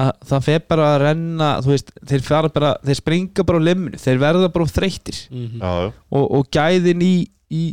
[0.00, 2.22] að það fer bara að renna þú veist, þeir
[2.54, 5.58] bara, þeir springa bara á lemnu, þeir verða bara þreyttir Mhm.
[5.60, 7.14] já, já, og, og gæðin í,
[7.50, 7.64] í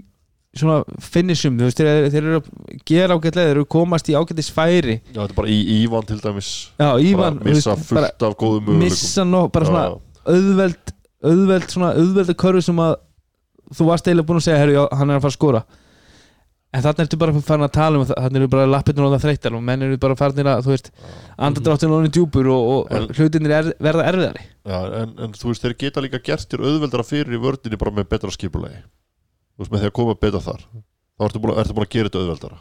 [0.61, 2.49] svona finishum, þú veist, þeir, þeir eru að
[2.91, 4.97] gera ágætlega, þeir eru að komast í ágættis færi.
[5.13, 6.51] Já, þetta er bara í Ívan til dæmis.
[6.79, 8.83] Já, Ívan, bara missa veist, bara fullt af góðum möguleikum.
[8.85, 9.87] missa nó, bara svona
[10.27, 10.93] auðveld,
[11.31, 12.95] auðveld svona auðvelda körfu sem að
[13.77, 15.63] þú varst eiginlega búin að segja, herru, já, hann er að fara að skora.
[16.75, 19.55] En þannig ertu bara farin að tala um þannig eru bara lappirnir á það þreytar
[19.55, 20.89] og menn eru bara farin að, þú veist,
[21.47, 24.43] andadráttin og djúpur og, og En- hlutinir er, verða erfiðari.
[24.67, 27.95] Já en, en þú veist, þeir geta líka gert þér auðveldara fyrir í vördinni bara
[27.95, 28.83] með betra skipulegi
[29.57, 30.63] veist, með því að koma betra þar
[31.17, 32.57] þá ertu búin, ertu búin að gera þetta auðveldara.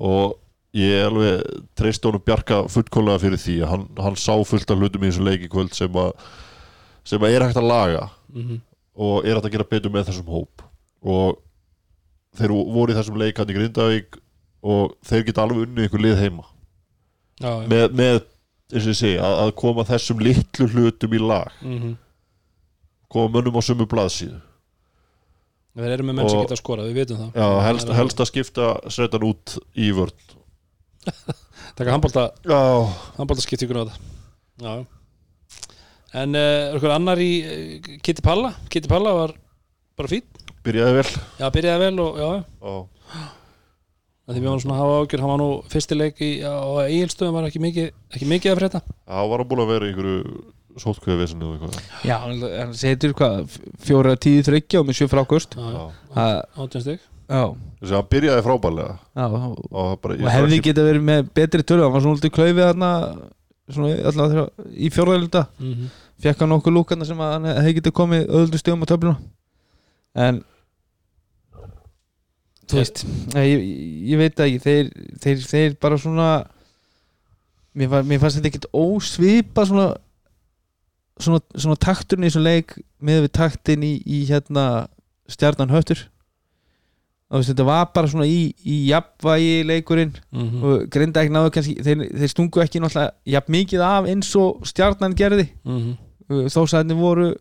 [0.00, 0.34] Og
[0.76, 1.44] ég alveg
[1.80, 5.48] treyst honum Bjarka fullkólega fyrir því hann, hann sá fullt af hlutum í þessu leiki
[5.50, 6.12] kvöld sem að
[7.10, 8.60] sem að er hægt að laga Mhm.
[8.94, 10.62] og er hægt að gera betur með þessum hóp.
[11.02, 11.38] Og
[12.36, 14.18] þeir voru í þessum leik hann í Grindavík
[14.62, 16.44] og þeir geta alveg unnið ykkur lið heima.
[17.40, 18.20] Já, með, með
[18.70, 21.50] eins og ég segi, að, að koma þessum litlu hlutum í lag.
[21.64, 21.96] Mhm.
[23.10, 24.38] koma mönnum á sömu blaðsíðu
[25.78, 27.36] Þeir eru með menn sem geta að skora, við vitum það.
[27.38, 30.24] Já, helst, Það helst að skipta setan út í vörn.
[31.78, 32.58] Taka handbólta Já,
[33.44, 34.16] skipt ykkur á þetta.
[34.60, 34.82] Já já.
[36.20, 38.50] En uh, er eitthvað annar í uh, Kitty Palla?
[38.72, 39.36] Kitty Palla var
[39.98, 40.26] bara fín
[40.66, 41.10] byrjaði vel.
[41.40, 42.40] Já, byrjaði vel og já, já.
[42.66, 43.28] Já,
[44.30, 47.34] Að Því við varum svona að hafa ágjör, hann var nú fyrstileik í, á eigilstöðum
[47.34, 48.80] var ekki mikið, ekki mikið að frétta.
[49.10, 50.18] Það var hann búin að vera í einhverju
[50.78, 51.88] sótkveði vesinu og eitthvað.
[52.06, 55.82] Já, hann setur hvað, fjóra tíu þryggja og með sjö frákust Já, já,
[56.14, 56.26] Já,
[56.56, 57.42] átján stygg já,
[57.80, 61.66] þessi hann byrjaði frábælega já, og og, það bara, ég hefði geta verið með betri
[61.66, 61.84] tölu.
[61.84, 62.92] Hann var svona lítið klaufið þarna
[63.70, 65.90] svona alltaf í fjórðarölda mm -hmm.
[66.24, 69.16] fekk hann okkur lúkarna sem að hann hefði getið komið öðuldu stöðum á töfluna.
[70.14, 70.42] En
[72.66, 73.66] þú veist ég,
[74.10, 74.58] ég veit ekki.
[74.58, 74.90] Þeir,
[75.22, 76.28] þeir, þeir bara svona
[77.74, 79.94] mér, var, mér fannst þetta ekkert ósvipa svona
[81.20, 84.64] svona, svona takturinn í þessum leik með við taktin í, í hérna
[85.30, 85.72] stjarnan
[87.30, 91.52] og veist, þetta var bara svona í, í jafnvægi leikurinn Mm og grinda ekki náðu
[91.54, 95.46] kannski þeir, þeir stungu ekki náttúrulega jafn mikið af eins og stjarnan gerði.
[95.64, 96.48] -hmm.
[96.50, 97.34] þó sæðinni voru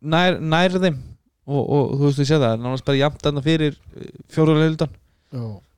[0.00, 0.98] nær, nær þeim
[1.46, 3.78] og, og þú veist þú sé það, nánast bara jafnt þarna fyrir
[4.28, 4.92] fjóruleildan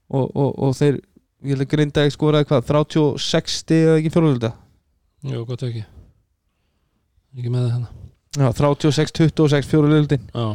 [0.08, 1.00] og, og, og þeir,
[1.44, 4.52] ég held að grinda ekki skoraði hvað, 36 stig eða ekki fjóruleilda
[5.24, 5.84] Jú, gott ekki
[7.34, 7.88] Ekki með það hérna.
[8.34, 10.46] Já, 36, 26 fjóruleildin Já.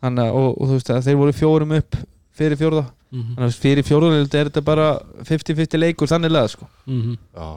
[0.00, 1.96] Þannig að, og, og þú veist að þeir voru fjórum upp
[2.40, 2.84] fyrir fjórða.
[3.10, 4.86] Mm Þannig að fyrir fjóruleildi er þetta bara
[5.28, 6.68] 50-50 leikur þannig leða sko.
[6.86, 7.16] -hmm.
[7.34, 7.48] Já,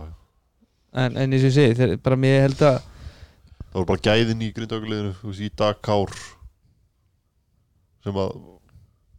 [0.94, 4.42] en, en eins og ég segi, þeir, bara mér held að það voru bara gæðin
[4.42, 6.12] í grindaugaliðinu þú veist, í dag Kár
[8.04, 8.34] sem að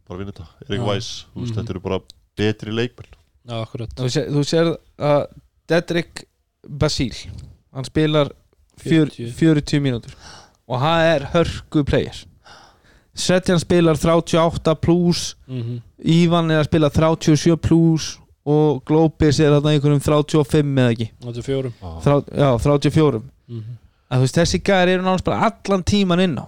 [0.05, 0.85] bara vinna þetta, Erik Já.
[0.91, 1.57] Væs þú veist, Mhm.
[1.59, 1.99] þetta eru bara
[2.37, 3.11] betri leikmenn.
[3.47, 3.89] Já, akkurat.
[3.95, 5.27] Þú sér, þú sér að
[5.67, 6.23] Dedrick
[6.67, 7.15] Basíl
[7.73, 8.29] hann spilar
[8.83, 9.31] 40.
[9.33, 10.13] 40 mínútur.
[10.67, 12.15] Og hann er hörku player.
[13.15, 19.71] Setjan spilar 38 pluss mm Ívan er að spila 37 pluss og Glóbis er þarna
[19.73, 21.07] einhverjum 35 eða ekki.
[21.23, 21.73] Þetta er fjórum.
[22.03, 23.63] Þrá, já, 34 mm
[24.05, 26.45] að þú veist, þessi gæðir eru náttúrulega bara allan tíman inn á.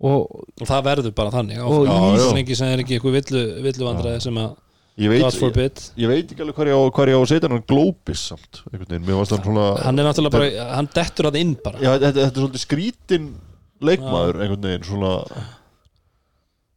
[0.00, 0.24] Og
[0.60, 1.60] Og það verður bara þannig.
[1.62, 2.16] Og áfram.
[2.16, 4.56] í- Svo lengi sem er ekki eitthvað villu, villu vandræði sem að
[5.00, 7.50] ég veit, ég, ég veit ekki alveg hvað ég á, hvað ég á að setja
[7.50, 11.30] hann Glóbis samt, einhvern veginn, mér varst hann svona Hann er náttúrulega bara, hann dettur
[11.30, 11.80] að inn bara.
[11.80, 13.30] Já, þetta, þetta er svolítið skrítin
[13.90, 15.12] leikmaður einhvern veginn, svona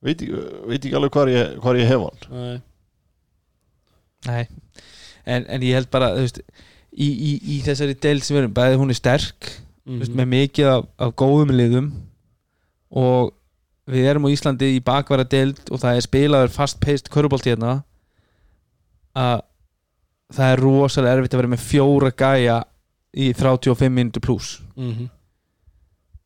[0.03, 2.23] veit ekki, veit ekki alveg hvað ég, hvað ég hef hann.
[2.37, 2.61] Nei.
[4.23, 4.43] Nei,
[5.27, 6.39] en, en ég held bara veist,
[6.95, 9.51] í, í, í þessari del sem við erum bæði hún er sterk
[9.83, 11.87] Mm þú veist, með mikið af, af góðum liðum
[12.95, 13.33] og
[13.91, 17.73] við erum á Íslandi í bakvara deild og það er spilaður fast-paced körubolt hérna
[19.15, 19.41] að
[20.33, 22.63] það er rosalega erfitt að vera með fjóra gæja
[23.13, 25.09] í 35 minnur pluss Mhm.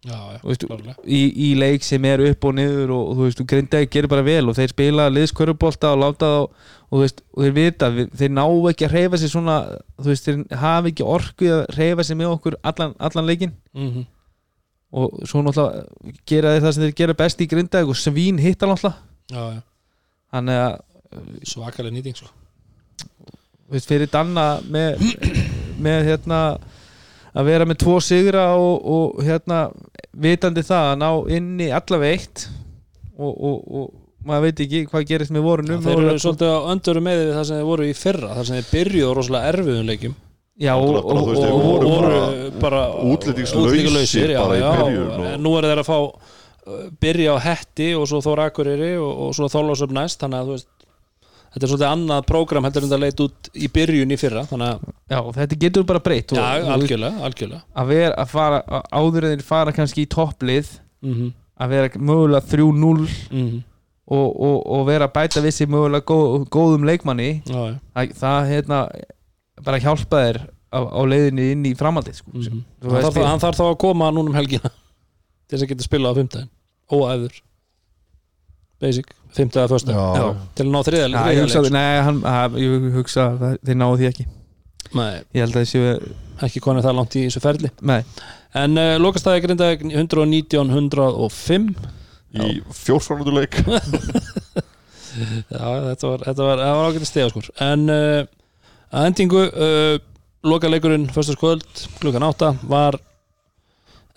[0.08, 0.94] Já, já, Þú veist, klárlega.
[1.04, 4.08] í, í leik sem er upp og niður og, og þú veist, þú grindaði gerir
[4.08, 6.38] bara vel og þeir spila liðskörubólta og láta þá
[6.94, 9.56] og, veist, og þeir vita, við, þeir ná ekki að reyfa sér svona,
[9.98, 14.06] þú veist, þeir hafa ekki orku að reyfa sér með okkur allan, allan leikin Mhm.
[14.94, 18.70] og svo náttúrulega gera þeir það sem þeir gera best í grindaði og svín hittar
[18.70, 18.96] náttúrulega
[19.34, 19.62] Já, já,
[20.32, 20.80] þannig að,
[21.44, 22.30] svakalega nýting sko.
[23.72, 25.02] Veist, fyrir Danna með,
[25.84, 26.42] með hérna
[27.38, 29.68] að vera með tvo sigra og, og hérna
[30.18, 32.46] vitandi það að ná inn í allavega eitt
[33.18, 37.06] og, og, og maður veit ekki hvað gerist með vorunum Þeir eru svolítið á öndurum
[37.08, 40.16] með við það sem þeir voru í fyrra þar sem þeir byrjuðu rosalega erfiðum leikjum.
[40.58, 42.22] Já, og, voru bara
[42.64, 45.98] bara útlendingslausir útlendingalausir, já, bara í já, byrjun og- en nú eru þeir að fá
[46.02, 50.50] uh, byrja á Hetti og svo Þór Akureyri og, og svo Þorlásöf næst þannig að
[50.50, 50.70] þú veist
[51.58, 55.20] þetta er svolítið annað prógram heldur en það leit út í byrjun í fyrra já,
[55.40, 56.44] þetta getur bara breytt já,
[56.76, 57.64] algjörlega, algjörlega.
[57.74, 61.90] að vera að fara að áður en þeir fara kannski í topplið mm að vera
[61.98, 63.62] mögulega 3-0 -hmm.
[64.14, 68.82] og, og, og vera að bæta vissi mögulega góð, góðum leikmanni já, það, það hérna
[69.66, 70.40] bara hjálpa þér
[70.70, 72.36] á, á leiðinni inn í framhaldið sko.
[72.36, 74.70] Mm Þú hann, hann þarf þá að koma núna um helgina
[75.50, 76.54] til þess að geta spilað á fimmtæðin
[76.94, 77.42] óæður
[78.84, 80.26] basic, fimmtæða fyrsta Já.
[80.58, 84.00] til að ná þriða, Já, ég nei, hann, að, ég hugsa að það- þeir náðu
[84.02, 84.26] því ekki.
[84.98, 86.16] Nei, ég held að þeir séu
[86.48, 87.72] ekki konið það langt í þessu ferli.
[87.82, 88.00] Nei,
[88.58, 91.72] en uh, lokastæði grindaði 119 105
[92.38, 93.56] í fjórfranduleik
[95.50, 98.28] Já, þetta var, þetta var, var ágætið stega skur En uh,
[98.94, 99.96] að endingu uh,
[100.48, 101.66] Lokaleikurinn föstaskvöld
[101.98, 103.00] klukkan 8 var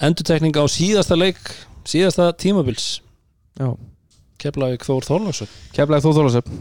[0.00, 1.40] endurtekning á síðasta leik
[1.88, 3.00] síðasta tímabils.
[3.58, 3.72] Já
[4.40, 6.52] Keflavík Þór Þorlásson keflaði þó þólasöp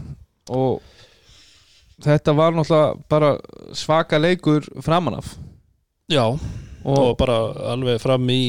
[0.50, 0.80] og
[2.04, 3.34] þetta var náttúrulega bara
[3.76, 5.34] svaka leikur framan af.
[6.10, 7.36] Já, og, og bara
[7.74, 8.42] alveg fram í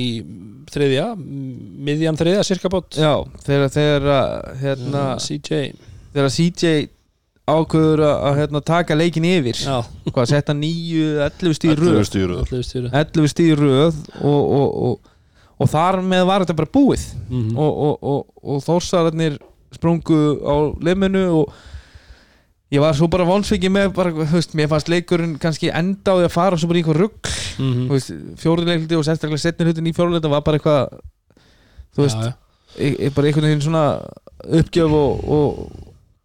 [0.71, 2.95] þriðja, miðjan þriðja cirka bót.
[2.95, 4.09] Já, þegar þegar
[4.61, 5.61] hérna, CJ
[6.15, 6.73] þegar CJ
[7.51, 9.57] ákveður að hérna, taka leikin yfir.
[9.59, 11.95] Já, hvað, setja 9, 11 stíð röð?
[11.97, 15.10] 11 stýruður allir stýru 11 stíð röð og, og, og,
[15.61, 17.03] og þar með var þetta bara búið.
[17.29, 19.37] Mm og, og, og, og þórsararnir
[19.71, 21.53] sprungu á liminu og
[22.71, 26.27] ég var svo bara vonsvikið með bara, veist, mér fannst leikurinn kannski enda á því
[26.27, 27.87] að fara svo bara í einhver rugg -hmm.
[27.87, 28.11] þú veist,
[28.43, 30.99] fjóruðleikluti og sérstaklega setnir hlutin í fjóruðleikluti var bara eitthvað
[31.95, 32.33] þú veist, já,
[32.77, 33.85] e e bara einhvern veginn svona
[34.41, 35.71] uppgjöf og, og,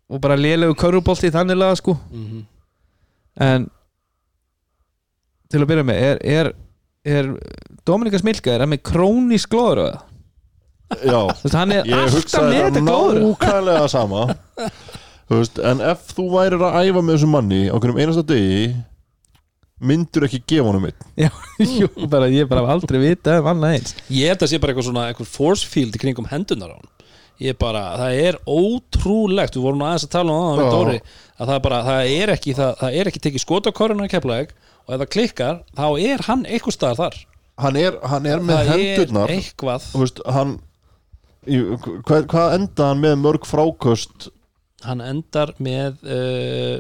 [0.09, 1.97] og bara lélegu körubolti þannig laga sko.
[2.13, 2.45] Mm -hmm.
[3.43, 3.71] en
[5.51, 6.53] til að byrja með er, er,
[7.07, 7.31] er
[7.87, 10.05] Dominika Smilka er hann með krónísk glóður á það
[11.03, 14.21] Já, Þú veist, hann er ég alltaf hugsaði með þetta þetta glóður nákvæmlega sama.
[15.27, 18.69] Þú veist, En ef þú værir að æfa með þessum manni á hverjum einasta degi
[19.87, 21.09] myndur ekki gefa honum einn?
[21.81, 23.97] Jú, bara, ég bara hef aldrei vita um annað eins.
[24.09, 26.93] Ég held að sé bara eitthvað svona eitthvað force field í kringum hendunar á hann
[27.43, 30.73] Ég bara, það er ótrúlegt Við vorum nú aðeins að tala um það með Já.
[30.73, 31.01] Dóri
[31.37, 34.39] að það, er bara, það er ekki það, það er ekki tekið skotakoruna að kepla
[34.87, 37.21] og ef það klikkar, þá er hann eitthvað staðar þar.
[37.65, 39.31] Hann er, hann er með Það hendurnar.
[39.31, 40.57] er eitthvað veist, hann
[41.49, 41.61] í,
[42.07, 44.29] hvað, hvað enda hann með mörg fráköst?
[44.85, 46.77] Hann endar með uh,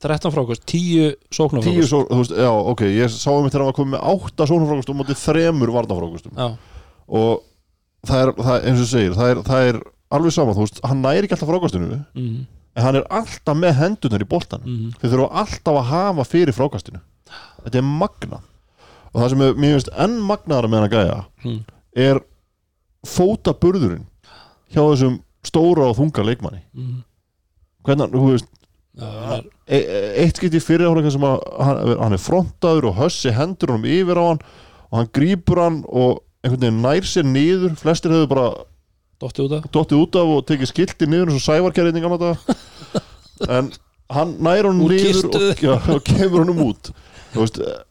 [0.00, 3.64] 13 frákvist, 10 sóknar tíu svo, þú veist, já, ok ég sá um þetta að
[3.64, 6.46] hann var komið með átta sónafrákustum og mótið þremur varnafrákustum Já,
[7.20, 7.42] og
[8.08, 9.80] það er, það, eins og segir það er, það er
[10.16, 12.38] alveg sama, þú veist, hann næri ekki alltaf frákastinu en mm,
[12.86, 17.02] hann er alltaf með hendurnar í boltan mm, þeir þurfa alltaf að hafa fyrir frákastinu
[17.64, 18.40] þetta er magna.
[19.10, 21.60] Og það sem er, mér finnst enn magnaðara með hann að gæja Hmm.
[21.96, 22.20] er
[23.06, 24.04] fótaburðurinn
[24.70, 26.62] hjá þessum stóra og þunga leikmanni.
[26.74, 27.02] Mhm.
[27.84, 28.48] hvernig, hann, þú veist
[29.00, 32.84] hann er- e e- eitt skipt í fyrir áleika sem að hann, hann er frontaður
[32.90, 34.40] og hössi hendur honum yfir á hann
[34.92, 37.76] og hann grípur hann og einhvern veginn nær sér niður.
[37.76, 38.54] Flestir hefur bara
[39.20, 39.70] dottið út af.
[39.72, 42.38] dottið út af og tekið skilti niður eins og daga
[43.58, 43.72] en
[44.10, 46.92] hann nær Úr niður og, já, og kemur honum út
[47.34, 47.82] þú veist eh,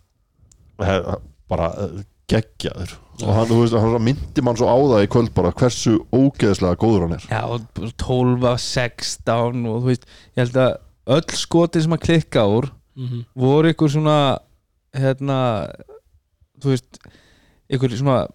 [0.86, 1.10] hef,
[1.52, 2.92] bara eh, geggjaður.
[3.20, 6.78] Og hann, þú veist, hann myndi mann svo á það í kvöld bara hversu ógeðslega
[6.80, 7.26] góður hann er.
[7.28, 10.06] Já, og 12 af 16 og þú veist,
[10.38, 10.76] ég held að
[11.18, 13.22] öll skotin sem að klikka úr Mhm.
[13.40, 14.16] voru ykkur svona
[14.94, 15.70] hérna
[16.60, 16.98] þú veist,
[17.72, 18.28] ykkur svona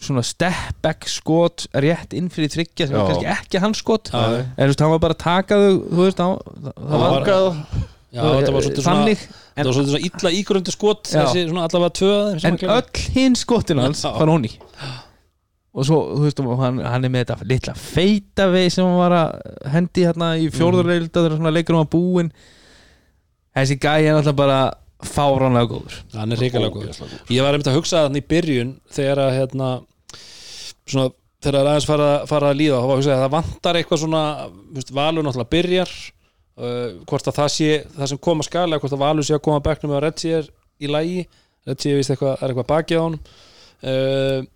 [0.00, 4.10] svona step back skot rétt inn fyrir tryggja sem var kannski ekki hans skot.
[4.12, 7.14] En þú veist, hann var bara að taka þau þú veist, hann, það, það var
[7.14, 7.84] Langaði-
[8.14, 9.22] Já, þetta var svolítið svona þannig,
[9.54, 11.16] Þetta var svolítið svona illa ígrundu skot Já.
[11.24, 12.76] Þessi svona allavega tvö af þeim sem en hann gerði.
[12.78, 14.12] öll hinn skotin hans Já.
[14.20, 14.52] var honni
[15.74, 19.14] og svo, þú veist, hann, hann er með þetta litla feita vei sem hann var
[19.18, 22.30] að hendi hérna í fjórðurleilda þegar svona leikur um að búin
[23.58, 24.60] þessi gæi er alltaf bara
[25.04, 27.34] fáránlega góður Hann er ríkilega góð Ógeðslega góður.
[27.34, 29.72] Ég var einmitt að hugsa þannig í byrjun þegar að hérna
[30.86, 31.10] svona
[31.44, 34.02] þegar að aðeins fara, fara að líða þá var að hugsa að það vantar eitthvað
[34.04, 34.22] svona
[34.78, 35.92] veist, valur náttúrulega byrjar
[36.60, 39.60] uh, hvort að það sé, það sem koma skala hvort að valur sé að koma
[39.60, 40.50] að bekknum með að Redsi er
[40.80, 41.22] í lægi,
[41.68, 43.22] Redsi er vist eitthvað er eitthvað bakið á honum
[43.84, 44.50] uh,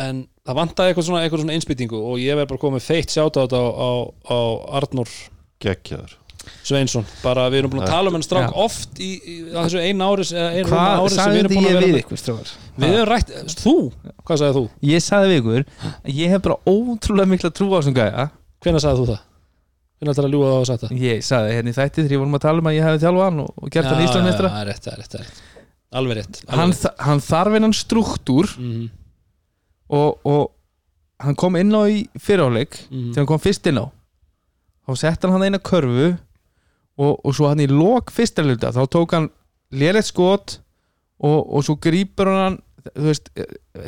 [0.00, 3.42] en það vantar eitthvað svona, eitthvað svona einspýtingu og ég verð bara komið feitt sjáta
[3.42, 3.90] á þetta á, á,
[4.30, 4.38] á
[4.80, 5.12] Arnur
[5.62, 6.16] geggjaður
[6.64, 8.56] Sveinsson, bara við erum búin að tala um henn strák Já.
[8.64, 11.52] oft í, í á þessu einu ári eða einu hvað ári sem við sagði erum
[11.52, 12.52] búin að ég vera við ykkur strákar?
[12.80, 13.74] Við höfum rætt, þú,
[14.24, 14.62] hvað sagði þú?
[14.90, 18.26] ég sagði við ykkur að ég hef bara ótrúlega mikla trú á þessum gæja
[18.64, 19.20] Hvenær sagði þú það?
[20.00, 20.92] Hvenær ætlar að ljúga það á það?
[21.04, 23.26] ég sagði hérna í þætti þegar ég vorum að tala um að ég hefði þjálfað
[23.28, 25.42] hann og, gert hann íslandsmeistra Það er rétt, það er rétt, það er rétt
[26.00, 26.80] Alveg rétt hann, alveg rétt.
[26.86, 28.86] þa- hann þarf hennan struktúr Mhm,
[29.90, 30.50] og, og
[31.20, 33.10] hann kom inn á í fyriráleik mhm.
[33.12, 33.86] þegar hann kom fyrst inn á
[34.88, 36.06] þá sett hann hann eina körfu
[37.00, 39.28] og, og svo hann í lok fyrsta hluta þá tók hann
[39.74, 40.56] lélegt skot
[41.20, 42.56] og, og svo grípur hann
[42.94, 43.28] þú veist,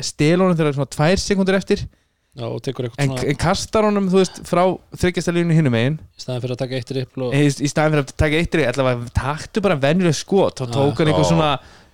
[0.05, 1.87] stelur hann þegar svona tvær sekundur eftir
[2.33, 4.63] Já, og tekur eitthvað en, svona en kastar honum, þú veist, frá
[4.97, 5.99] þryggjastalínu hinnum megin.
[6.17, 8.63] Í staðan fyrir að taka eitt rippl og í, í staðin fyrir að taka eittir
[8.71, 10.63] allavega taktu bara venjuleg skot.
[10.63, 11.51] Þá tók hann eitthvað svona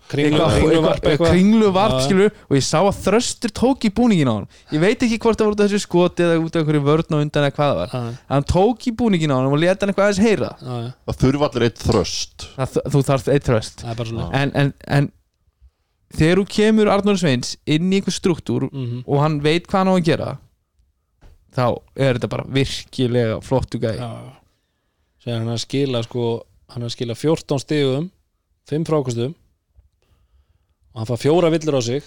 [0.10, 1.34] kringlu, eitthvað, kringlu eitthvað, varp eitthvað, eitthvað.
[1.36, 2.06] kringlu varp Já.
[2.08, 5.38] skilur og ég sá að þröstur tók í búningin á hann ég veit ekki hvort
[5.38, 7.94] það voru þessu skoti eða út af einhverju vörn á undan eða hvað það var.
[7.94, 10.52] Já, hann tók í búningin á hann og leta hann eitthvað aðeins heyra.
[10.64, 12.50] Já, já, það þurfa allir eitt þröst.
[12.80, 13.84] Þú þarft eitt þröst.
[13.84, 14.30] Það er bara svona.
[14.40, 15.12] En, en, en
[16.16, 19.04] þegar þú kemur Arnóri Sveins inn í einhver struktúr Mhm.
[19.08, 20.38] og hann veit hvað hann á að gera
[21.56, 21.66] þá
[21.98, 23.98] er þetta bara virkilega flottu gæi.
[23.98, 24.36] Já
[25.24, 28.12] Sér hann að skila sko hann að skila 14 stigum
[28.70, 29.34] 5 frákastum
[30.94, 32.04] og hann fær fjóra villur á sig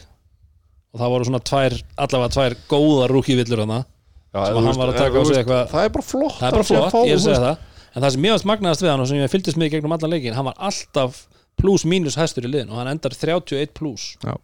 [0.92, 3.84] og það voru svona tvær allavega tvær góðar rúki villur hann
[4.32, 5.84] Já, Sem þú hann veist, var að en taka þú á sig veist, eitthvað- það
[5.84, 7.42] er bara flott það er bara að að flott, fá, ég er að segja veist,
[7.42, 7.56] það.
[7.94, 9.92] En það sem mér varst magnaðast við hann og sem ég fylgdist með í gegnum
[9.92, 11.26] allan leikin hann var alltaf
[11.60, 14.36] pluss mínus hæstur í liðin og hann endar 31 pluss Já.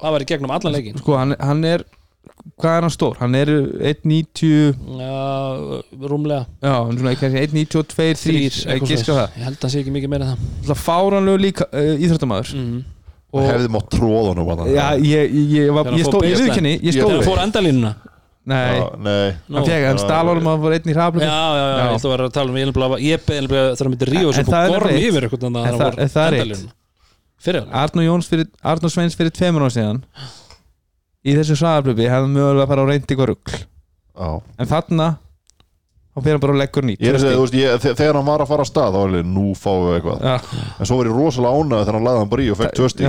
[0.00, 1.86] það var í gegnum allan leikin sko hann, hann er
[2.60, 3.18] hvað er hann stór?
[3.20, 3.50] hann er
[3.92, 5.18] 1.90 já,
[6.10, 6.46] rúmlega.
[6.62, 9.38] Já, hann er svona kannski 1.92 3, eitthvað ekki sko það.
[9.38, 10.48] Ég held að það sé ekki mikið meira en það.
[10.68, 12.80] Það fáranlegu líka uh, íþróttamæður mm.
[13.34, 14.66] og hefði mátt tróða nú bara.
[14.70, 17.94] Já, ég, ég, ég, hann ég stóð, ég viðkynni ég stóð hann fór endalínuna
[18.44, 18.76] nei.
[18.78, 19.28] Já, nei.
[19.48, 19.56] Nú.
[19.56, 21.84] hann fekk, hann Já, stál honum að hann fór einn í raflöku já, já, Já.
[21.84, 24.08] ég ætla að vera að tala um ég nefnilega- ég beði nefnilega þegar hann myndi
[24.10, 26.26] rífa En svo það er búið gorm yfir að En hann það- var en það
[26.26, 26.72] er hann.
[28.64, 30.02] Arnur Sveins fyrir tveimur ára síðan.
[31.24, 33.54] Í þessu svaðarblöfi hefði mögulega að fara á reyndi ykkur rugl.
[34.14, 34.42] Já.
[34.58, 35.06] en þarna
[36.14, 37.00] þá fyrir hann bara að leggur nýtt.
[37.02, 39.96] Er að þegar hann var að fara að stað þá var ég, nú fáum við
[39.98, 40.20] eitthvað.
[40.22, 40.36] Já,
[40.78, 43.08] en svo ég rosalega ánægð þegar hann lagði hann bara í og fekk tvö stík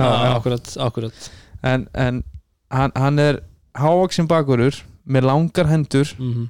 [5.06, 6.48] En, en með langar hendur Mhm.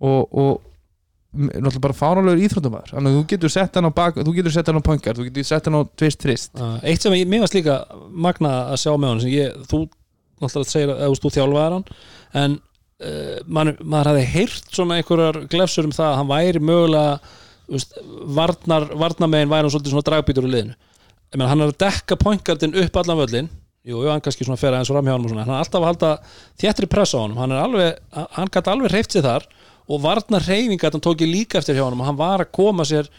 [0.00, 0.60] og, og
[1.34, 4.52] m- náttúrulega bara fáránlegur íþróttumæður þannig að þú getur sett hann á bak þú getur
[4.52, 7.26] sett hann á punkar, þú getur sett hann á tvist trist Já, eitt sem ég,
[7.28, 9.88] mér varst líka magna að sjá með hann ég, þú
[10.42, 11.84] náttúrulega segir að þú þjálfaðar hann
[12.34, 12.60] en
[13.02, 17.18] uh, man, maður hafði heyrt svona einhverjar glefsur um það að hann væri mögulega
[17.72, 17.94] veist,
[18.36, 20.74] varnar, varnamegin væri hann svolítið svona dragbítur í liðinu.
[21.32, 23.48] Meina, hann er að dekka pointgardin upp allan völlin
[23.82, 25.82] jú, jú, hann kannski svona fer aðeins fram hjá hann og svona, hann er alltaf
[25.82, 26.12] að halda
[26.62, 29.48] þéttri press á honum, hann er alveg hann gæti alveg reyft sér þar
[29.88, 32.86] og varnar reyfingat hann tók ég líka eftir hjá honum og hann var að koma
[32.88, 33.10] sér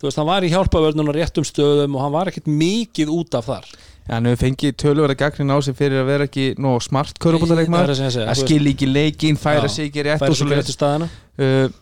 [0.00, 3.48] þú veist, hann var í hjálpavörnum réttum stöðum og hann var ekkert mikið út af
[3.50, 3.66] þar.
[4.10, 8.30] Hann hefur fengið töluverða gagnrin á sig fyrir að vera ekki nóg smart segja, að
[8.32, 11.76] veist, skilja ekki leikinn, færa Já, sig ekki rétt færa sig svo réttu staðina uh,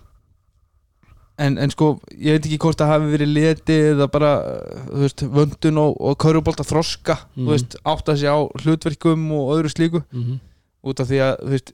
[1.38, 5.02] en, en sko, ég veit ekki hvort það hafi verið leti eða bara, uh, þú
[5.04, 7.44] veist, vöndun og, og kaurubolt að þroska Mhm.
[7.46, 10.40] þú veist, átta sig á hlutverkum og öðru slíku Mhm.
[10.84, 11.72] út af því að, þú veist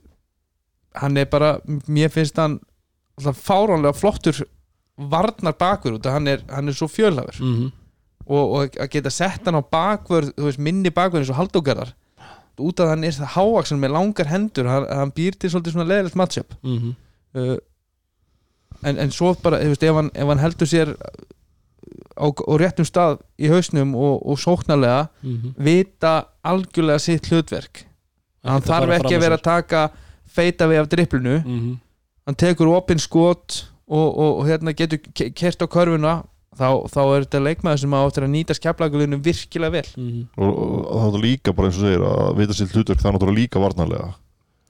[0.95, 2.59] hann er bara, mér finnst hann
[3.17, 4.45] alltaf fáránlega flottur
[4.97, 7.71] varnar bakvör út af hann er, hann er svo fjölhafur Mhm.
[8.27, 11.93] og, og að geta sett hann á bakvörð þú veist, minni bakvörð eins og haldógarðar
[12.57, 15.73] út af að hann er það hávaksan með langar hendur hann, hann býr til svolítið
[15.73, 16.95] svona leðilegt matchup Mhm.
[17.35, 17.57] uh,
[18.85, 20.93] en, en svo bara, þú veist, ef hann, ef hann heldur sér
[22.15, 25.55] á, á réttum stað í hausnum og, og sóknarlega Mhm.
[25.57, 26.13] vita
[26.45, 27.85] algjörlega sitt hlutverk.
[28.45, 29.89] Hann þarf ekki að vera að taka
[30.29, 31.77] feita við af driplinu Mhm.
[32.27, 36.23] hann tekur opinn skot og, og, og hérna getur ke- kert á körfuna
[36.55, 39.89] þá, þá er þetta leikmaður sem á eftir að nýta skeflagulunum virkilega vel.
[39.97, 40.27] Mhm.
[40.37, 43.09] og, og, og það er líka bara eins og segir að vita sér hlutverk það
[43.09, 44.13] er náttúrulega líka varnarlega.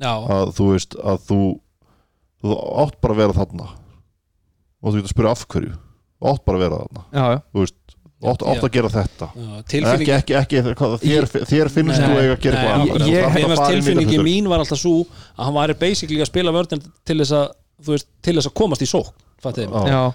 [0.02, 1.40] Já, að þú veist að þú
[2.44, 3.68] þú átt bara að vera þarna
[4.86, 5.74] og þú getur að spyrja af hverju?
[6.16, 7.04] Þú átt bara að vera þarna.
[7.10, 7.40] Já, já.
[7.52, 7.78] þú veist,
[8.16, 9.30] þú átt, átt að gera þetta.
[9.36, 12.80] Já ekki, tilfinning ekki, ekki, hvað, þér, þér finnst Nei, þú eiga að gera eitthvað
[12.80, 13.60] annað.
[13.60, 14.96] Að tilfinningi mín var alltaf svo
[15.36, 17.48] að hann væri basically að spila vörðin til þess að
[17.84, 19.12] þú veist, til þess að komast í sók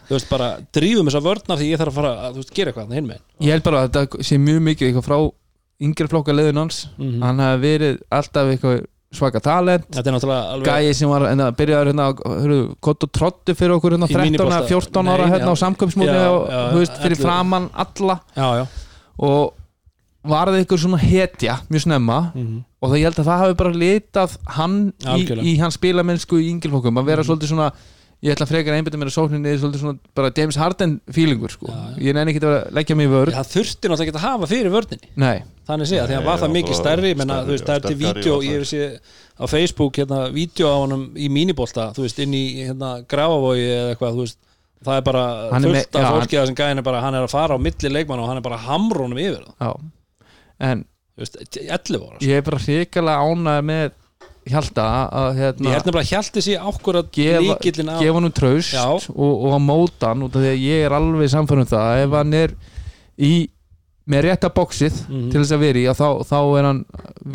[0.09, 2.73] þú veist bara drífum þessa vörðna því ég þarf að fara að þú veist, gera
[2.73, 5.19] eitthvað hinn með ég held bara að þetta sé mjög mikið eitthvað frá
[5.81, 6.81] yngri flokka leiðun hans.
[6.99, 7.21] Mhm.
[7.25, 8.81] hann hafi verið alltaf eitthvað
[9.11, 12.05] svaka talent er gæi sem var hérna, byrjaður hérna
[12.85, 14.61] kott og trottu fyrir okkur hérna Í 13 mínibolta.
[14.61, 15.57] eða 14 ára hérna á
[16.77, 17.25] veist, fyrir 11.
[17.25, 18.67] framann alla já, já.
[19.19, 19.55] og
[20.31, 22.63] varði ykkur svona hetja mjög snemma Mhm.
[22.83, 26.51] og það ég held að það hafi bara litað hann í, í hans spilamennsku í
[26.55, 27.27] yngilflokkum að vera Mhm.
[27.31, 27.73] svolítið svona
[28.23, 31.67] ég ætla frekar að einbytta mér að sókninni svolítið svona bara James Harden feelingur sko.
[31.67, 34.47] Já, ég nenni ekki að leggja mig í vörð það þurfti náttúrulega ekki að hafa
[34.47, 37.47] fyrir vörðinni nei, þannig sé að því að var það mikið bara stærri menna, stærri,
[37.49, 38.83] þú veist, það er til vídeo ég hef sé
[39.41, 43.95] á Facebook hérna, vídeo á honum í mínibolta þú veist, inn í hérna, grafavogi eða
[43.95, 44.39] eitthvað, þú veist
[44.85, 47.15] það er bara er fullt með- af já, fólki að sem gæðin er bara, hann
[47.19, 49.67] er að fara á milli leikmann og hann er bara að hamra honum yfir það
[49.67, 49.73] já
[50.71, 50.85] en
[51.17, 52.27] þú veist, 11 ára sko.
[52.29, 53.91] ég er bara hrikalega ánægð með
[54.51, 58.33] Hjalta að ég hérna, held nefnilega að hjalti sér ákvörð gefa, líkillin af gefa hann
[58.33, 58.85] traust Já.
[58.89, 62.15] og, og að móta hann út af því að ég er alveg samfærum það ef
[62.17, 62.55] hann er
[63.21, 63.33] í
[64.11, 65.31] með rétta bóksið Mhm.
[65.31, 66.81] til þess að vera í að þá, þá er hann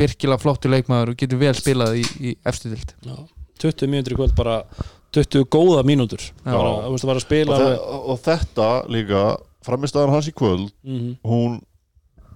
[0.01, 2.35] virkilega flottur leikmaður og getur vel spilað í, í
[3.05, 3.15] Já,
[3.63, 4.57] 20 mínútur í kvöld bara
[5.15, 6.19] 20 góða mínútur.
[6.43, 7.05] Bara, veist,
[7.47, 9.21] og, þe og þetta líka
[9.65, 11.61] framistæðan hans í kvöld Mhm, hún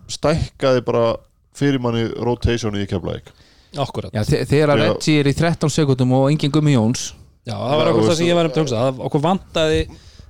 [0.10, 1.16] stækkaði bara
[1.60, 3.34] fyrir manni rotationi í keflæk
[3.78, 4.12] akkurat.
[4.16, 4.80] Já, þe- þegar að.
[4.96, 7.12] Reggie er í 13 sekundum og engin Gummi Jóns.
[7.46, 8.80] Já, það var okkur það sem ég var um að hugsa.
[8.80, 9.82] Það okkur vantaði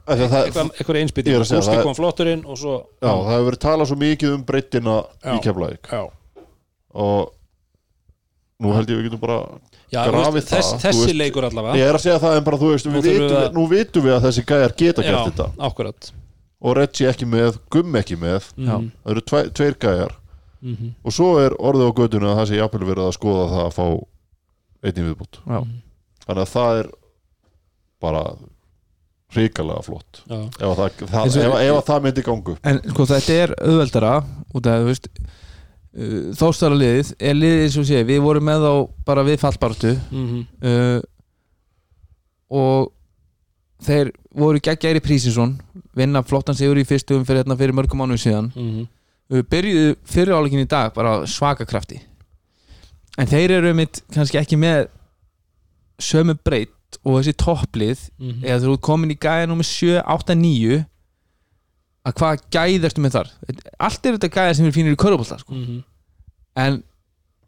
[0.09, 4.43] eitthvað, segja, Gústi kom flotturinn og svo já, það hefur verið talað svo mikið um
[4.47, 5.33] breyttina Já.
[5.35, 6.01] í keflæk Já,
[6.93, 7.33] og
[8.59, 9.39] nú held ég við getum bara
[9.89, 11.17] Já grafið veist, þess, það, þú þessi veist.
[11.17, 11.77] leikur allavega.
[11.79, 14.13] Ég er að segja það en bara þú veist Nú við að- nú vitum við
[14.17, 15.47] að þessi gæjar geta Já, gert þetta.
[15.69, 16.11] akkurat.
[16.61, 18.49] Og Reggie ekki með, Gumm ekki með.
[18.57, 20.15] Mhm, það eru tve, tveir gæjar.
[20.61, 20.89] Mhm.
[21.05, 23.73] og svo er orðið á gödunni að það sé jafnvel verið að skoða það að
[23.77, 23.85] fá
[24.83, 25.59] einnig viðbútt Já.
[26.27, 26.89] þannig að það er
[28.01, 28.23] bara
[29.35, 30.23] hrikalega flott.
[30.25, 30.39] Já.
[30.41, 34.13] ef að það, það, ef, ef að það myndi gangu En sko þetta er auðveldara
[34.57, 35.09] út af veist
[35.93, 38.71] uh, liðið er liðið eins og sé við vorum með þá
[39.05, 41.01] bara við fallbartu Mhm, uh,
[42.49, 42.89] og
[43.85, 45.53] þeir voru geggjæri Prísinsson
[45.95, 48.49] vinna flottan sigur í fyrstu umferð hérna fyrir mörgum mánuðum síðan.
[48.55, 48.87] Mhm.
[49.29, 52.01] uh, byrjuðu fyrir áleikin í dag bara á svaka krafti.
[53.19, 54.87] En þeir eru mitt kannski ekki með
[55.99, 56.71] sömu breytt
[57.03, 58.43] og þessi topplið Mhm.
[58.43, 60.85] eða þú ert komin í gæða nummer 7, 8, 9
[62.09, 63.31] að hvað gæð ertu með þar
[63.79, 65.53] allt er þetta gæða sem er fínir í körubólta sko.
[66.55, 66.83] En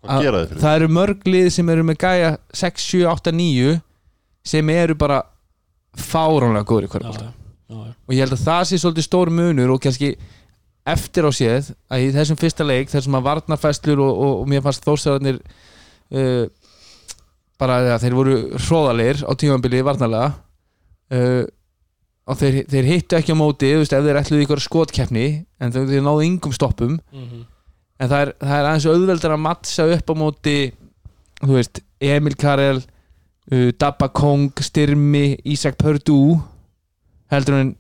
[0.03, 3.81] gera þið fyrir það eru mörg lið sem eru með gæja 6, 7, 8, 9
[4.43, 5.22] sem eru bara
[5.97, 7.34] fáránlega góður í körubólta já,
[7.69, 7.93] já.
[8.07, 10.13] og ég held að það sé svolítið stór munur og kannski
[10.91, 14.63] eftir á séð að í þessum fyrsta leik þessum að varnarfæslur og, og, og mér
[14.65, 16.45] fannst þórsararnir uh,
[17.61, 20.29] bara að þeir voru hróðalegir á tímambili varnarlega
[21.13, 21.43] uh,
[22.31, 25.25] og þeir, þeir hittu ekki á móti þú veist, ef þeir ætluðu ykkur skotkeppni
[25.61, 27.43] en þeir, þeir náðu yngum stoppum Mhm.
[28.01, 30.57] en það er, það er aðeins auðveldar að mattsa upp á móti
[31.41, 36.39] þú veist, Emil Karel uh, Dabba Kong, Styrmi Ísak Pördú
[37.31, 37.75] heldur en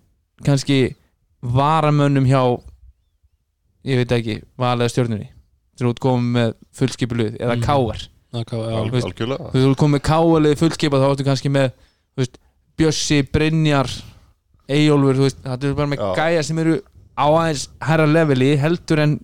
[0.45, 0.95] kannski
[1.41, 2.41] varamönnum hjá
[3.89, 5.31] ég veit ekki, valega stjórnunni
[5.73, 7.63] þeir eru komið með fullskipiluð eða mm.
[7.65, 9.49] káar Al, veist- algjörlega.
[9.51, 11.71] þú eru komið káalið fullskipað þá ertu kannski með
[12.17, 12.37] veist,
[12.79, 13.89] Bjössi, Brynjar
[14.71, 16.77] Eyjólfur, þú veist, það eru bara með gæja sem eru
[17.19, 19.17] á aðeins herra leveli heldur en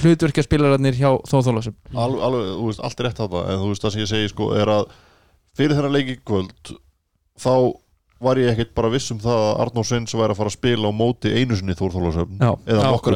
[0.00, 3.94] hlutverkjaspilararnir hjá Þóþólasum alveg, alveg, þú veist, allt er rétt þarna en þú veist það
[3.96, 4.84] sem ég segi sko er að
[5.56, 6.74] fyrir þennan leik í kvöld
[7.40, 7.52] þá
[8.20, 10.88] var ég ekkert bara viss um það að Arnór Sveins væri að fara að spila
[10.88, 12.36] á móti einu sinni Þórþólasöfn
[12.68, 13.14] eða nokkur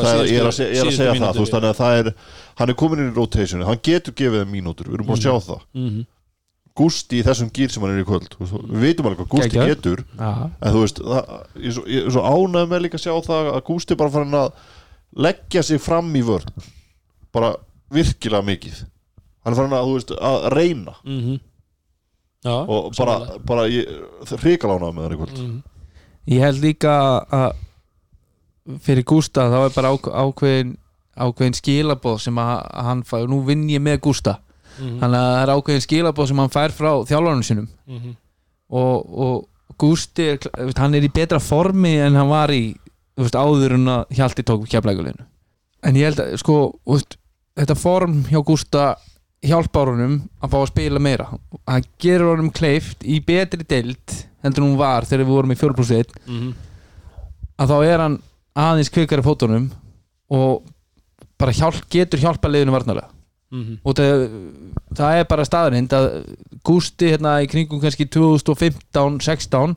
[0.00, 1.36] það er- ég er að, er segja það, mínútur.
[1.36, 2.12] þú veist, þannig að það er
[2.56, 5.26] hann er komin inn í rotationu, hann getur gefið þeim mínútur, við erum búin að
[5.26, 5.60] sjá það.
[5.74, 6.06] Mhm.
[6.76, 9.70] Gústi í þessum gýr sem hann er í kvöld við veitum alveg hvað Geggjaður.
[9.70, 12.98] getur Já, en þú veist, það, ég, er svo, ég er svo ánægð með líka
[12.98, 14.52] að sjá það að Gústi er bara farin að
[15.16, 16.52] leggja sig fram í vörn
[17.32, 17.54] bara
[17.92, 18.82] virkilega mikið.
[19.44, 20.94] Hann er farin að, þú veist, að reyna.
[21.04, 21.40] Mhm.
[22.44, 23.64] Já, og bara, bara
[24.76, 25.62] ánægð með hann í kvöld Mhm.
[26.26, 26.92] Ég held líka
[27.30, 27.52] að
[28.82, 30.76] fyrir Gústa þá er bara ák ákveðin
[31.16, 34.38] ákveðin skilaboð sem að hann fær, nú vinn ég með Gústa
[34.78, 34.98] Mhm.
[35.00, 38.16] þannig að það er ákveðin skilaboð sem hann fær frá þjálfarnum sinum Mhm.
[38.70, 39.48] og, og
[39.78, 40.38] Gústi er,
[40.76, 42.74] hann er í betra formi en hann var í
[43.16, 45.24] þú veist, áður en að Hjalti tók keflækuleginu
[45.82, 47.16] en ég held að sko þú veist,
[47.56, 48.96] þetta form hjá Gústa
[49.46, 51.26] hjálpar honum að fá að spila meira
[51.66, 54.14] hann gerur honum kleift í betri deild
[54.44, 56.54] heldur hún var þegar við vorum í 4 plus 1 Mhm.
[57.58, 58.18] að þá er hann
[58.56, 59.70] aðeins kvikari fótunum
[60.30, 60.62] og
[61.38, 63.10] bara hjálp, getur hjálpa liðinu varnarlega
[63.52, 63.78] Mhm.
[63.84, 64.28] og það,
[64.94, 66.06] það er bara staðarind að
[66.66, 69.76] Gústi hérna í kringum kannski 2015-16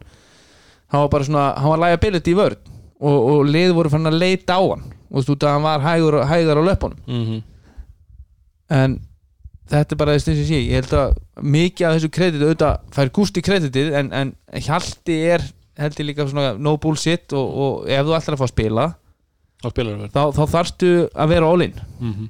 [0.89, 2.57] hann var bara svona, hann var liability í vörð
[2.99, 5.63] og, og lið voru fann að leita á hann og þú veist út að hann
[5.67, 7.43] var hægur, hægar á löpunum Mhm.
[8.69, 8.99] en
[9.69, 11.19] þetta er bara þess að sé ég held að
[11.55, 14.33] mikið af þessu kreditu auðvitað fær Gústi kreditið en, en
[14.65, 15.45] Hjalti er
[15.79, 18.87] held ég líka svona no bullshit og, og ef þú ætlar að fá að spila
[19.59, 19.71] Þá
[20.15, 20.89] þá, þá þarftu
[21.19, 21.73] að vera all in.
[21.99, 22.29] Mhm.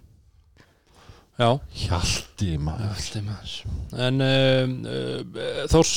[1.39, 1.49] Já.
[1.85, 3.51] Hjalti maður.
[3.95, 5.91] En um, uh, þórs,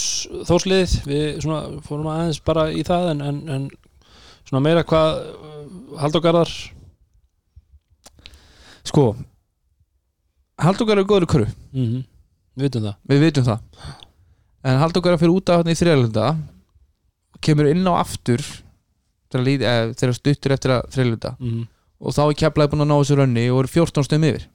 [0.46, 3.64] Þórslið við svona fórum aðeins bara í það en, en, en
[4.46, 5.64] svona meira hvað uh,
[5.98, 6.52] Halldógarðar
[8.86, 9.08] sko
[10.62, 11.52] Halldókar er góður í körfu.
[11.72, 12.04] Mm -hmm.
[12.56, 12.96] við vitum það.
[13.08, 13.60] Við vitum það.
[14.64, 16.36] En Halldókar fyrir út af hann í þriðalunda
[17.40, 18.42] kemur inn á aftur
[19.32, 21.66] þegar, eh, þegar stuttur eftir að þriðalunda mm -hmm.
[22.00, 24.48] og þá er keflaði búin að ná þessu rönni og eru 14 stöðum yfir.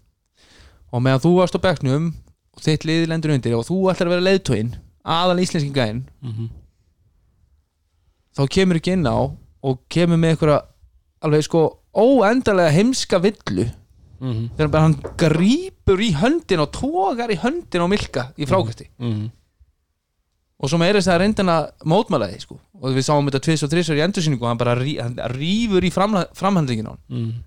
[0.91, 2.13] Og meðan þú varst á bekknum
[2.55, 4.71] og þitt liði lendur undir og þú ætlar að vera leiðtóinn
[5.07, 6.05] aðal íslenski gæinn
[8.37, 9.17] þá kemur ekki inn á
[9.63, 10.61] og kemur með einhverja
[11.25, 11.61] alveg sko
[11.97, 13.67] óendalega heimska villu
[14.19, 14.49] Mm -hmm.
[14.57, 18.89] þegar hann grípur í höndin og tógar í höndin á Milka í frákvæsti
[20.59, 22.59] og svo meira þess að reyndan að mótmæla því sko.
[22.81, 25.85] og við sáum þetta tvis og þrisar í endursýningu og hann bara rí, hann rýfur
[25.85, 27.43] í framhandlingin á hann.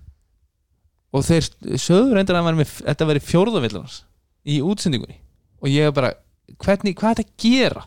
[1.13, 4.05] Og þeir sögur reyndan að með, þetta veri fjórðavillunars
[4.47, 5.17] í útsendingunni.
[5.61, 6.13] Og ég er bara,
[6.57, 7.83] hvernig, hvað er þetta að gera?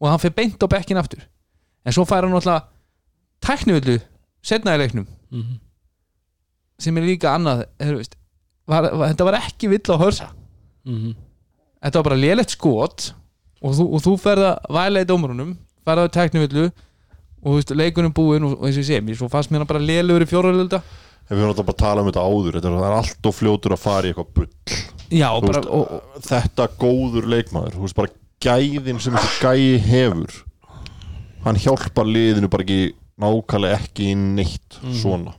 [0.00, 1.24] Og hann fyrir beint á bekkin aftur.
[1.84, 2.68] En svo fær hann náttúrulega
[3.40, 3.98] tæknivillu
[4.42, 5.06] setna í leiknum
[6.80, 8.16] sem er líka annað er, veist,
[8.68, 10.30] var, var, þetta var ekki vill á hörsa.
[11.80, 13.10] Þetta var bara lélegt skot
[13.60, 15.52] og þú, og þú ferð að væla í dómarunum
[15.86, 16.66] ferð að teknivillu
[17.40, 19.80] og veist, leikunum búinn og, og eins og ég sé mér svo fannst mér bara
[19.82, 20.80] lélegur í fjóralölda
[21.30, 23.28] Ef við erum alltaf bara að tala um þetta áður þetta er, það er allt
[23.30, 24.78] og fljótur að fara í eitthvað bull.
[25.10, 28.12] Já, bara, veist, og, og, Þetta góður leikmaður Þú veist bara
[28.42, 30.40] gæðin sem þessi gæi hefur
[31.44, 32.80] Hann hjálpar liðinu bara ekki
[33.20, 35.34] nákvæmlega ekki í neitt svona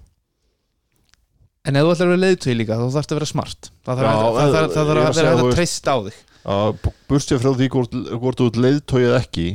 [1.68, 3.72] en ef þú ætlar að vera leiðtögi líka þá þarfst að vera smart.
[3.86, 6.22] Það þarf að, það, það, það þarf að vera þú að treysta á þig.
[6.52, 9.50] Að burstið frá því hvort, hvort þú ert leiðtóið ekki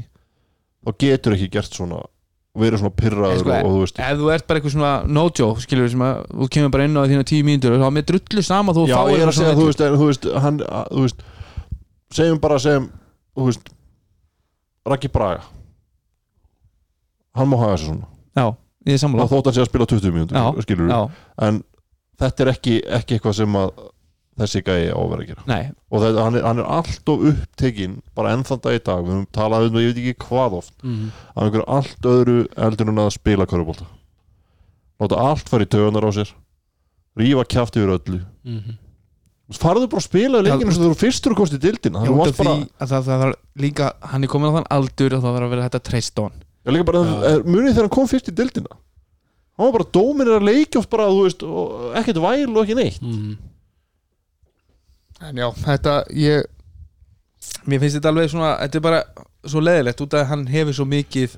[0.87, 2.05] þá getur ekki gert svona
[2.57, 4.75] og verið svona En pyrraður sko, og, og þú veist ef þú ert bara eitthvað
[4.77, 7.89] svona no-joe skilur sem að þú kemur bara inn á þína tíu mínútur og þá
[7.89, 9.97] er með drullu sama þú Já, fáir ég er að þessa segja, þú veist, en,
[10.01, 11.25] þú veist, hann, að, þú veist
[12.17, 12.87] segjum bara, segjum,
[13.37, 13.73] þú veist
[14.87, 15.43] Raki Braga.
[17.37, 18.09] Hann má hafa þessu svona.
[18.39, 18.47] Já,
[18.87, 19.27] ég er sammála.
[19.27, 21.01] Þá þótt hann sé að spila 20 mínútur, Já, skilur já,
[21.49, 21.59] en
[22.23, 23.71] þetta er ekki, ekki eitthvað sem að
[24.37, 25.45] þessi gæi á að að gera.
[25.49, 29.05] Nei, og þetta, hann, er, hann er allt of upptekinn bara ennþann dag í dag,
[29.07, 32.91] við höfum talað um það ég veit ekki hvað oft, af einhverju allt öðru eldur
[32.93, 33.87] en að spila körubólta
[35.01, 36.31] láta allt fara í tögunar á sér
[37.17, 38.21] rífa kjáft yfir öllu.
[39.57, 42.49] Farðu bara að spila leikinu sem þú eru fyrstur að kosti dildina það
[42.83, 45.53] að það, það, það líka, hann er komin á þann aldur og það var að
[45.55, 46.41] vera þetta treyst á hann.
[47.31, 48.77] Er, munið þegar hann kom fyrst í dildina
[49.57, 52.77] hann var bara dóminir að leikja oft bara, þú veist, og ekkert væl og ekki
[52.77, 53.01] neitt.
[55.27, 56.45] En já, þetta, ég
[57.71, 59.01] mér finnst þetta alveg svona, þetta er bara
[59.47, 61.37] svo leðilegt út af að hann hefur svo mikið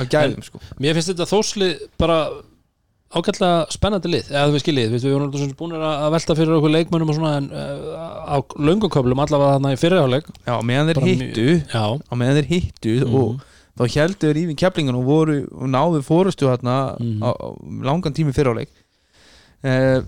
[0.00, 0.60] af gæðum, sko.
[0.80, 2.18] Mér finnst þetta þórslið bara
[3.14, 4.30] ágætlega spennandi lið.
[4.32, 7.34] Eða þú veist skiljið, við vorum alltaf búin að velta fyrir okkur leikmönnum og svona
[7.38, 12.40] en uh, á lönguköflum allavega þarna í fyrirháleik já, meðan þeir hittu Já, og meðan
[12.40, 13.14] þeir hittu Mhm.
[13.20, 13.44] og
[13.74, 17.46] þá heldur yfir keflingan og voru og náðu fórustu hérna á, á
[17.86, 18.70] langan tími fyriráleik
[19.64, 20.04] uh,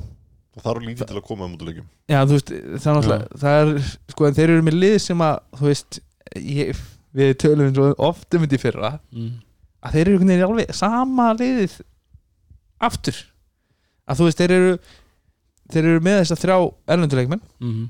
[0.56, 1.88] það þarf lítið til að koma um út leikjum.
[2.08, 5.24] Já, þú veist, það er náttúrulega það er, sko, en þeir eru með lið sem
[5.26, 5.98] að, þú veist
[6.40, 6.84] ég,
[7.16, 9.32] við tölum svo oft um þetta í fyrra mm.
[9.82, 11.76] að þeir eru einhvern veginn alveg sama liðið
[12.86, 13.20] aftur.
[14.06, 14.72] Að þú veist þeir eru
[15.72, 16.56] þeir eru með þess að þrjá
[16.94, 17.84] erlenduleikmenn Mm.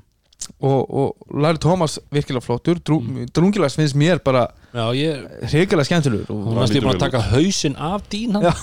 [0.61, 2.79] Og, og Larry Thomas virkilega flottur.
[2.79, 3.25] Drú, Mm.
[3.35, 6.95] Drungilags finnst mér bara Já, ég hrigalega skemmtilegur og, Hún Það varst ég lítur búin
[6.95, 8.53] að taka hausinn af Dín hann Já.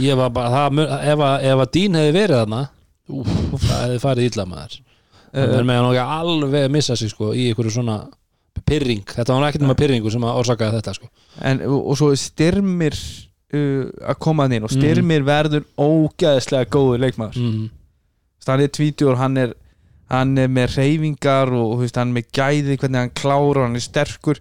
[0.00, 0.80] Ég var bara, það,
[1.12, 2.62] ef, að, ef að Dín hefði verið þarna
[3.68, 4.76] það hefði farið illa maður.
[5.34, 7.98] Það uh, er með hann okkur alveg að missa sig sko, í einhverju svona
[8.64, 11.08] pyrring, þetta var ekkert með pyrringu sem að orsakaði þetta sko.
[11.42, 17.02] en, og, og svo er styrmir uh, að koma inn og styrmir verður ógæðislega góður
[17.04, 17.40] leikmaður.
[17.42, 17.66] Mm.
[18.46, 19.54] hann er tvítur, hann er
[20.12, 23.84] hann er með reyfingar og veist, hann er með gæði hvernig hann klára, hann er
[23.84, 24.40] sterkur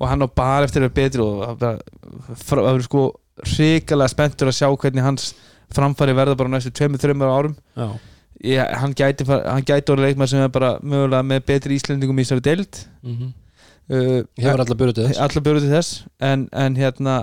[0.00, 1.80] og hann á bara eftir að vera betri og það
[2.50, 3.02] verður sko
[3.54, 5.32] hrikalega spenntur að sjá hvernig hans
[5.74, 7.52] framfæri verða bara næstu 2-3 árum.
[7.78, 7.88] Já,
[8.44, 12.18] ég, hann gæti, far- hann gæti orðið leikmaður sem er bara mögulega með betri íslendingum
[12.18, 12.80] í þessari deild.
[13.06, 13.28] Mm
[13.90, 15.20] uh, hefur allar byrjuð til þess.
[15.26, 15.92] Allar björðu til þess
[16.30, 17.14] en, en hérna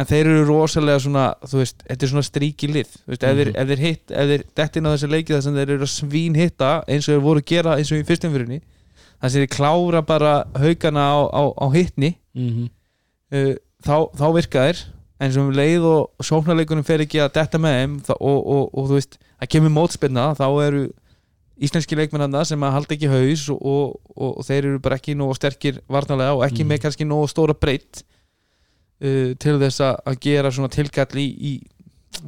[0.00, 3.50] en þeir eru rosalega svona þú veist, þetta er svona stríki lið þú veist, þeir,
[3.50, 3.56] Mhm.
[3.60, 6.38] ef þeir hitt, ef þeir dettin á þessi leiki þar sem þeir eru að svín
[6.40, 8.60] hitta eins og þeir voru að gera eins og í fyrstumfyrinni
[9.20, 12.70] þar sem þeir klára bara haugana á, á, á hittni mm
[13.32, 13.54] uh,
[13.84, 14.80] þá, þá virka þeir
[15.20, 18.64] en sem um leið og sóknarleikunum fer ekki að detta með þeim þá, og, og,
[18.72, 20.86] og, þú veist, að kemur mótspilna þá eru
[21.60, 25.12] íslenski leikmennanda sem að halda ekki haus og, og, og, og þeir eru bara ekki
[25.18, 26.70] nógu sterkir varnalega og ekki Mhm.
[26.72, 28.00] með kannski nógu stóra breytt
[29.00, 31.52] uh, til þess að, að gera svona tilkall í, í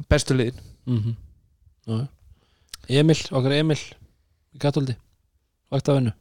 [0.09, 1.15] bestu liðin -hmm.
[1.87, 2.07] Já.
[2.89, 3.79] Emil, okkar Emil
[4.53, 4.95] í Katóldi,
[5.71, 6.13] vakt af hennu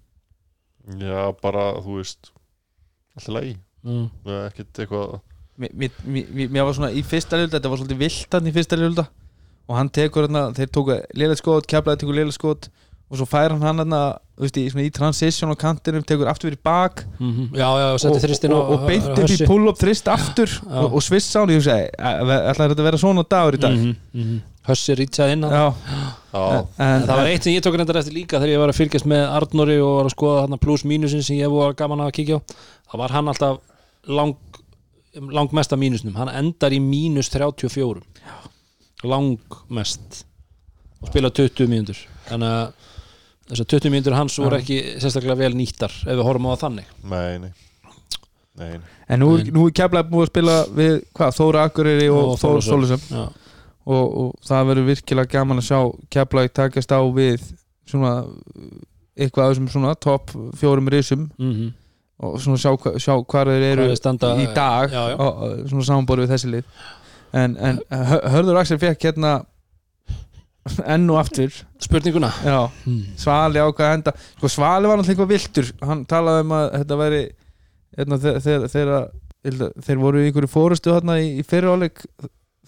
[0.98, 2.32] Já, bara, þú veist
[3.16, 4.08] Alltaf lægi mm.
[4.48, 5.20] Ekkert eitthvað
[5.56, 8.78] mér, mér, mér, mér var svona í fyrsta liðulda þetta var svolítið viltan í fyrsta
[8.78, 9.06] liðulda
[9.68, 12.68] og hann tekur hérna, þeir tóku liðlega skot keflaði tekur liðlega skot
[13.12, 14.00] og svo fær hann hann hérna,
[14.32, 18.00] þú veist, í, í transition á kantinum, tekur aftur fyrir bak Mm Já, já, og
[18.04, 22.72] og, og, og beint upp í pull-up þrist aftur og, og og ég hugsaði, ætlaði
[22.72, 23.76] þetta að vera svona dagur í dag?
[23.76, 24.40] Mm -hmm.
[24.62, 25.74] Hössi rýtsaði inn já,
[26.32, 28.78] Já, en, Það var eitt sem ég tók reyndar eftir líka þegar ég var að
[28.78, 32.12] fylgjast með Arnóri og var að skoða þarna pluss mínusin sem ég var gaman að
[32.18, 32.40] kíkja á.
[32.92, 33.59] Þá var hann alltaf
[34.06, 34.36] lang,
[35.18, 36.14] langmest af mínusnum.
[36.14, 38.00] Hann endar í mínus 34
[39.02, 40.22] langmest.
[41.02, 41.98] Og spila 20 mínútur.
[42.30, 42.88] Þannig að
[43.52, 46.88] þessar 20 mínútur hans voru ekki sérstaklega vel nýttar ef við horfum á það þannig.
[47.12, 47.52] Nei, nei.
[48.52, 48.72] Nei,
[49.08, 52.98] en nú, nú er keflaði búið að spila við hvað, Þóra Akureyri og, Og Þóra
[52.98, 53.22] Já,
[53.88, 55.78] og, og það verður virkilega gaman að sjá
[56.12, 57.46] keflaði takast á við
[57.88, 58.10] svona
[59.16, 61.30] eitthvað af þessum svona topp fjórum risum.
[61.40, 61.70] Mm
[62.22, 62.70] og svona sjá,
[63.02, 65.16] sjá hvar þeir eru standa, í dag já, já.
[65.18, 66.68] Og, svona samanborið við þessi lið.
[67.32, 69.32] En, en Hö- Hörður Axel fekk hérna
[70.86, 71.56] enn og aftur.
[71.82, 72.30] Spurninguna?
[72.47, 73.01] Já, mm.
[73.18, 76.98] Svali ákvað að enda sko Svali var náttúrulega eitthvað viltur hann talaði um að þetta
[77.01, 77.22] væri
[77.98, 78.68] hérna, þegar, þegar,
[79.43, 82.05] þegar þeir voru í einhverju fórustu hérna í, í fyriráleik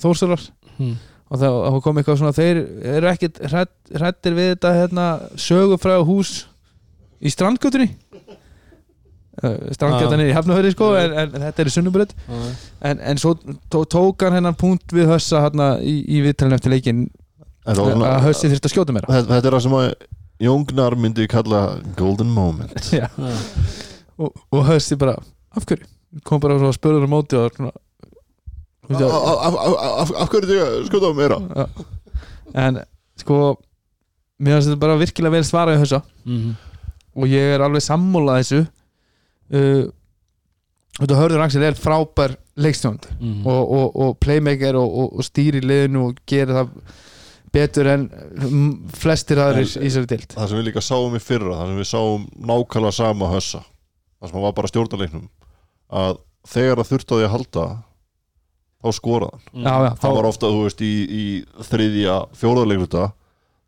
[0.02, 0.42] Þórsarar
[0.74, 0.96] Mm.
[1.30, 2.58] og það kom eitthvað svona þeir
[2.96, 5.04] eru ekkit hrættir við þetta hérna,
[5.38, 6.32] sögufræða hús
[7.22, 7.92] í strandgötunni.
[9.38, 12.12] Uh, strandgötan er í Hafnafjörði sko en, en þetta er í Sunnubröð
[12.86, 13.32] en, en svo
[13.70, 17.00] tó, tók hann hennan punkt við hössa hérna í, í viðtalinu eftir leikin
[17.64, 19.88] Var að svona, hössi þurfti að skjóta mér þetta, þetta er það sem að
[20.44, 21.60] Jóngnar myndi kalla
[21.96, 22.88] golden moment.
[22.98, 23.06] Já.
[24.18, 25.14] og, og hössi bara
[25.54, 25.86] af hverju,
[26.26, 27.72] kom bara og spurður á móti og svona
[28.84, 31.38] Af- af- af- af af hverju þig að skjóta á?
[31.56, 31.66] Já.
[32.66, 32.82] en
[33.16, 33.38] sko
[34.42, 36.54] mér finnst þetta bara virkilega vel svarað í hössa Mm
[37.14, 38.60] og ég er alveg sammúlað þessu.
[39.54, 39.84] Uh,
[41.00, 43.46] og þú hörður Axel er frábær leikstjónd -hmm.
[43.46, 46.68] og, og, og playmaker og, og, og stýri liðinu og gerir það
[47.54, 48.68] betur en mm,
[48.98, 51.90] flestir aðrir í þessari dild Það sem við líka sáum í fyrra Það sem við
[51.90, 55.26] sáum nákvæmlega sama hössa Það sem hann var bara stjórnarleiknum
[55.94, 56.16] að
[56.48, 57.66] þegar það þurfti á því að halda
[58.84, 59.64] þá skoraði hann.
[59.64, 63.06] Já, já, það var ofta, þú veist, í, í þriðja fjóðarleikluta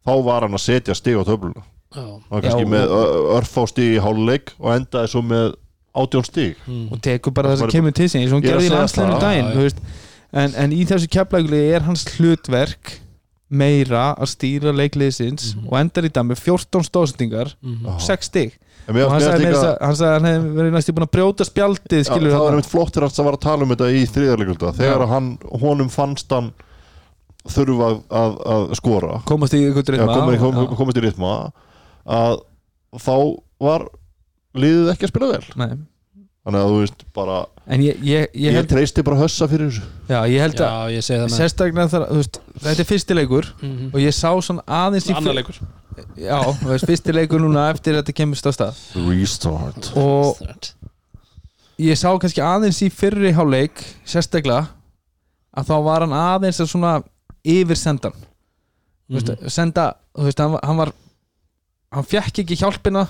[0.07, 1.65] þá var hann að setja stig á töfluna.
[1.97, 2.03] Já.
[2.03, 2.97] hann var kannski Já, með
[3.37, 5.55] örfá stig í háluleik og endaði svo með
[5.97, 6.61] átjón stig.
[6.67, 6.91] Mm.
[6.93, 9.15] og tekur bara Það að kemur til sín eins og að gerði í það.
[9.23, 9.71] daginn
[10.37, 12.99] en, en í þessu keflægli er hans hlutverk
[13.51, 15.66] meira að stýra leikliðsins Mhm.
[15.70, 17.85] og endar í dag með 14 stóðsendingar Mhm.
[17.86, 17.98] Já.
[18.01, 18.59] 6 stig.
[18.89, 22.31] En mér og hann sagði, að hann hefði verið næstu búin að brjóta spjaldið skilur
[22.32, 25.39] það var einmitt flottir að það var að tala um þetta í þriðarleikluta þegar hann,
[25.60, 26.52] honum fannst hann
[27.47, 29.23] þurfa að, að, að skora.
[29.27, 31.52] Komast í Já, drifma komið, kom, komist í ritma.
[32.06, 32.40] Að
[32.98, 33.16] þá
[33.60, 33.86] var
[34.55, 35.44] liðið ekki að spila vel.
[35.56, 35.77] Nei.
[36.47, 37.36] Þannig að þú veist bara
[37.66, 39.82] en ég, ég, ég ég, treysti bara hössa fyrir þessu.
[40.09, 41.01] Já, ég held að Já,
[41.35, 43.89] sérstaklega þar, veist, þetta er fyrsti leikur Mhm.
[43.93, 45.59] og ég sá svona aðeins í Annar leikur.
[46.16, 49.90] Já, veist, fyrsti leikur núna eftir að þetta kemur stað stað restart.
[49.98, 50.39] Og,
[51.82, 54.68] ég sá kannski aðeins í fyrri háleik sérstaklega
[55.56, 56.94] að þá var hann aðeins að svona
[57.47, 58.12] yfir sendan
[59.09, 60.90] mm veist, senda, þú veist, hann, var- hann var
[61.93, 63.05] hann fekk ekki hjálpina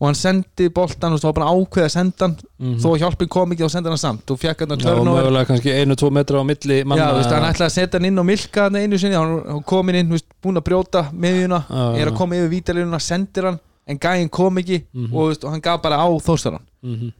[0.00, 2.34] og hann sendi boltan, þú veist, það var bara ákveð að senda hann.
[2.58, 2.76] Mhm.
[2.78, 4.30] þó að hjálpin kom ekki þá sendi hann samt.
[4.30, 7.02] Og fekk hann að Já, og mögulega kannski einu, tvo metra á milli manna.
[7.08, 9.94] Já, veist, hann ætlaði að setja hann inn og milka hann einu sinni, hann komin
[9.98, 13.58] inn, veist, búin að brjóta miðjuna, Já, er að koma yfir vítalínuna, sendir hann.
[13.88, 14.84] En gæinn kom ekki.
[14.94, 15.14] Mhm.
[15.16, 17.12] og, veist, og hann gaf bara á þóstarann Mhm.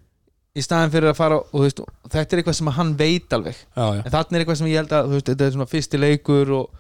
[0.55, 3.55] í staðin fyrir að fara og þú þetta er eitthvað sem hann veit alveg.
[3.77, 5.99] Já, já, en þarna er eitthvað sem ég held að þú þetta er svona fyrsti
[5.99, 6.71] leikur og,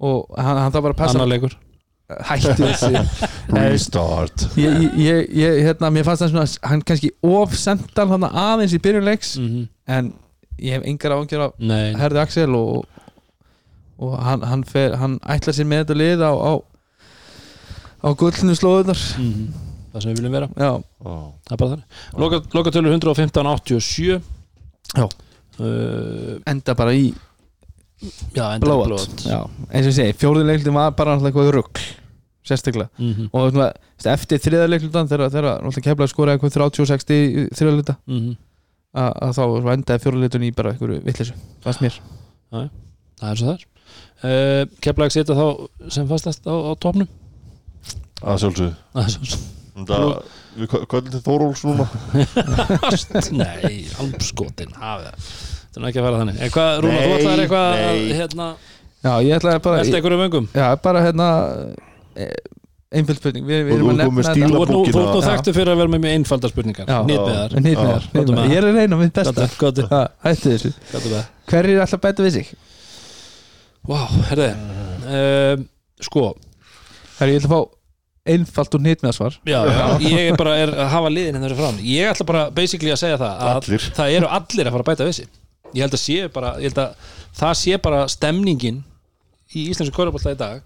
[0.00, 1.56] og hann, hann þarf bara að passa
[2.06, 3.00] hætti þessi
[3.56, 7.10] Restart ég, ég, ég, ég, hérna, mér fannst það svona hann kannski
[8.14, 9.64] hann aðeins í byrjunleiks Mhm.
[9.88, 10.12] en
[10.62, 12.86] ég hef engar áhengjur af Nei, Herði Axel og,
[13.98, 16.52] og hann, hann, fer, hann ætlar sér með þetta lið á, á,
[18.06, 19.46] á gullnu slóðunar Mhm.
[19.92, 20.70] það sem við viljum vera já,
[21.02, 21.12] Já.
[21.48, 24.20] það er bara þannig Loka, Lokatölur 115.87
[24.96, 25.06] Já.
[25.58, 27.10] uh, enda bara í
[28.36, 29.38] Já, blót Já,
[29.72, 31.80] eins og ég segi, fjórðuleiklutin var bara náttúrulega eitthvað rugg
[32.46, 32.90] sérstaklega.
[33.00, 33.28] Mhm.
[33.32, 38.36] og svona, veist, eftir þriðaleiklutan þegar, náttúrulega keflaði skoraði eitthvað 30-60 í þriðalegluta Mhm.
[38.94, 41.98] að, að þá endaði fjórðuleiklutin í bara eitthvað vittlisu, fannst mér.
[42.52, 43.64] Það er svo það er
[44.26, 45.46] uh, Keflag sita þá
[45.96, 48.74] sem fastast á, á sjálfsögðu.
[48.92, 49.44] Það er svo
[49.76, 50.22] Það,
[50.56, 51.84] við kvöldum til Þóróls núna.
[53.42, 56.36] Nei, almskotin hafið það Þetta er ekki að fara þannig.
[56.40, 58.46] En hvað, Rúna, þú Nei, ætlaðir eitthvað að, hérna,
[59.06, 61.26] Já, ég ætlaði bara Velta einhverjum vöngum Já, bara hérna
[62.96, 65.20] einföld spurning Við, við Og erum að nefna stíla- Þú ert nú, þú ert nú
[65.20, 65.26] Já.
[65.28, 66.88] þekktu fyrir að vera með mjög einfaldar spurningar.
[66.88, 66.98] Já.
[67.10, 68.22] Nýtmiðar Nýtmiðar, Já.
[68.24, 69.46] Að- Ég er að reyna mitt besta.
[70.24, 70.72] Hættu þessu.
[71.46, 72.52] Hverjir er alltaf bæta við sig?
[73.86, 74.00] Vá,
[74.32, 75.68] herði um,
[76.02, 76.24] Sko,
[77.20, 77.60] Herri, ég ætla að fá
[78.26, 79.60] einfalt og nýtmiðarsvar já,
[80.02, 83.18] ég er bara er að hafa liðin hennar fram Ég ætla bara basically að segja
[83.20, 83.84] það að Allir.
[83.94, 85.28] það eru allir að fara að bæta við sig
[85.76, 88.82] Ég held að sé bara ég held að það sé bara stemningin
[89.52, 90.62] í íslensku körubólta í dag.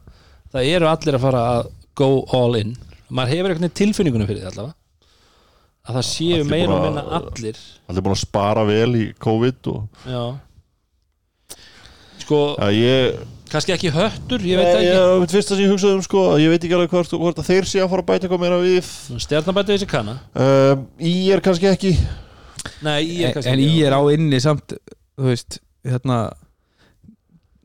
[0.51, 2.77] Það eru allir að fara að go all in.
[3.11, 4.77] Maður hefur veginn tilfinningunum fyrir því allavega.
[5.91, 7.59] Að það séu meira og minna allir.
[7.91, 10.23] Allir búin að spara vel í COVID og já.
[12.21, 13.21] Sko, Já, ég
[13.51, 16.25] kannski ekki höttur ég veit ekki, ég, fyrsta sem ég hugsaði um sko.
[16.39, 18.61] Ég veit ekki alveg hvort, hvort að þeir sé að fara að bæta eitthvað meira
[18.63, 18.91] við.
[19.25, 20.15] Stjarnabæti þessi kanna.
[20.37, 21.95] Um, Í er kannski ekki.
[22.85, 24.77] Nei, ég er en ég er á inni samt
[25.21, 26.21] Þú veist, hérna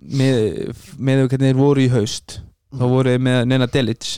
[0.05, 2.39] með, með hvernig þeir voru í haust
[2.75, 4.09] þá voru þeir með Nena Delic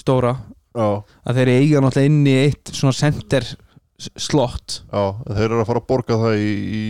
[0.00, 0.34] stóra
[0.74, 3.44] Já, að þeir eiga náttúrulega inni eitt svona center
[4.18, 6.80] slott já, en þeir eru að fara að borga það í, í,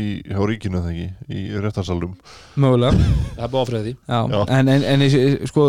[0.00, 2.14] í hjá ríkinu það ekki, í réttarsalum
[2.56, 3.10] mögulega.
[3.34, 3.92] Það er búið áfrið því.
[4.08, 5.04] Já, en, en, en
[5.50, 5.66] sko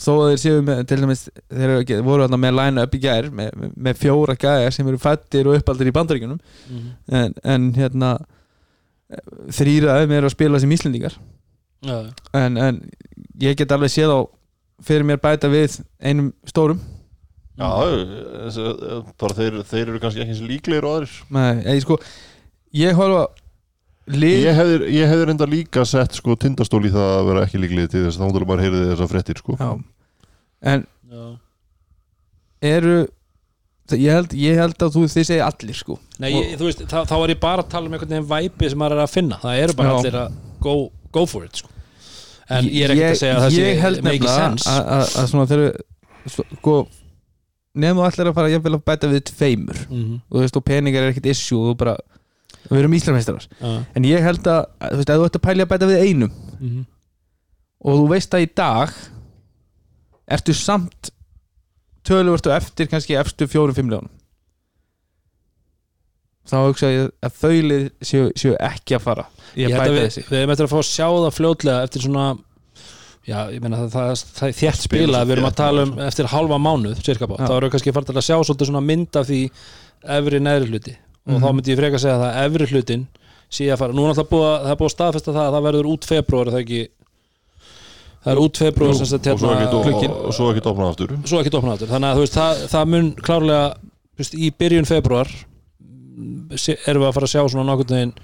[0.00, 2.96] þó að þeir séu með til dæmis þeir eru ekki, voru þarna með line up
[2.96, 6.40] í gær með, með, fjóra gæjar sem eru fættir og uppaldir í bandaríkjunum.
[7.12, 8.14] En, en hérna
[9.52, 11.16] þrýraði með að spila sem íslendingar.
[11.82, 11.96] Já,
[12.38, 12.80] en, en
[13.42, 14.20] ég get alveg séð á
[14.86, 16.80] fyrir mér bæta við einum stórum.
[17.58, 21.16] Já, þessi- bara þeir, þeir eru kannski ekki eins líklegir og aðrir.
[21.34, 21.98] Nei, ég sko
[22.72, 23.28] ég horfa
[24.12, 27.90] Ég hefði, ég hefði reynda líka sett sko tindastól í það að vera ekki líklegir
[27.92, 29.54] til þess að þá múlum maður heyrði þessar fréttir sko.
[29.60, 29.68] Já.
[30.72, 31.26] en já.
[32.72, 32.96] eru
[33.90, 35.98] ég held, ég held að þú þið segja allir sko.
[36.22, 38.70] Nei, ég, þú veist, þá, þá er ég bara að tala um einhvern veginn væpi
[38.70, 39.38] sem maður er að finna.
[39.42, 39.98] Það eru bara Já.
[39.98, 40.74] allir að go,
[41.12, 41.68] go for it sko.
[42.52, 44.68] en ég er ekkert að segja að það ég held sé make nefnilega sense.
[44.70, 45.62] að, að, að svona þeir
[46.58, 46.76] sko
[47.72, 49.84] nefnum allir að fara jafnvel að bæta við tveimur.
[49.90, 51.96] Mm og þú veist og peningar er ekkert issue og þú bara
[52.68, 53.46] við erum íslameistarar.
[53.96, 56.32] En ég held að, þú veist, að þú ert að pælja að bæta við einum
[56.60, 56.84] -hmm.
[57.80, 58.94] og þú veist að í dag
[60.28, 61.10] ertu samt
[62.08, 64.10] töluvert og eftir kannski efstu fjórum-fimm ljónum
[66.48, 69.24] þá hugsa ég að þaulið séu, séu ekki að fara.
[69.54, 70.24] Ég að bæta við, þessi.
[70.26, 72.24] við erum eftir að fá að sjá það fljótlega eftir svona
[73.30, 76.30] já, ég meina það, það, það er þétt spila við erum að tala um eftir
[76.32, 77.36] halva mánuð cirka Já.
[77.46, 79.40] þá erum við kannski farið að sjá svona mynd af því
[80.18, 80.96] efri neðri hluti.
[81.22, 81.42] Og Mhm.
[81.44, 83.06] þá myndi ég freka að segja að það efri hlutin
[83.52, 85.54] sé að fara, nú er náttúrulega búið að það er búið að staðfesta það að
[85.54, 86.80] það verður út februar það ekki
[88.22, 91.14] það er út februar og hérna, og, og, svo ekki opnað aftur.
[91.26, 93.64] Svo ekki opna áttur þannig að veist, það, það mun klárlega
[94.20, 95.32] veist, í byrjun februar
[96.52, 98.14] erum við að fara að sjá svona nokkurn veginn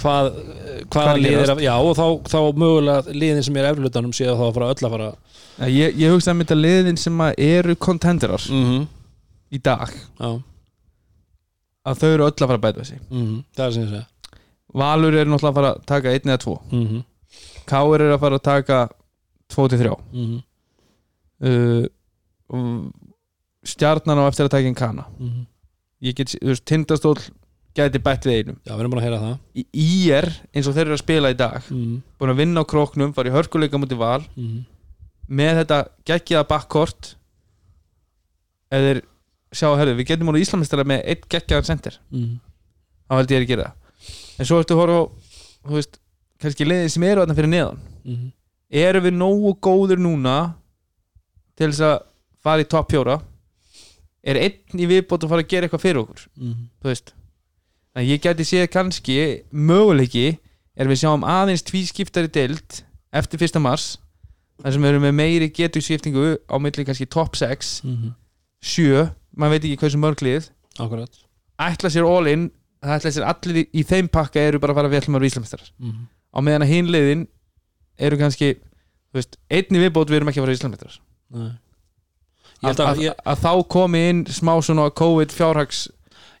[0.00, 0.30] hvað,
[0.92, 1.52] Hvað gerast?
[1.52, 4.86] að, já og þá, þá mögulega liðin sem er eflutanum séu þá að fara öll
[4.86, 5.10] að fara
[5.68, 8.86] ég, ég hugsa að mynda liðin sem að eru contenderar mm -hmm.
[9.52, 10.30] í dag já,
[11.90, 14.06] að þau eru öll að fara að bæta þessi mm það er sem ég segja
[14.72, 16.54] Valur er náttúrulega að fara að taka einn eða tvo.
[16.72, 17.02] Mm -hmm.
[17.68, 18.78] Káur er að fara að taka
[19.52, 20.42] tvo til þrjá Mm -hmm.
[21.48, 21.86] uh,
[22.52, 22.92] og
[23.64, 25.46] stjarnan á eftir að taka einn kana Mm -hmm.
[26.02, 27.16] ég get, þú veist, tindastól
[27.74, 30.74] gæti bætt við einum Já, við erum búin að heyra það í IR eins og
[30.74, 32.02] þeir eru að spila í dag mm.
[32.18, 34.64] búin að vinna á króknum, fara í hörkuleika múti val Mm.
[35.28, 37.16] með þetta geggjaða bakkort
[38.72, 39.00] eða
[39.52, 42.40] sjá að herðu, við getum múið Íslamistara með eitt geggjaðan center Mm.
[43.08, 45.04] þá held ég er að gera það en svo ertu að horfa á
[45.68, 45.98] þú veist,
[46.40, 48.32] kannski leiðin sem eru þarna fyrir neðan Mm.
[48.72, 50.36] Erum við nógu góður núna
[51.58, 51.98] til þess að
[52.42, 53.18] fara í topp fjóra
[54.22, 56.54] er einn í viðbót að fara að gera eitthvað fyrir okkur Mm.
[56.82, 57.12] þú veist
[57.98, 59.16] en ég geti séð kannski
[59.52, 60.38] möguleiki
[60.78, 62.78] er við sjáum aðeins tvískiptari deild
[63.12, 63.98] eftir fyrsta mars
[64.62, 68.14] þar sem við erum með meiri geturskiptingu á milli kannski topp 6 Mm.
[68.62, 71.10] 7, maður veit ekki hversu mörglið Akkurat
[71.58, 72.48] ætla sér all in
[72.82, 75.68] það ætla sér allir í, í þeim pakka eru bara að fara að vera íslamistarar
[75.82, 76.06] mm.
[76.32, 77.24] á meðan að hinliðin
[78.02, 78.54] eru kannski
[79.14, 80.92] veist, einni viðbót við erum ekki að fara.
[82.62, 85.86] Ég held að, að, að þá komi inn smá svona COVID fjárhags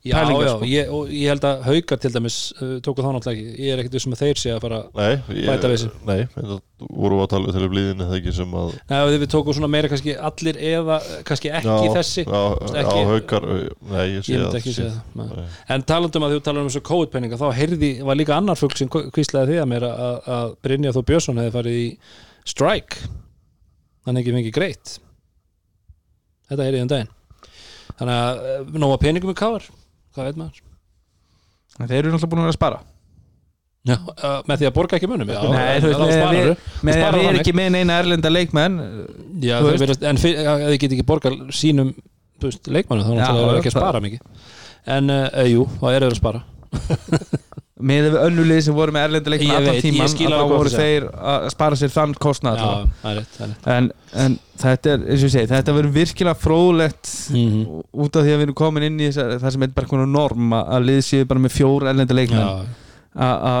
[0.02, 0.66] já, pælingar, já, sko.
[0.66, 3.82] ég, og ég held að haukar til dæmis uh, tóku þá náttúrulega ekki Ég er
[3.82, 5.92] ekkert vissum að þeir sé að fara Nei, ég, Bæta við sig.
[6.08, 9.26] Nei, en það vorum við að tala til blíðin eða ekki sem að Nei, við
[9.36, 10.96] tóku svona meira kannski allir eða
[11.28, 12.40] kannski ekki já, þessi Já,
[12.82, 13.46] ekki- já haukar
[13.92, 15.28] Nei, ég sé að ekki segja það nei.
[15.38, 15.46] Nei.
[15.76, 18.90] En talandum að þú talar um þessu COVID-penninga þá heyrði, var líka annar fugg sem
[18.90, 21.86] kvíslaði því að mér að, að Brynja Þó Björnsson hefði farið í
[22.50, 23.06] strike
[24.08, 24.96] hann ekki mikið greitt
[26.50, 27.12] Þetta heyrði um daginn
[27.92, 29.68] Þannig að eh, nóga peningum í káar
[30.14, 30.62] hvað veit maður?
[31.80, 32.80] En þeir eru náttúrulega búin að vera að spara.
[33.82, 37.24] Já, uh, með því að borga ekki munum já, Nei, þú veist, við- að við
[37.26, 37.54] erum ekki.
[37.58, 38.76] með neina erlenda leikmenn
[39.42, 40.04] Já, þú veist.
[40.06, 41.90] en þið get ekki borga sínum
[42.42, 43.26] leikmannu þá er já,
[43.58, 44.20] ekki að það- spara mikið.
[44.86, 46.44] En uh, jú, þá er þeir að spara
[47.80, 49.06] með önnulið sem voru með
[49.48, 52.14] Ég allan tíman þá voru þeir að spara sér þann
[53.16, 53.38] rétt
[53.72, 53.88] en,
[54.24, 57.62] en þetta er, segi, þetta verður virkilega fróðlegt Mhm.
[58.04, 60.10] út af því að við erum komin inn í þessa, það sem er bara konar
[60.10, 61.56] norm að, að lið séu bara með
[63.12, 63.54] a, a,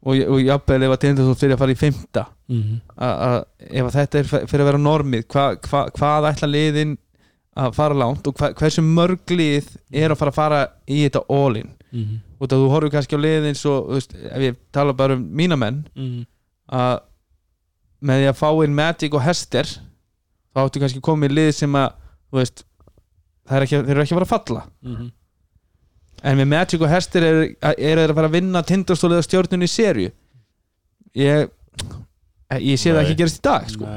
[0.00, 2.80] og, jafnvel ef að tindur þú fyrir að fara í fymta mhm.
[2.96, 3.38] að
[3.68, 6.96] ef þetta er fyrir að vera normið hva, hva, hvað ætla liðin
[7.60, 11.70] að fara langt og hversu mörg lið er að fara að fara í þetta all-in
[11.92, 12.18] Mhm.
[12.40, 15.56] út af þú horfur kannski á liðin svo, veist, ef ég tala bara um mína
[15.58, 16.26] menn Mhm.
[16.70, 17.00] að
[18.02, 21.92] með því að fá inn Magic og Hester þá áttu kannski komið lið sem að
[22.32, 22.64] veist,
[23.50, 25.10] er ekki, þeir eru ekki að fara að falla Mhm.
[26.22, 29.66] en með Magic og Hester eru er þeir að fara að vinna tindastólið á stjórnunni
[29.66, 30.12] í serju
[31.16, 31.50] ég
[32.58, 33.04] ég sé það Nei.
[33.06, 33.90] ekki gerast í dag sko.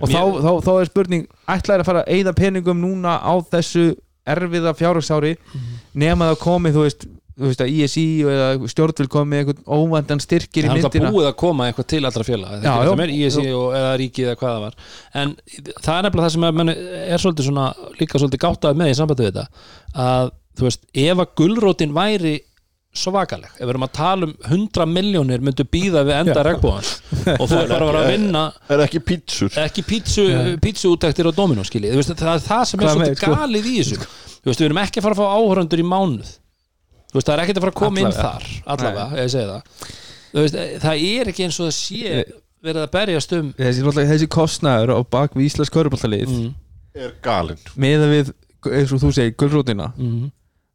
[0.00, 3.86] Og þá, þá, þá er spurning ætlaði að fara að eyða peningum núna á þessu
[4.26, 5.36] erfiða fjárhagsári
[5.96, 7.06] nema það komið þú veist,
[7.36, 11.12] þú veist að ISI eða stjórn vil komið eitthvað óvandan styrkir í Það er myndina?
[11.14, 12.72] búið að koma eitthvað til allra félag Já,
[13.20, 14.80] ISI og, eða ríki eða hvað það var.
[15.22, 15.36] En
[15.84, 16.74] það er nefnilega það sem er, menn,
[17.06, 17.68] er svolítið svona,
[18.00, 19.46] líka svolítið gáttað með í sambandi við þetta
[20.06, 22.34] að þú veist, ef að gulrótin væri
[22.98, 26.90] svakaleg, ef við erum að tala um 100 miljónir myndu býða við enda regnbúans
[27.36, 28.42] og þú er bara að vera að vinna
[28.76, 29.52] Er ekki pítsur?
[29.64, 30.24] Ekki pítsu,
[30.64, 33.36] pítsu útæktir á Dominó skilji, þú veist, það er það sem er svolítið sko?
[33.36, 34.00] galið í þessu.
[34.46, 36.32] Þú veist, við erum ekki að fara að fá áhörundur í mánuð.
[37.10, 38.26] Þú veist, það er ekkert að fara að koma inn Allavega.
[38.26, 39.92] þar allavega, ég segi það.
[40.32, 42.24] Þú veist, það er ekki eins og það sé
[42.66, 46.48] verið að berjast um þessi, þessi kostnæður á bak við Íslands köruboltalið mm,
[46.96, 47.60] Er galinn.
[47.78, 48.30] með við,
[48.72, 50.24] eins og þú segir, gulrótina mm,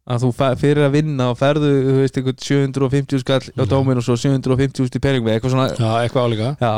[0.09, 1.71] að þú fyrir að vinna og ferðu
[2.01, 5.91] veist, einhvern 750 skall á dómin og svo 750 í peningum eða eitthvað svona já,
[6.01, 6.73] eitthvað já,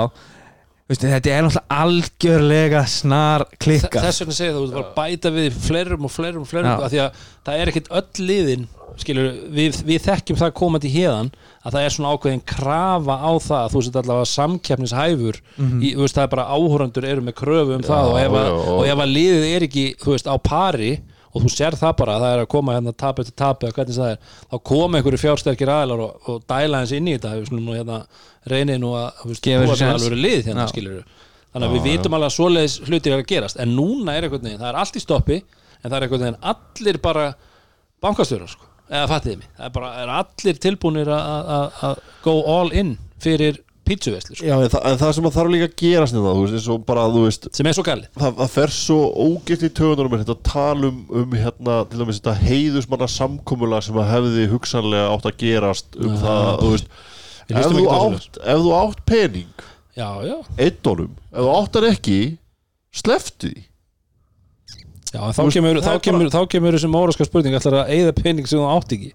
[0.84, 5.30] Veistu, þetta er náttúrulega algjörlega snar klikka þess vegna segja það, þú veist, bara bæta
[5.32, 6.76] við fleirum og fleirum og fleirum, Já.
[6.84, 8.66] af því að það er ekkert öll liðin
[9.00, 11.32] skilur, við, við þekkjum það komandi hérðan
[11.64, 16.04] að það er svona ákveðin krafa á það að þú sett allavega samkeppnishæfur í, þú
[16.04, 18.86] veist, það er bara áhórandur eru með kröfu um það og ef, að, já, og-
[18.92, 20.92] ef að liðið er ekki, veist, á pari
[21.34, 23.78] og þú sér það bara að það er að koma hérna tap eftir tap eða
[23.78, 27.58] hvernig það er, þá koma einhverju fjársterkir aðlar og, og dæla hans inn í þetta
[27.58, 28.00] nú hérna
[28.54, 29.96] reynið nú að Gefa til séns.
[29.96, 30.68] alveg lið hérna
[31.54, 34.48] þannig að við vitum alveg að svoleiðis hlutir er að gerast en núna er einhvern
[34.48, 37.26] veginn, það er allt í stoppi en það er einhvern veginn allir bara
[38.04, 39.52] bankastjórar sko, eða fattiði mig.
[39.58, 41.54] Það er bara, er allir að
[41.88, 45.52] að go all in fyrir pítsuveislu sko, Já, en, það, en það sem að þarf
[45.54, 48.08] líka að gerast þetta, þú veist, eins og bara, þú veist sem er svo galið.
[48.22, 52.36] það, það fer svo ógilt í tögunum þetta tala um, um hérna til dæmis þetta
[52.40, 56.96] heiðusmanna samkomulag sem að hefði hugsanlega átt að gerast um það, þú veist.
[57.44, 59.68] Ef þú, átt, ef þú átt pening
[60.00, 62.20] já, já, einnónum, ef þú átt hann ekki
[62.94, 63.66] sleftu því.
[65.14, 68.48] Já en þá kemur, þá kemur, þá kemur þessi móraska spurning ætlar að eigða pening
[68.50, 69.12] sem þú átt ekki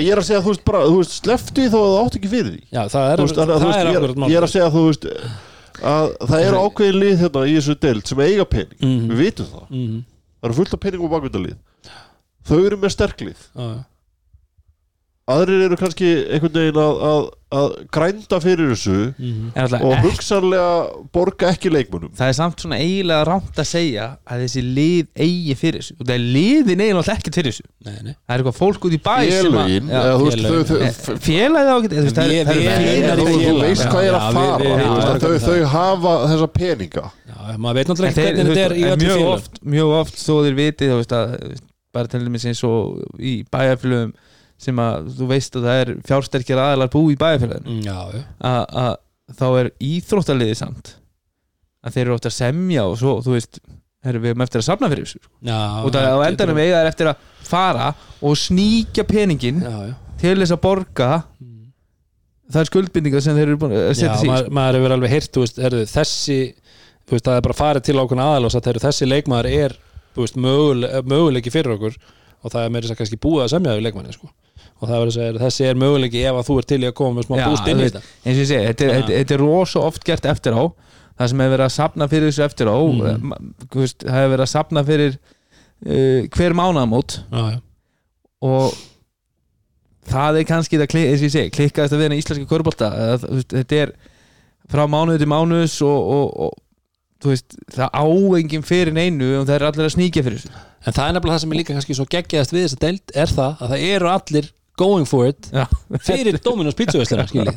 [0.00, 2.16] ég er að segja, þú veist, bara, þú veist, sleftu því þó að þú átt
[2.20, 2.60] ekki fyrir því.
[2.72, 4.84] Já, það er, veist, að, það veist, er akkurat er, ég er að segja, þú
[4.88, 5.06] veist
[5.82, 9.08] að það eru ákveðin lið hérna í þessu deild sem eiga pening, Mhm.
[9.12, 9.66] við vitum það.
[9.70, 10.04] Mm,
[10.42, 11.56] það eru fullt af pening og bakvindalið
[12.48, 13.80] þau eru með sterklið já, já.
[15.30, 18.94] Aðrir eru kannski einhvern veginn að, að, að grænda fyrir þessu.
[19.22, 20.72] En alltaf og ekki, hugsanlega
[21.14, 25.54] borga ekki leikmunum það er samt svona eiginlega rámt að segja að þessi lið eigi
[25.60, 25.94] fyrir þessu.
[26.00, 27.66] Og það er liðin eiginlega ekkert fyrir þessu.
[27.86, 28.14] Nei, nei.
[28.16, 30.00] Það er eitthvað fólk út í bæ sem að- félögin Já.
[30.02, 30.50] eða þú veist ekki
[33.92, 35.38] hvað er að fara.
[35.46, 37.04] þau, hafa þessa peninga.
[37.30, 40.90] Já, maður veit náttúrulega ekki hvernig þetta er mjög oft, mjög oft þó þeir viti
[41.92, 44.12] bara til dæmis eins og í bæjarfélögum
[44.62, 47.76] sem að þú veist að það er fjársterkir aðalar bú í bæjarfélaginu.
[47.76, 48.24] Mm, Já, já.
[48.46, 50.92] Að, að þá er íþróttaliði samt
[51.82, 53.58] að þeir eru oft að semja og svo þú veist,
[54.06, 57.10] erum við eftir að safna fyrir þessu Já, og það á endanum eiga er eftir
[57.10, 57.88] að fara
[58.22, 59.94] og sníkja peningin Já, já.
[60.22, 61.10] til þess að borga
[61.42, 61.70] Mm.
[62.52, 65.12] þær skuldbindingar sem þeir eru búin að Já, setja sig í maður, maður hefur alveg
[65.14, 66.38] heyrt, þú veist, herðu, þessi
[67.08, 69.74] þú veist, það er bara farið til ákveðna aðal og sagt, herðu, þessi leikmaður er,
[70.14, 70.36] þú veist,
[71.08, 71.96] möguleiki, fyrir okkur
[72.42, 74.30] og það er meira þess að kannski búið að semja við leikmanni, sko
[74.82, 76.94] og það verður að segja, þessi er möguleiki ef að þú er til í að
[76.98, 78.00] koma með smá búst inn í þetta.
[78.24, 80.62] eins og ég segi, þetta, þetta, þetta er rosa oft gert eftir á.
[81.12, 83.34] Það sem hefur verið að sapna fyrir þessu eftir á mm.
[83.76, 87.18] veist, það hefur verið að sapna fyrir uh, hver mánaðamót.
[87.30, 87.60] Já, já,
[88.42, 88.80] og
[90.10, 92.90] það er kannski það, kli- eins og ég segi, klikkaðist að vera í íslenski körbólta
[93.22, 93.94] þetta er
[94.72, 99.66] frá mánuði til mánuðs og, og, og veist, það áengin fyrir neinu og það er
[99.68, 100.64] allir að sníkja fyrir þessu.
[100.82, 103.32] En það er nefnilega það sem er líka kannski svo geggjaðast við þessa deild er
[103.36, 105.66] það að það eru allir going for it Já.
[106.00, 106.76] fyrir Dominos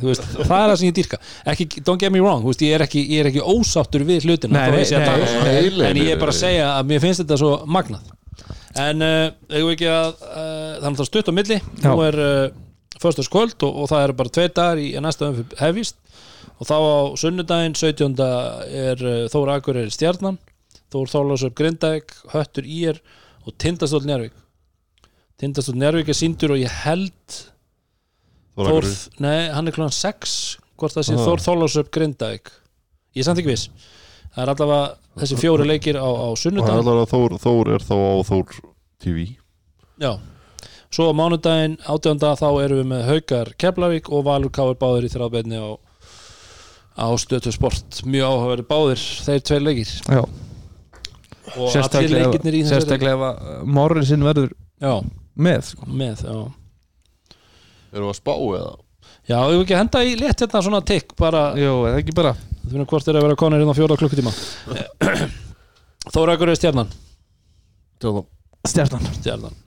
[0.03, 1.19] veist, það er það sem ég dýrka.
[1.53, 4.65] Ekki, don't get me wrong, veist, ég er ekki, ég er ekki ósáttur við hlutina
[4.65, 8.13] Nei, nei, nei, en ég er bara að segja að mér finnst þetta svo magnað.
[8.85, 11.59] En uh, ekki að uh, þannig að stutt á milli.
[11.79, 11.87] Já.
[11.87, 12.47] nú er uh,
[12.99, 16.01] föstaskvöld og, og það eru bara tveir dagar í næsta umfyrir hefist
[16.55, 18.15] og þá á sunnudaginn 17.
[18.15, 19.01] er
[19.31, 20.37] Þóra Akureyri stjarnan
[20.93, 23.01] Þór Þórlásöp Grindæk, Höttur Ír
[23.43, 24.35] og Tindastóll Njárvík
[25.41, 27.39] Tindastóll Njárvík er síndur og ég held
[28.55, 28.85] Þór,
[29.19, 30.35] nei, hann er klúan 6
[30.79, 31.25] hvort það sé Ah.
[31.25, 32.51] Þór Þórlásöp Grindæk
[33.15, 33.69] ég er samt ekki viss.
[34.35, 38.13] Það er allavega þessi fjóri leikir á, á er að Þór, Þór er þá á
[38.29, 38.55] Þór
[39.03, 39.27] TV
[39.99, 40.11] Já,
[40.91, 42.19] svo á mánudaginn 18.
[42.39, 45.67] þá erum við með Haukar Keflavík og Valur Káir báðir í þráðbeinni á,
[46.99, 48.03] á stötu sport.
[48.07, 49.93] Mjög áhugaverið báðir, þeir tveir leikir.
[50.07, 50.23] Já.
[51.55, 54.51] og allir leikirnir í þessari sérstaklega ef að Morrisin verður
[54.81, 54.95] Já,
[55.35, 55.87] með sko.
[55.89, 56.37] með, já.
[57.95, 58.73] Erum við að spá eða?
[59.25, 62.35] Já, ég vil ekki henda í létt hérna svona tikk bara, Jó, eða ekki bara.
[62.65, 64.33] Þú finnum hvort er að vera konir hérna á fjóra klukkutíma.
[66.13, 66.91] Þóra Akureyri stjarnan?
[68.01, 68.27] Tjóðan
[68.65, 69.07] Stjarnan.
[69.19, 69.57] Stjarnan.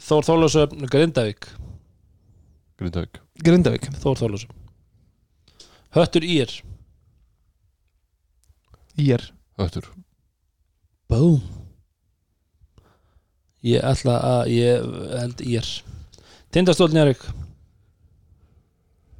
[0.00, 1.48] Þór Þórlásöfn Grindavík.
[2.80, 3.20] Grindavík.
[3.44, 3.88] Grindavík.
[4.02, 4.66] Þór Þórlásöfn
[5.96, 6.52] Höttur Ír.
[9.00, 9.24] Ír.
[9.58, 9.88] Höttur.
[11.08, 11.40] Búm
[13.66, 14.84] Ég ætla að ég
[15.18, 15.66] held Ír
[16.54, 17.24] Tindastóll Njárvík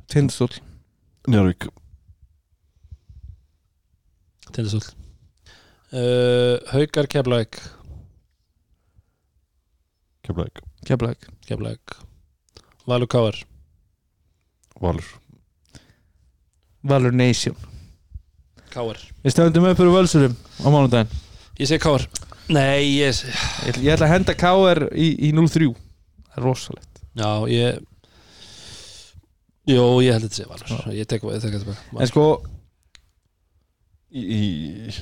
[0.06, 0.52] Tindastól.
[1.26, 1.66] Njárvík
[4.52, 4.94] Tindastóll
[5.92, 7.58] uh, Haukar Keflavík.
[10.20, 10.62] Keflavík.
[10.86, 11.28] Keflavík.
[11.46, 11.96] Keflavík.
[12.84, 13.34] Valur Káar
[14.80, 15.04] Valur.
[16.80, 17.56] Valur Nation.
[18.70, 21.10] Káar Við stöndum upp fyrir völsurum á mánudaginn.
[21.58, 22.06] Ég segi Káar
[22.48, 27.02] Nei, ég Ég ætla, ég ætla að henda KR í, í 0-3 Það er rosalegt.
[27.18, 27.80] Já, ég
[29.68, 30.86] Jó, ég held þetta sé Valur.
[30.96, 32.00] Ég tek þetta bara.
[32.00, 32.26] En sko,
[34.08, 34.94] í, í,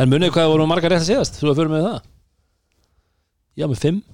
[0.00, 1.36] En munið hvað voru margar rétt að séðast?
[1.40, 1.98] Þú að fyrir með það?
[3.54, 4.04] Ég var með 5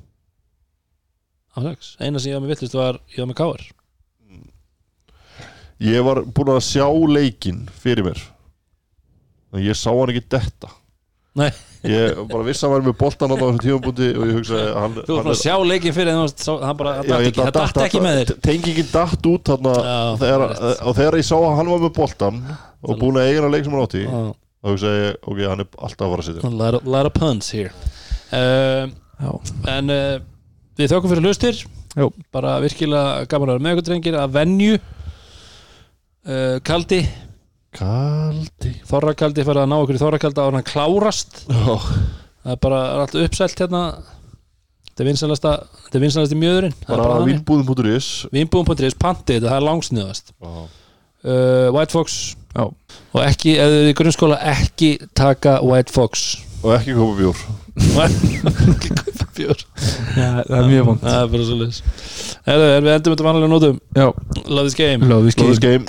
[1.50, 3.68] á 6 Eina sem ég var með villist var Ég var með Káar
[5.80, 8.18] Ég var búin að sjá leikinn fyrir mér.
[9.56, 10.68] En ég sá hann ekki detta.
[11.40, 11.48] Nei.
[11.80, 14.74] Ég bara vissi að hann var með boltan á þessu tímabúti og ég hugsaði að
[14.82, 18.04] hann, Þú var bara að sjá leikin fyrir en hann bara það ég ekki, það
[18.04, 18.32] með þér.
[18.44, 20.82] Tengingin datt út þarna Já, þegar, rétt.
[20.84, 22.42] og þegar ég sá að hann var með boltan
[22.84, 24.04] og búin að eiga hann leik sem hann átti
[24.60, 26.44] þá hugsaði ég, ok, hann er alltaf að fara að sitja.
[26.44, 26.52] A
[26.84, 27.72] lot of, puns here.
[28.28, 29.30] Uh, já,
[29.72, 30.20] En uh,
[30.76, 31.62] við þökkum fyrir hlustir.
[32.30, 34.76] Bara virkilega gaman að vera með ykkur drengir Að venju.
[36.28, 37.00] Uh, Kaldi,
[37.76, 41.44] Kaldi Þorra Kaldi fyrir að ná okkur í Þorra Kaldi Áður en hann klárast.
[41.46, 41.76] Já,
[42.40, 43.82] Það er bara er allt uppselt hérna.
[44.90, 45.52] Þetta er vinsalasta
[45.84, 46.74] Þetta er vinsalasti mjöðurinn.
[46.82, 50.32] Það er bara vinnbúðum.is Vínbúðum.is, pantið þetta, það er langsniðast.
[50.40, 50.50] Já.
[50.50, 52.18] uh, White Fox.
[52.56, 52.64] Já.
[53.14, 56.26] Og ekki, ef þið eru í grunnskóla Ekki taka White Fox.
[56.64, 57.44] Og ekki koma bjór.
[58.08, 59.62] Ekki kaupa bjór.
[60.18, 61.76] Já, það er mjög vond Það er bara svo leis
[62.50, 64.08] Við endum þetta vanlega nótum Já,
[64.50, 65.06] Love this game.
[65.08, 65.86] Love this game